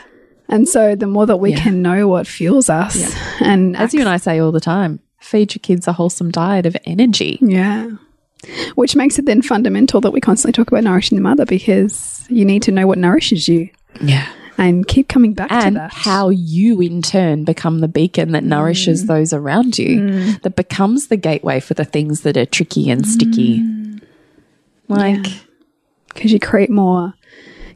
And 0.48 0.68
so 0.68 0.94
the 0.94 1.06
more 1.06 1.26
that 1.26 1.38
we 1.38 1.50
Yeah. 1.50 1.60
can 1.60 1.82
know 1.82 2.06
what 2.08 2.26
fuels 2.26 2.70
us 2.70 3.14
and 3.40 3.76
As 3.76 3.92
you 3.92 4.00
and 4.00 4.08
I 4.08 4.16
say 4.16 4.38
all 4.38 4.52
the 4.52 4.60
time, 4.60 5.00
feed 5.18 5.54
your 5.54 5.60
kids 5.60 5.88
a 5.88 5.92
wholesome 5.92 6.30
diet 6.30 6.66
of 6.66 6.76
energy. 6.84 7.38
Yeah. 7.40 7.90
Which 8.76 8.94
makes 8.94 9.18
it 9.18 9.26
then 9.26 9.42
fundamental 9.42 10.00
that 10.02 10.12
we 10.12 10.20
constantly 10.20 10.52
talk 10.52 10.68
about 10.68 10.84
nourishing 10.84 11.16
the 11.16 11.22
mother 11.22 11.44
because 11.44 12.24
you 12.28 12.44
need 12.44 12.62
to 12.62 12.70
know 12.70 12.86
what 12.86 12.98
nourishes 12.98 13.48
you 13.48 13.70
Yeah. 14.00 14.26
and 14.56 14.86
keep 14.86 15.08
coming 15.08 15.32
back 15.32 15.48
to 15.48 15.70
that. 15.72 15.92
how 15.92 16.28
you 16.28 16.80
in 16.80 17.02
turn 17.02 17.42
become 17.44 17.80
the 17.80 17.88
beacon 17.88 18.32
that 18.32 18.44
nourishes 18.44 19.04
mm. 19.04 19.06
those 19.08 19.32
around 19.32 19.78
you, 19.78 20.00
mm. 20.00 20.42
that 20.42 20.54
becomes 20.54 21.08
the 21.08 21.16
gateway 21.16 21.58
for 21.58 21.74
the 21.74 21.84
things 21.84 22.20
that 22.20 22.36
are 22.36 22.46
tricky 22.46 22.88
and 22.88 23.04
sticky. 23.06 23.60
Mm. 23.60 24.00
Like, 24.88 25.26
Because 26.08 26.32
you 26.32 26.40
create 26.40 26.70
more 26.70 27.14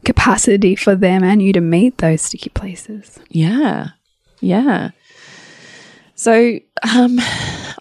capacity 0.03 0.75
for 0.75 0.95
them 0.95 1.23
and 1.23 1.41
you 1.41 1.53
to 1.53 1.61
meet 1.61 1.99
those 1.99 2.21
sticky 2.21 2.49
places. 2.49 3.19
Yeah. 3.29 3.89
Yeah. 4.39 4.91
So 6.15 6.59
um 6.83 7.19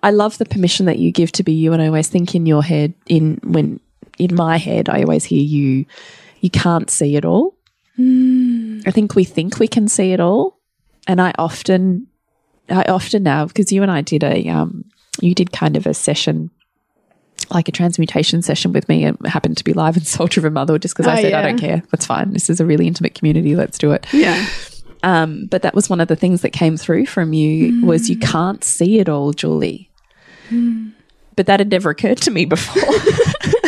I 0.02 0.10
love 0.10 0.38
the 0.38 0.46
permission 0.46 0.86
that 0.86 0.98
you 0.98 1.12
give 1.12 1.32
to 1.32 1.42
be 1.42 1.52
you 1.52 1.72
and 1.72 1.82
I 1.82 1.86
always 1.86 2.08
think 2.08 2.34
in 2.34 2.46
your 2.46 2.62
head 2.62 2.94
in 3.06 3.40
when 3.42 3.80
in 4.18 4.34
my 4.34 4.58
head 4.58 4.88
I 4.88 5.02
always 5.02 5.24
hear 5.24 5.42
you 5.42 5.86
you 6.40 6.50
can't 6.50 6.90
see 6.90 7.16
it 7.16 7.24
all. 7.24 7.54
I 8.86 8.90
think 8.90 9.14
we 9.14 9.24
think 9.24 9.58
we 9.58 9.68
can 9.68 9.88
see 9.88 10.12
it 10.12 10.20
all 10.20 10.58
and 11.06 11.20
I 11.20 11.32
often 11.38 12.06
I 12.68 12.84
often 12.84 13.22
now 13.22 13.46
because 13.46 13.72
you 13.72 13.82
and 13.82 13.90
I 13.90 14.00
did 14.00 14.24
a 14.24 14.48
um 14.48 14.84
you 15.20 15.34
did 15.34 15.52
kind 15.52 15.76
of 15.76 15.86
a 15.86 15.94
session 15.94 16.50
like 17.50 17.68
a 17.68 17.72
transmutation 17.72 18.42
session 18.42 18.72
with 18.72 18.88
me. 18.88 19.06
It 19.06 19.26
happened 19.26 19.56
to 19.58 19.64
be 19.64 19.72
live 19.72 19.96
in 19.96 20.04
Soul 20.04 20.26
Driven 20.26 20.52
Mother 20.52 20.78
just 20.78 20.94
because 20.96 21.06
I 21.08 21.18
Oh, 21.18 21.22
said, 21.22 21.32
I 21.32 21.42
don't 21.42 21.58
care. 21.58 21.82
That's 21.90 22.06
fine. 22.06 22.32
This 22.32 22.48
is 22.50 22.60
a 22.60 22.66
really 22.66 22.86
intimate 22.86 23.14
community. 23.14 23.56
Let's 23.56 23.78
do 23.78 23.92
it. 23.92 24.06
Yeah. 24.12 24.46
Um, 25.02 25.46
but 25.46 25.62
that 25.62 25.74
was 25.74 25.88
one 25.88 26.00
of 26.00 26.08
the 26.08 26.16
things 26.16 26.42
that 26.42 26.50
came 26.50 26.76
through 26.76 27.06
from 27.06 27.32
you 27.32 27.84
was 27.86 28.10
you 28.10 28.18
can't 28.18 28.62
see 28.62 28.98
it 28.98 29.08
all, 29.08 29.32
Julie. 29.32 29.90
But 31.36 31.46
that 31.46 31.60
had 31.60 31.70
never 31.70 31.90
occurred 31.90 32.18
to 32.18 32.30
me 32.30 32.44
before. 32.44 32.82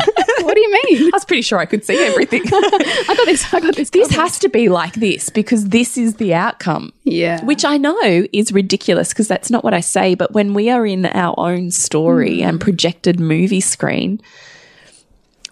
I 0.72 0.82
you 0.90 1.00
mean? 1.00 1.10
was 1.12 1.24
pretty 1.24 1.42
sure 1.42 1.58
I 1.58 1.66
could 1.66 1.84
see 1.84 1.98
everything. 1.98 2.42
I 2.46 3.14
got 3.16 3.26
this. 3.26 3.54
I 3.54 3.60
got 3.60 3.76
this. 3.76 3.90
this 3.90 4.08
covered. 4.08 4.20
has 4.20 4.38
to 4.40 4.48
be 4.48 4.68
like 4.68 4.94
this 4.94 5.30
because 5.30 5.68
this 5.68 5.96
is 5.96 6.16
the 6.16 6.34
outcome. 6.34 6.92
Yeah. 7.04 7.44
Which 7.44 7.64
I 7.64 7.76
know 7.76 8.26
is 8.32 8.52
ridiculous 8.52 9.10
because 9.10 9.28
that's 9.28 9.50
not 9.50 9.64
what 9.64 9.74
I 9.74 9.80
say. 9.80 10.14
But 10.14 10.32
when 10.32 10.54
we 10.54 10.70
are 10.70 10.86
in 10.86 11.06
our 11.06 11.34
own 11.38 11.70
story 11.70 12.40
hmm. 12.40 12.48
and 12.48 12.60
projected 12.60 13.20
movie 13.20 13.60
screen, 13.60 14.20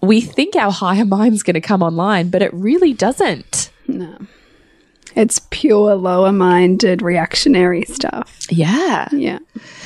we 0.03 0.21
think 0.21 0.57
our 0.57 0.73
higher 0.73 1.05
mind's 1.05 1.43
going 1.43 1.55
to 1.55 1.61
come 1.61 1.83
online, 1.83 2.31
but 2.31 2.43
it 2.43 2.53
really 2.55 2.93
doesn't. 2.93 3.71
no. 3.87 4.17
It's 5.17 5.41
pure 5.51 5.95
lower 5.95 6.33
minded 6.33 7.03
reactionary 7.03 7.85
stuff. 7.85 8.39
Yeah. 8.49 9.09
Yeah. 9.13 9.39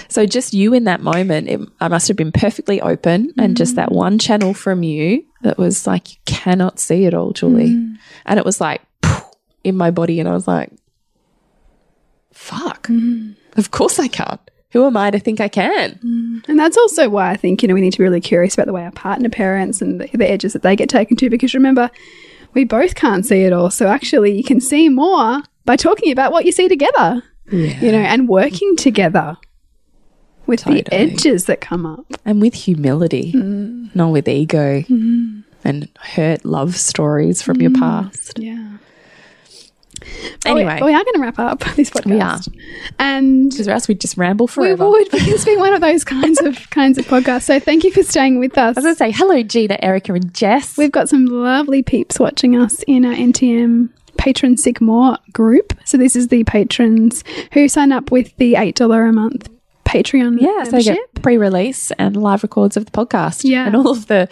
So 0.08 0.26
just 0.26 0.52
you 0.52 0.74
in 0.74 0.84
that 0.84 1.00
moment, 1.00 1.48
it, 1.48 1.60
I 1.80 1.88
must 1.88 2.08
have 2.08 2.16
been 2.16 2.32
perfectly 2.32 2.80
open 2.80 3.32
and 3.38 3.56
just 3.56 3.76
that 3.76 3.88
mm. 3.88 3.94
one 3.94 4.18
channel 4.18 4.54
from 4.54 4.82
you 4.82 5.24
that 5.42 5.58
was 5.58 5.86
like, 5.86 6.12
you 6.12 6.18
cannot 6.26 6.78
see 6.78 7.04
it 7.04 7.14
all, 7.14 7.32
Julie. 7.32 7.70
Mm. 7.70 7.98
And 8.26 8.38
it 8.38 8.44
was 8.44 8.60
like 8.60 8.82
in 9.64 9.76
my 9.76 9.90
body. 9.90 10.20
And 10.20 10.28
I 10.28 10.32
was 10.32 10.46
like, 10.46 10.70
fuck, 12.32 12.88
mm. 12.88 13.34
of 13.56 13.70
course 13.70 13.98
I 13.98 14.08
can't. 14.08 14.40
Who 14.72 14.84
am 14.86 14.96
I 14.96 15.12
to 15.12 15.20
think 15.20 15.40
I 15.40 15.46
can? 15.46 16.00
And 16.48 16.58
that's 16.58 16.76
also 16.76 17.08
why 17.08 17.30
I 17.30 17.36
think, 17.36 17.62
you 17.62 17.68
know, 17.68 17.74
we 17.74 17.80
need 17.80 17.92
to 17.92 17.98
be 17.98 18.02
really 18.02 18.20
curious 18.20 18.54
about 18.54 18.66
the 18.66 18.72
way 18.72 18.82
our 18.82 18.90
partner 18.90 19.28
parents 19.28 19.80
and 19.80 20.00
the, 20.00 20.08
the 20.12 20.28
edges 20.28 20.52
that 20.52 20.62
they 20.62 20.74
get 20.74 20.88
taken 20.88 21.16
to. 21.18 21.30
Because 21.30 21.54
remember, 21.54 21.92
we 22.54 22.64
both 22.64 22.94
can't 22.94 23.26
see 23.26 23.42
it 23.42 23.52
all. 23.52 23.70
So 23.70 23.86
actually, 23.88 24.36
you 24.36 24.44
can 24.44 24.60
see 24.60 24.88
more 24.88 25.42
by 25.64 25.76
talking 25.76 26.12
about 26.12 26.32
what 26.32 26.44
you 26.44 26.52
see 26.52 26.68
together, 26.68 27.22
Yeah. 27.50 27.80
you 27.80 27.92
know, 27.92 27.98
and 27.98 28.28
working 28.28 28.76
together 28.76 29.36
with 30.46 30.64
the 30.64 30.84
edges 30.92 31.46
that 31.46 31.60
come 31.60 31.86
up. 31.86 32.04
and 32.24 32.40
with 32.40 32.54
humility, 32.54 33.32
mm. 33.32 33.94
not 33.94 34.12
with 34.12 34.28
ego 34.28 34.82
mm. 34.82 35.42
and 35.64 35.88
hurt 36.00 36.44
love 36.44 36.76
stories 36.76 37.42
from 37.42 37.60
your 37.60 37.70
mm. 37.70 37.80
past. 37.80 38.38
Yeah. 38.38 38.76
Oh, 40.04 40.30
but 40.42 40.50
Anyway. 40.50 40.76
but 40.80 40.86
we, 40.86 40.94
are 40.94 41.04
going 41.04 41.14
to 41.14 41.20
wrap 41.20 41.38
up 41.38 41.60
this 41.76 41.90
podcast. 41.90 42.06
We 42.06 42.20
are. 42.20 42.40
And 42.98 43.50
Because 43.50 43.68
else 43.68 43.88
we'd 43.88 44.00
just 44.00 44.16
ramble 44.16 44.46
we 44.46 44.52
forever. 44.52 44.88
would, 44.88 45.10
because 45.10 45.28
it's 45.28 45.44
been 45.44 45.58
one 45.58 45.74
of 45.74 45.80
those 45.80 46.04
kinds 46.04 46.40
of 46.40 46.68
kinds 46.70 46.98
of 46.98 47.06
podcasts. 47.06 47.42
So 47.42 47.58
thank 47.60 47.84
you 47.84 47.90
for 47.92 48.02
staying 48.02 48.38
with 48.38 48.56
us. 48.58 48.76
I 48.76 48.80
was 48.80 48.84
going 48.84 48.94
to 48.94 48.98
say, 48.98 49.10
hello, 49.10 49.42
Gina, 49.42 49.78
Erica, 49.80 50.12
and 50.14 50.32
Jess. 50.34 50.76
We've 50.76 50.92
got 50.92 51.08
some 51.08 51.26
lovely 51.26 51.82
peeps 51.82 52.18
watching 52.20 52.56
us 52.56 52.82
in 52.86 53.04
our 53.04 53.14
NTM 53.14 53.90
Patron 54.16 54.56
Sick 54.56 54.80
More 54.80 55.18
group. 55.32 55.72
So 55.84 55.96
this 55.96 56.14
is 56.16 56.28
the 56.28 56.44
patrons 56.44 57.24
who 57.52 57.68
sign 57.68 57.92
up 57.92 58.10
with 58.10 58.36
the 58.36 58.56
eight 58.56 58.76
dollar 58.76 59.06
a 59.06 59.12
month 59.12 59.48
Patreon 59.84 60.40
yeah, 60.40 60.64
so 60.64 60.70
they 60.72 60.82
get 60.82 60.98
pre-release 61.22 61.90
and 61.92 62.16
live 62.16 62.42
records 62.42 62.76
of 62.76 62.84
the 62.86 62.90
podcast. 62.90 63.42
Yeah. 63.44 63.66
And 63.66 63.76
all 63.76 63.90
of 63.90 64.06
the 64.06 64.28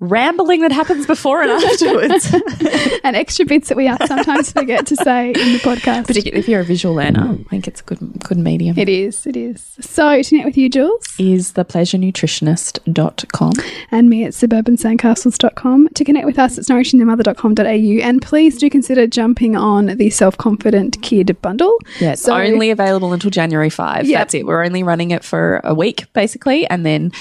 rambling 0.00 0.60
that 0.60 0.70
happens 0.72 1.06
before 1.06 1.42
and 1.42 1.50
afterwards. 1.64 2.32
and 3.04 3.16
extra 3.16 3.44
bits 3.44 3.68
that 3.68 3.76
we 3.76 3.88
sometimes 4.06 4.52
forget 4.52 4.86
to 4.86 4.96
say 4.96 5.28
in 5.28 5.52
the 5.52 5.58
podcast. 5.58 6.06
Particularly 6.06 6.40
if 6.40 6.48
you're 6.48 6.60
a 6.60 6.64
visual 6.64 6.94
learner, 6.94 7.36
I 7.38 7.42
think 7.50 7.66
it's 7.68 7.80
a 7.80 7.84
good 7.84 7.98
good 8.22 8.38
medium. 8.38 8.78
It 8.78 8.88
is, 8.88 9.26
it 9.26 9.36
is. 9.36 9.76
So 9.80 10.22
to 10.22 10.36
net 10.36 10.44
with 10.46 10.56
you, 10.56 10.68
Jules, 10.68 11.04
is 11.18 11.52
thepleasurenutritionist.com. 11.54 13.52
and 13.90 14.08
me 14.10 14.24
at 14.24 14.32
suburbansandcastles.com. 14.32 15.88
To 15.94 16.04
connect 16.04 16.26
with 16.26 16.38
us, 16.38 16.58
it's 16.58 16.68
nourishingthemother.com.au. 16.68 18.02
And 18.06 18.22
please 18.22 18.58
do 18.58 18.70
consider 18.70 19.06
jumping 19.06 19.56
on 19.56 19.86
the 19.86 20.10
Self 20.10 20.36
Confident 20.36 21.00
Kid 21.02 21.36
bundle. 21.42 21.76
Yeah, 22.00 22.12
it's 22.12 22.22
So- 22.22 22.34
only 22.36 22.70
available 22.70 23.12
until 23.12 23.30
January 23.30 23.70
5. 23.70 24.06
Yep. 24.06 24.18
That's 24.18 24.34
it. 24.34 24.46
We're 24.46 24.64
only 24.64 24.82
running 24.82 25.10
it 25.10 25.24
for 25.24 25.60
a 25.64 25.74
week, 25.74 26.06
basically, 26.12 26.66
and 26.68 26.84
then 26.86 27.12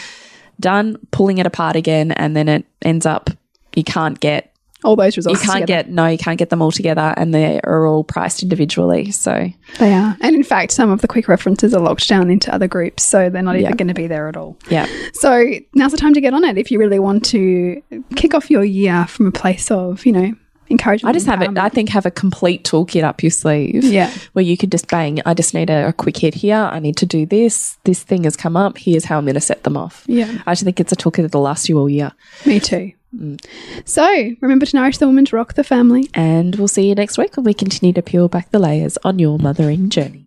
done 0.60 0.98
pulling 1.12 1.38
it 1.38 1.46
apart 1.46 1.76
again. 1.76 2.12
And 2.12 2.36
then 2.36 2.48
it 2.50 2.66
ends 2.82 3.06
up, 3.06 3.30
you 3.76 3.84
can't 3.84 4.20
get, 4.20 4.54
All 4.84 4.96
those 4.96 5.18
results. 5.18 5.42
you 5.42 5.46
can't 5.50 5.62
together. 5.64 5.84
get, 5.84 5.92
no, 5.92 6.08
you 6.08 6.18
can't 6.18 6.38
get 6.38 6.50
them 6.50 6.62
all 6.62 6.72
together. 6.72 7.14
And 7.18 7.34
they 7.34 7.60
are 7.62 7.86
all 7.86 8.04
priced 8.04 8.44
individually. 8.44 9.12
So, 9.12 9.50
They 9.80 9.94
are. 9.94 10.16
And 10.22 10.36
in 10.36 10.44
fact, 10.44 10.72
some 10.72 10.90
of 10.92 11.02
the 11.02 11.08
quick 11.08 11.28
references 11.28 11.74
are 11.74 11.82
locked 11.82 12.08
down 12.08 12.30
into 12.30 12.54
other 12.54 12.68
groups, 12.68 13.04
so 13.06 13.30
they're 13.30 13.42
not 13.42 13.56
even 13.58 13.76
going 13.76 13.88
to 13.90 13.94
be 13.94 14.08
there 14.08 14.28
at 14.28 14.38
all. 14.38 14.58
yeah. 14.70 14.88
So 15.14 15.44
now's 15.76 15.92
the 15.92 15.98
time 15.98 16.14
to 16.14 16.22
get 16.22 16.34
on 16.34 16.44
it 16.44 16.58
if 16.58 16.72
you 16.72 16.80
really 16.80 17.00
want 17.00 17.26
to 17.26 17.82
kick 18.16 18.34
off 18.34 18.50
your 18.52 18.64
year 18.64 19.06
from 19.08 19.28
a 19.28 19.32
place 19.32 19.70
of, 19.72 20.06
you 20.06 20.12
know, 20.12 20.32
encouragement. 20.70 21.10
I 21.10 21.14
just 21.14 21.28
have 21.28 21.42
it. 21.42 21.58
I 21.58 21.70
think, 21.70 21.90
have 21.90 22.06
a 22.06 22.12
complete 22.12 22.64
toolkit 22.64 23.04
up 23.04 23.24
your 23.24 23.30
sleeve. 23.30 23.84
Yeah. 23.84 24.12
Where 24.34 24.44
you 24.44 24.58
could 24.58 24.72
just 24.72 24.88
bang, 24.88 25.22
I 25.26 25.34
just 25.34 25.54
need 25.54 25.70
a, 25.70 25.90
a 25.90 25.94
quick 25.94 26.18
hit 26.18 26.34
here. 26.34 26.58
I 26.58 26.80
need 26.80 26.98
to 26.98 27.06
do 27.06 27.26
this. 27.26 27.78
This 27.84 28.04
thing 28.04 28.24
has 28.24 28.36
come 28.36 28.58
up. 28.58 28.78
Here's 28.78 29.06
how 29.06 29.18
I'm 29.18 29.26
going 29.26 29.36
to 29.36 29.42
set 29.42 29.64
them 29.64 29.78
off. 29.78 30.04
Yeah. 30.08 30.42
I 30.46 30.54
just 30.54 30.64
think 30.64 30.80
it's 30.80 30.92
a 30.92 30.96
toolkit 30.96 31.24
that'll 31.24 31.42
last 31.42 31.70
you 31.70 31.78
all 31.78 31.90
year. 31.90 32.12
Me 32.46 32.60
too. 32.60 32.92
Mm. 33.16 33.44
So 33.86 34.06
remember 34.42 34.66
to 34.66 34.76
nourish 34.76 34.98
the 34.98 35.08
woman 35.08 35.26
to 35.26 35.36
rock 35.36 35.54
the 35.54 35.64
family. 35.64 36.10
And 36.14 36.56
we'll 36.56 36.68
see 36.68 36.88
you 36.88 36.96
next 36.96 37.18
week 37.18 37.36
when 37.38 37.46
we 37.46 37.54
continue 37.54 37.94
to 37.94 38.02
peel 38.02 38.28
back 38.28 38.52
the 38.52 38.60
layers 38.60 38.98
on 39.04 39.20
your 39.20 39.40
mothering 39.40 39.90
journey. 39.90 40.27